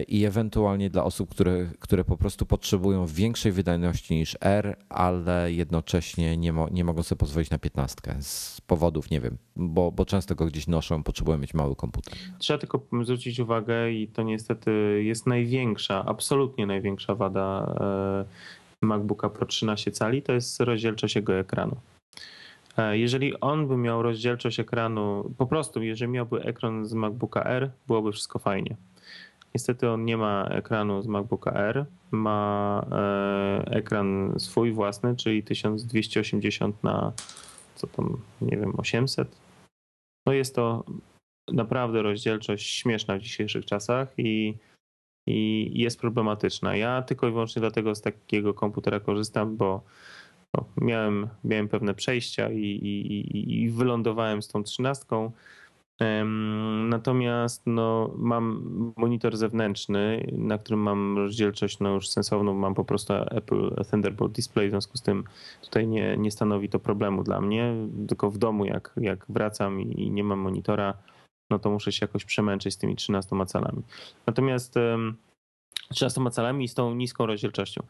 [0.07, 6.37] i ewentualnie dla osób, które, które po prostu potrzebują większej wydajności niż R, ale jednocześnie
[6.37, 10.35] nie, mo, nie mogą sobie pozwolić na 15 z powodów, nie wiem, bo, bo często
[10.35, 12.13] go gdzieś noszą, potrzebują mieć mały komputer.
[12.37, 17.75] Trzeba tylko zwrócić uwagę i to niestety jest największa, absolutnie największa wada
[18.81, 21.75] MacBooka Pro 13 cali, to jest rozdzielczość jego ekranu.
[22.77, 27.71] E, jeżeli on by miał rozdzielczość ekranu, po prostu jeżeli miałby ekran z MacBooka R,
[27.87, 28.75] byłoby wszystko fajnie.
[29.55, 36.83] Niestety on nie ma ekranu z MacBooka R, ma e, ekran swój własny, czyli 1280
[36.83, 37.11] na
[37.75, 39.35] co tam, nie wiem, 800.
[40.27, 40.83] No jest to
[41.51, 44.57] naprawdę rozdzielczość śmieszna w dzisiejszych czasach i
[45.27, 46.75] i jest problematyczna.
[46.75, 49.83] Ja tylko i wyłącznie dlatego z takiego komputera korzystam, bo
[50.53, 55.31] no, miałem, miałem pewne przejścia i, i, i wylądowałem z tą trzynastką.
[56.89, 58.63] Natomiast no, mam
[58.97, 64.67] monitor zewnętrzny, na którym mam rozdzielczość no, już sensowną, mam po prostu Apple Thunderbolt Display,
[64.67, 65.23] w związku z tym
[65.61, 67.73] tutaj nie, nie stanowi to problemu dla mnie,
[68.07, 70.93] tylko w domu jak, jak wracam i nie mam monitora,
[71.49, 73.83] no to muszę się jakoś przemęczyć z tymi 13 calami.
[74.25, 74.75] Natomiast
[75.93, 77.83] 13 calami i z tą niską rozdzielczością.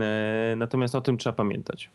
[0.00, 1.90] E, natomiast o tym trzeba pamiętać.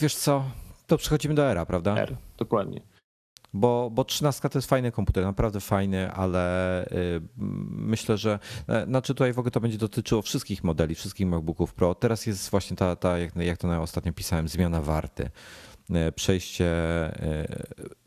[0.00, 0.44] Wiesz co,
[0.86, 1.96] to przechodzimy do era, prawda?
[1.96, 2.80] R, dokładnie.
[3.52, 7.20] Bo, bo 13 to jest fajny komputer, naprawdę fajny, ale y,
[7.70, 8.38] myślę, że
[8.68, 11.94] e, znaczy tutaj w ogóle to będzie dotyczyło wszystkich modeli, wszystkich MacBooków Pro.
[11.94, 15.30] Teraz jest właśnie ta, ta jak, jak to na ostatnio pisałem, zmiana warty.
[15.94, 17.46] E, przejście, e,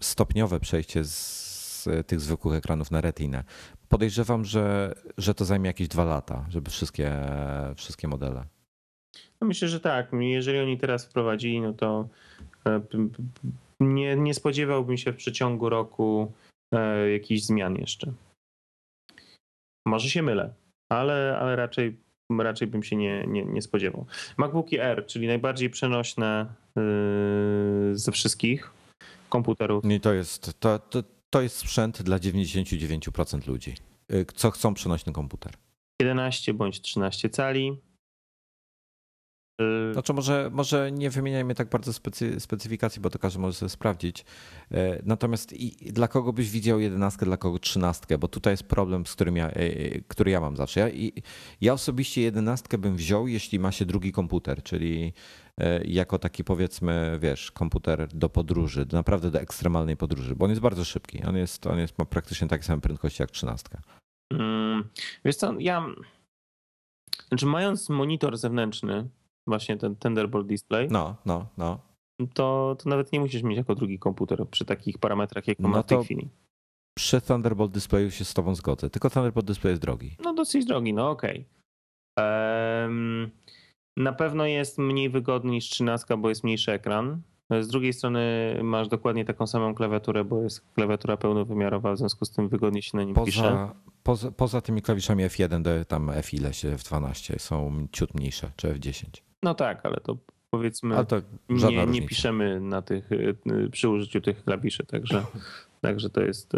[0.01, 3.43] stopniowe przejście z tych zwykłych ekranów na retinę.
[3.89, 7.13] Podejrzewam, że, że to zajmie jakieś dwa lata, żeby wszystkie,
[7.75, 8.45] wszystkie modele.
[9.41, 10.11] No myślę, że tak.
[10.19, 12.07] Jeżeli oni teraz wprowadzili, no to
[12.65, 12.81] e,
[13.79, 16.31] nie, nie spodziewałbym się w przeciągu roku
[17.13, 18.13] jakichś zmian jeszcze.
[19.85, 20.53] Może się mylę,
[20.91, 21.97] ale, ale raczej,
[22.39, 24.05] raczej bym się nie, nie, nie spodziewał.
[24.37, 26.45] MacBooki R, czyli najbardziej przenośne
[26.75, 28.71] yy, ze wszystkich
[29.29, 29.85] komputerów.
[29.85, 33.75] I to jest, to, to, to jest sprzęt dla 99% ludzi,
[34.13, 35.53] y, co chcą przenośny komputer.
[36.01, 37.77] 11 bądź 13 cali.
[39.61, 43.69] Y, znaczy może, może nie wymieniajmy tak bardzo specy, specyfikacji, bo to każdy może sobie
[43.69, 44.25] sprawdzić.
[44.71, 44.75] Y,
[45.05, 49.13] natomiast i dla kogo byś widział jedenastkę, dla kogo trzynastkę, bo tutaj jest problem, z
[49.15, 49.51] którym ja,
[50.07, 50.79] który ja mam zawsze.
[50.79, 51.11] Ja,
[51.61, 55.13] ja osobiście jedenastkę bym wziął, jeśli ma się drugi komputer, czyli
[55.85, 60.85] jako taki powiedzmy, wiesz, komputer do podróży, naprawdę do ekstremalnej podróży, bo on jest bardzo
[60.85, 61.23] szybki.
[61.23, 63.81] On jest, on jest ma praktycznie takie same prędkości jak trzynastka.
[64.33, 64.89] Mm,
[65.25, 65.85] wiesz co, ja
[67.27, 69.09] znaczy mając monitor zewnętrzny,
[69.47, 71.79] właśnie ten Thunderbolt Display, no, no, no.
[72.33, 75.83] To, to nawet nie musisz mieć jako drugi komputer przy takich parametrach, jak no ma
[75.83, 76.29] w tej chwili.
[76.97, 80.15] Przy Thunderbolt Displayu się z tobą zgodzę, tylko Thunderbolt Display jest drogi.
[80.23, 81.45] No dosyć drogi, no okej.
[82.15, 82.83] Okay.
[82.83, 83.31] Um,
[83.97, 87.21] na pewno jest mniej wygodny niż 13, bo jest mniejszy ekran.
[87.61, 92.31] Z drugiej strony masz dokładnie taką samą klawiaturę, bo jest klawiatura pełnowymiarowa, w związku z
[92.31, 93.69] tym wygodnie się na nim poza, pisze.
[94.03, 98.73] Poza, poza tymi klawiszami F1 do tam F ile się F12 są ciut mniejsze, czy
[98.73, 99.21] F10.
[99.43, 100.17] No tak, ale to
[100.49, 103.35] powiedzmy to nie, nie, piszemy na tych, y,
[103.71, 105.25] przy użyciu tych klawiszy, także,
[105.81, 106.53] także to jest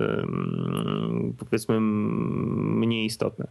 [1.38, 3.48] powiedzmy mniej istotne.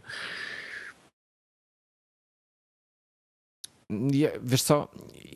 [4.11, 4.87] Ja, wiesz co,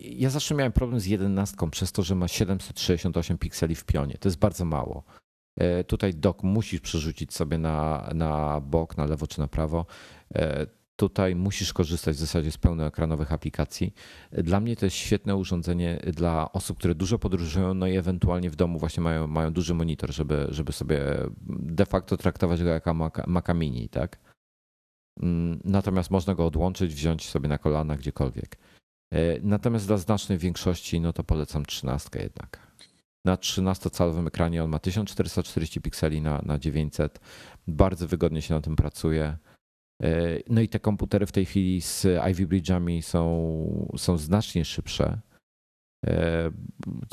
[0.02, 4.18] ja zawsze miałem problem z jedenastką przez to, że ma 768 pikseli w pionie.
[4.20, 5.04] To jest bardzo mało.
[5.60, 9.86] E, tutaj dok musisz przerzucić sobie na, na bok, na lewo czy na prawo.
[10.98, 13.94] Tutaj musisz korzystać w zasadzie z pełnoekranowych aplikacji.
[14.32, 18.56] Dla mnie to jest świetne urządzenie dla osób, które dużo podróżują, no i ewentualnie w
[18.56, 21.02] domu właśnie mają, mają duży monitor, żeby, żeby sobie
[21.50, 22.94] de facto traktować go jako
[23.28, 24.20] Maca Mini, tak?
[25.22, 28.58] Mm, natomiast można go odłączyć, wziąć sobie na kolana gdziekolwiek.
[29.14, 32.68] E, natomiast dla znacznej większości, no to polecam 13 jednak.
[33.26, 37.20] Na 13-calowym ekranie on ma 1440 pikseli na, na 900.
[37.68, 39.38] Bardzo wygodnie się na tym pracuje.
[40.04, 45.20] E, no i te komputery w tej chwili z Ivy Bridge'ami są, są znacznie szybsze.
[46.08, 46.52] E,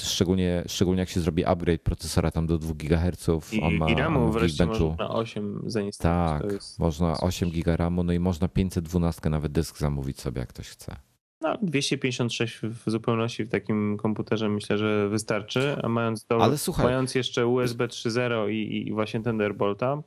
[0.03, 3.53] szczególnie, szczególnie jak się zrobi upgrade procesora tam do 2 GHz.
[3.53, 6.53] I, on ma, i RAMu wreszcie można 8 zainstalować.
[6.53, 10.69] Tak, można 8 GB RAMu, no i można 512 nawet dysk zamówić sobie, jak ktoś
[10.69, 10.97] chce.
[11.41, 16.87] No, 256 w zupełności w takim komputerze myślę, że wystarczy, a mając, to, Ale słuchaj,
[16.87, 20.03] mając jeszcze USB 3.0 i, i właśnie Thunderbolta,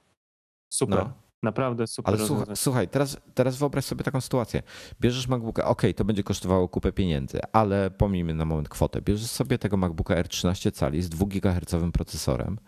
[0.69, 0.97] super.
[0.97, 1.26] No.
[1.43, 2.13] Naprawdę super.
[2.13, 4.63] Ale słuchaj, słuchaj, teraz, teraz wyobraź sobie taką sytuację.
[5.01, 9.01] Bierzesz MacBooka, ok, to będzie kosztowało kupę pieniędzy, ale pomijmy na moment kwotę.
[9.01, 12.59] Bierzesz sobie tego MacBooka R13 cali z 2 GHz procesorem,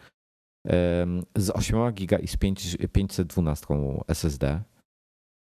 [1.36, 2.38] z 8 GB i z
[2.92, 3.68] 512
[4.08, 4.64] SSD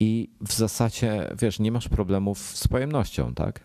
[0.00, 3.60] i w zasadzie, wiesz, nie masz problemów z pojemnością, tak?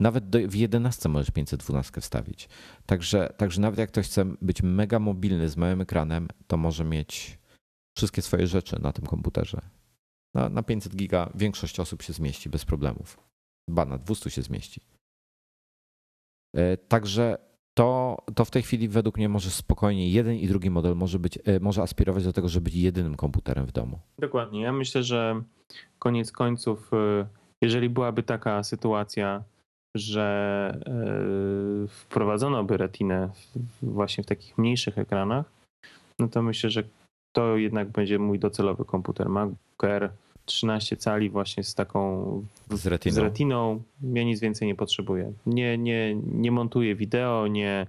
[0.00, 2.48] Nawet do, w 11 możesz 512 wstawić.
[2.86, 7.38] Także, także nawet jak ktoś chce być mega mobilny z małym ekranem, to może mieć
[7.96, 9.60] wszystkie swoje rzeczy na tym komputerze.
[10.34, 13.18] Na, na 500 giga większość osób się zmieści bez problemów.
[13.70, 14.80] Ba, na 200 się zmieści.
[16.56, 17.38] E, także
[17.74, 21.38] to, to w tej chwili według mnie może spokojnie jeden i drugi model może, być,
[21.44, 23.98] e, może aspirować do tego, żeby być jedynym komputerem w domu.
[24.18, 24.60] Dokładnie.
[24.60, 25.42] Ja myślę, że
[25.98, 27.26] koniec końców, e,
[27.62, 29.44] jeżeli byłaby taka sytuacja,
[29.94, 30.26] że
[31.88, 33.30] wprowadzono by retinę
[33.82, 35.52] właśnie w takich mniejszych ekranach,
[36.18, 36.82] no to myślę, że
[37.36, 39.28] to jednak będzie mój docelowy komputer.
[39.28, 40.10] MacBook Air
[40.44, 43.14] 13 cali właśnie z taką z retiną.
[43.14, 43.82] z retiną.
[44.02, 45.32] Ja nic więcej nie potrzebuję.
[45.46, 47.86] Nie, nie, nie montuję wideo, nie,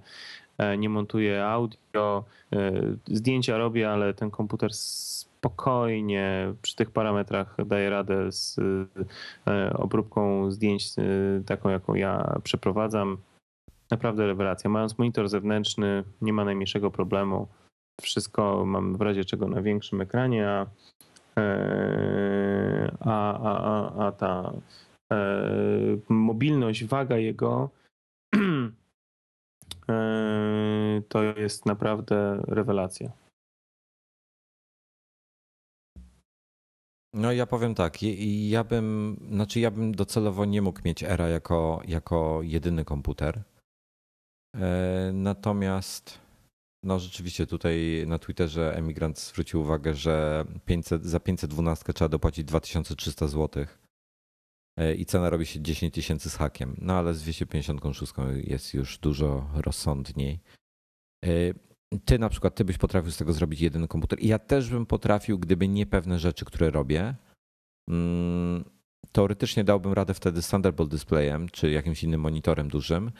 [0.58, 2.24] e, nie montuję audio.
[2.52, 2.72] E,
[3.06, 8.58] zdjęcia robię, ale ten komputer spokojnie przy tych parametrach daje radę z
[9.46, 10.92] e, obróbką zdjęć
[11.46, 13.18] taką, jaką ja przeprowadzam.
[13.90, 14.70] Naprawdę rewelacja.
[14.70, 17.48] Mając monitor zewnętrzny, nie ma najmniejszego problemu
[18.02, 20.66] wszystko mam w razie czego na większym ekranie, a,
[21.38, 24.52] e, a, a, a ta
[25.12, 25.18] e,
[26.08, 27.70] mobilność, waga jego
[29.88, 33.12] e, to jest naprawdę rewelacja.
[37.14, 38.02] No ja powiem tak,
[38.48, 43.42] ja bym, znaczy ja bym docelowo nie mógł mieć Era jako, jako jedyny komputer.
[45.12, 46.27] Natomiast
[46.82, 53.26] no rzeczywiście tutaj na Twitterze emigrant zwrócił uwagę, że 500, za 512 trzeba dopłacić 2300
[53.28, 53.64] zł
[54.76, 56.76] e, i cena robi się 10 tysięcy z hakiem.
[56.80, 60.40] No ale z 256 jest już dużo rozsądniej.
[61.24, 61.28] E,
[62.04, 64.20] ty na przykład, ty byś potrafił z tego zrobić jeden komputer.
[64.20, 67.14] I ja też bym potrafił, gdyby nie pewne rzeczy, które robię.
[67.88, 68.64] Mm,
[69.12, 73.10] teoretycznie dałbym radę wtedy Thunderbolt displayem, czy jakimś innym monitorem dużym,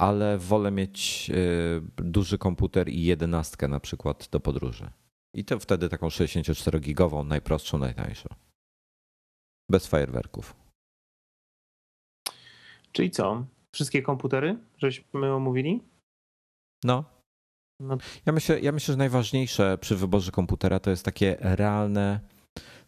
[0.00, 4.90] ale wolę mieć y, duży komputer i jedenastkę na przykład do podróży.
[5.34, 8.28] I to wtedy taką 64-gigową, najprostszą, najtańszą.
[9.70, 10.56] Bez fajerwerków.
[12.92, 13.46] Czyli co?
[13.74, 15.80] Wszystkie komputery, żeśmy omówili?
[16.84, 17.04] No.
[17.80, 17.98] no.
[18.26, 22.20] Ja, myślę, ja myślę, że najważniejsze przy wyborze komputera to jest takie realne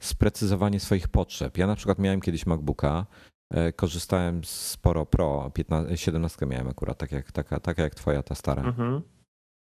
[0.00, 1.58] sprecyzowanie swoich potrzeb.
[1.58, 3.06] Ja na przykład miałem kiedyś MacBooka, e,
[3.76, 8.62] korzystałem sporo Pro, 15, 17 miałem akurat, tak jak, taka, taka jak twoja ta stara.
[8.62, 9.02] Mhm.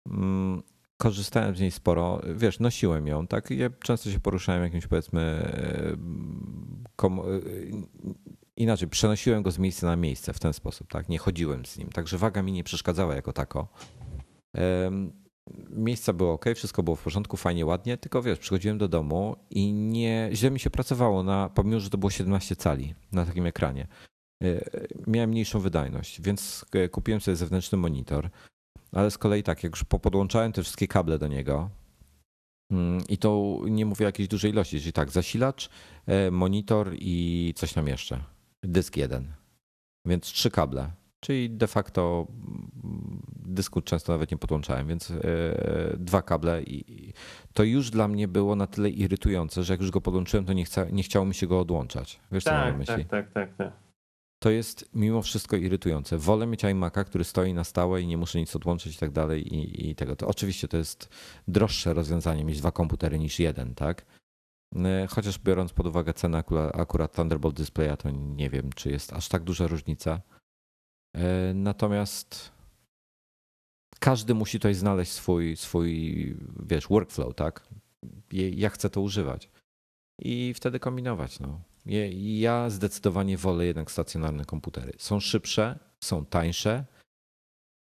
[0.07, 0.61] Mm,
[0.97, 3.51] korzystałem z niej sporo, wiesz, nosiłem ją, tak?
[3.51, 5.97] Ja często się poruszałem jakimś powiedzmy e.
[7.03, 7.39] E,
[8.55, 11.09] inaczej, przenosiłem go z miejsca na miejsce w ten sposób, tak?
[11.09, 13.67] Nie chodziłem z nim, także waga mi nie przeszkadzała jako tako.
[15.69, 19.73] Miejsca było ok, wszystko było w porządku, fajnie, ładnie, tylko wiesz, przychodziłem do domu i
[19.73, 23.87] nie, źle mi się pracowało, na, pomimo, że to było 17 cali na takim ekranie.
[24.43, 24.61] E,
[25.07, 28.29] miałem mniejszą wydajność, więc kupiłem sobie zewnętrzny monitor,
[28.91, 31.69] ale z kolei tak, jak już podłączałem te wszystkie kable do niego,
[32.71, 35.69] mm, i to nie mówię o jakiejś dużej ilości, czyli tak, zasilacz,
[36.07, 38.23] e, monitor i coś tam jeszcze.
[38.63, 39.33] Dysk jeden.
[40.05, 41.00] Więc trzy kable.
[41.21, 42.27] Czyli de facto
[42.83, 45.17] mm, dysku często nawet nie podłączałem, więc e,
[45.97, 47.13] dwa kable i
[47.53, 50.65] to już dla mnie było na tyle irytujące, że jak już go podłączyłem, to nie,
[50.65, 52.19] chca, nie chciało mi się go odłączać.
[52.31, 53.05] Wiesz, tak, co mam myśli?
[53.05, 53.73] Tak, tak, tak, tak.
[54.43, 56.17] To jest mimo wszystko irytujące.
[56.17, 59.55] Wolę mieć iMac'a, który stoi na stałe i nie muszę nic odłączyć i tak dalej
[59.55, 60.15] i, i tego.
[60.15, 61.09] To oczywiście to jest
[61.47, 64.05] droższe rozwiązanie mieć dwa komputery niż jeden, tak?
[64.75, 66.43] E, chociaż biorąc pod uwagę cenę
[66.73, 70.21] akurat Thunderbolt Displaya, to nie wiem, czy jest aż tak duża różnica.
[71.13, 72.51] E, natomiast
[73.99, 77.67] każdy musi tutaj znaleźć swój, swój wiesz, workflow, tak?
[78.31, 79.49] Ja chcę to używać.
[80.21, 81.39] I wtedy kombinować.
[81.39, 81.61] No.
[82.15, 84.93] Ja zdecydowanie wolę jednak stacjonarne komputery.
[84.97, 86.85] Są szybsze, są tańsze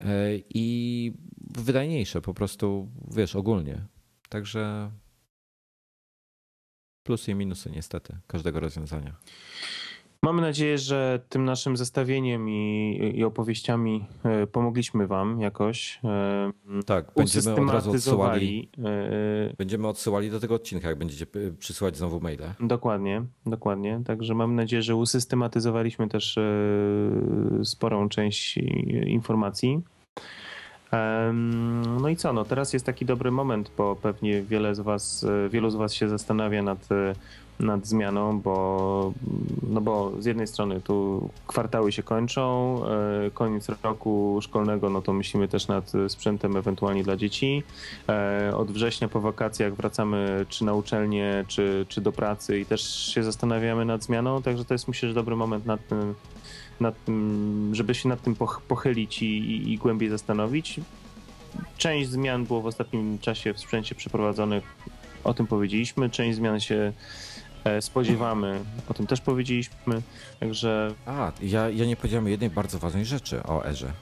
[0.00, 1.12] e, i
[1.50, 3.86] wydajniejsze po prostu, wiesz, ogólnie.
[4.28, 4.90] Także
[7.06, 9.16] plusy i minusy niestety każdego rozwiązania.
[10.22, 16.00] Mamy nadzieję, że tym naszym zestawieniem i, i opowieściami e, pomogliśmy Wam jakoś.
[16.04, 16.52] E,
[16.86, 18.70] tak, będziemy od razu odsyłali.
[18.84, 21.26] E, będziemy odsyłali do tego odcinka, jak będziecie
[21.58, 22.42] przysyłać znowu maile.
[22.60, 24.00] Dokładnie, dokładnie.
[24.06, 26.38] Także mam nadzieję, że usystematyzowaliśmy też
[27.64, 28.58] sporą część
[29.06, 29.82] informacji.
[32.00, 35.70] No i co, no teraz jest taki dobry moment, bo pewnie wiele z was, wielu
[35.70, 36.88] z was się zastanawia nad
[37.60, 39.12] nad zmianą, bo,
[39.70, 45.12] no bo z jednej strony tu kwartały się kończą, e, koniec roku szkolnego, no to
[45.12, 47.62] myślimy też nad sprzętem ewentualnie dla dzieci.
[48.08, 53.06] E, od września po wakacjach wracamy czy na uczelnię, czy, czy do pracy i też
[53.14, 56.14] się zastanawiamy nad zmianą, także to jest myślę, że dobry moment nad tym,
[56.80, 58.36] nad tym żeby się nad tym
[58.68, 60.80] pochylić i, i głębiej zastanowić.
[61.78, 64.64] Część zmian było w ostatnim czasie w sprzęcie przeprowadzonych,
[65.24, 66.92] o tym powiedzieliśmy, część zmian się
[67.80, 68.60] spodziewamy.
[68.88, 70.02] O tym też powiedzieliśmy,
[70.40, 70.94] także...
[71.06, 73.92] A, ja, ja nie powiedziałem jednej bardzo ważnej rzeczy o Erze.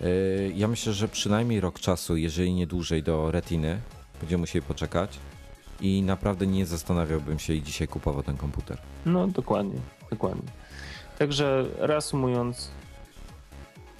[0.00, 0.06] E,
[0.54, 3.80] ja myślę, że przynajmniej rok czasu, jeżeli nie dłużej, do retiny
[4.20, 5.18] będziemy musieli poczekać
[5.80, 8.78] i naprawdę nie zastanawiałbym się i dzisiaj kupował ten komputer.
[9.06, 9.80] No, dokładnie,
[10.10, 10.48] dokładnie.
[11.18, 12.70] Także reasumując,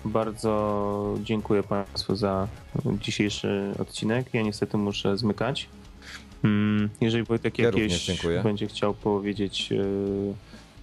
[0.05, 2.49] bardzo dziękuję Państwu za
[3.01, 4.35] dzisiejszy odcinek.
[4.35, 5.69] Ja niestety muszę zmykać.
[6.45, 9.85] Mm, jeżeli Wojtek ja jakieś będzie chciał powiedzieć e,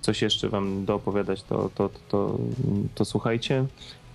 [0.01, 2.37] coś jeszcze wam doopowiadać, to, to, to, to,
[2.95, 3.65] to słuchajcie.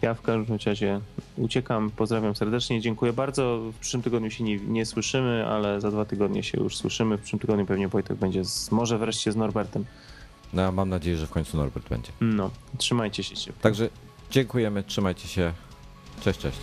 [0.03, 1.01] Ja w każdym razie
[1.37, 3.61] uciekam, pozdrawiam serdecznie, dziękuję bardzo.
[3.73, 7.19] W przyszłym tygodniu się nie, nie, słyszymy, ale za dwa tygodnie się już słyszymy.
[7.19, 9.85] W przyszłym tygodniu pewnie Wojtek będzie z, może wreszcie z Norbertem.
[10.53, 12.13] No, mam nadzieję, że w końcu Norbert będzie.
[12.21, 13.53] No, trzymajcie się.
[13.61, 13.89] Także
[14.31, 15.53] dziękujemy, trzymajcie się.
[16.21, 16.59] Cześć, cześć.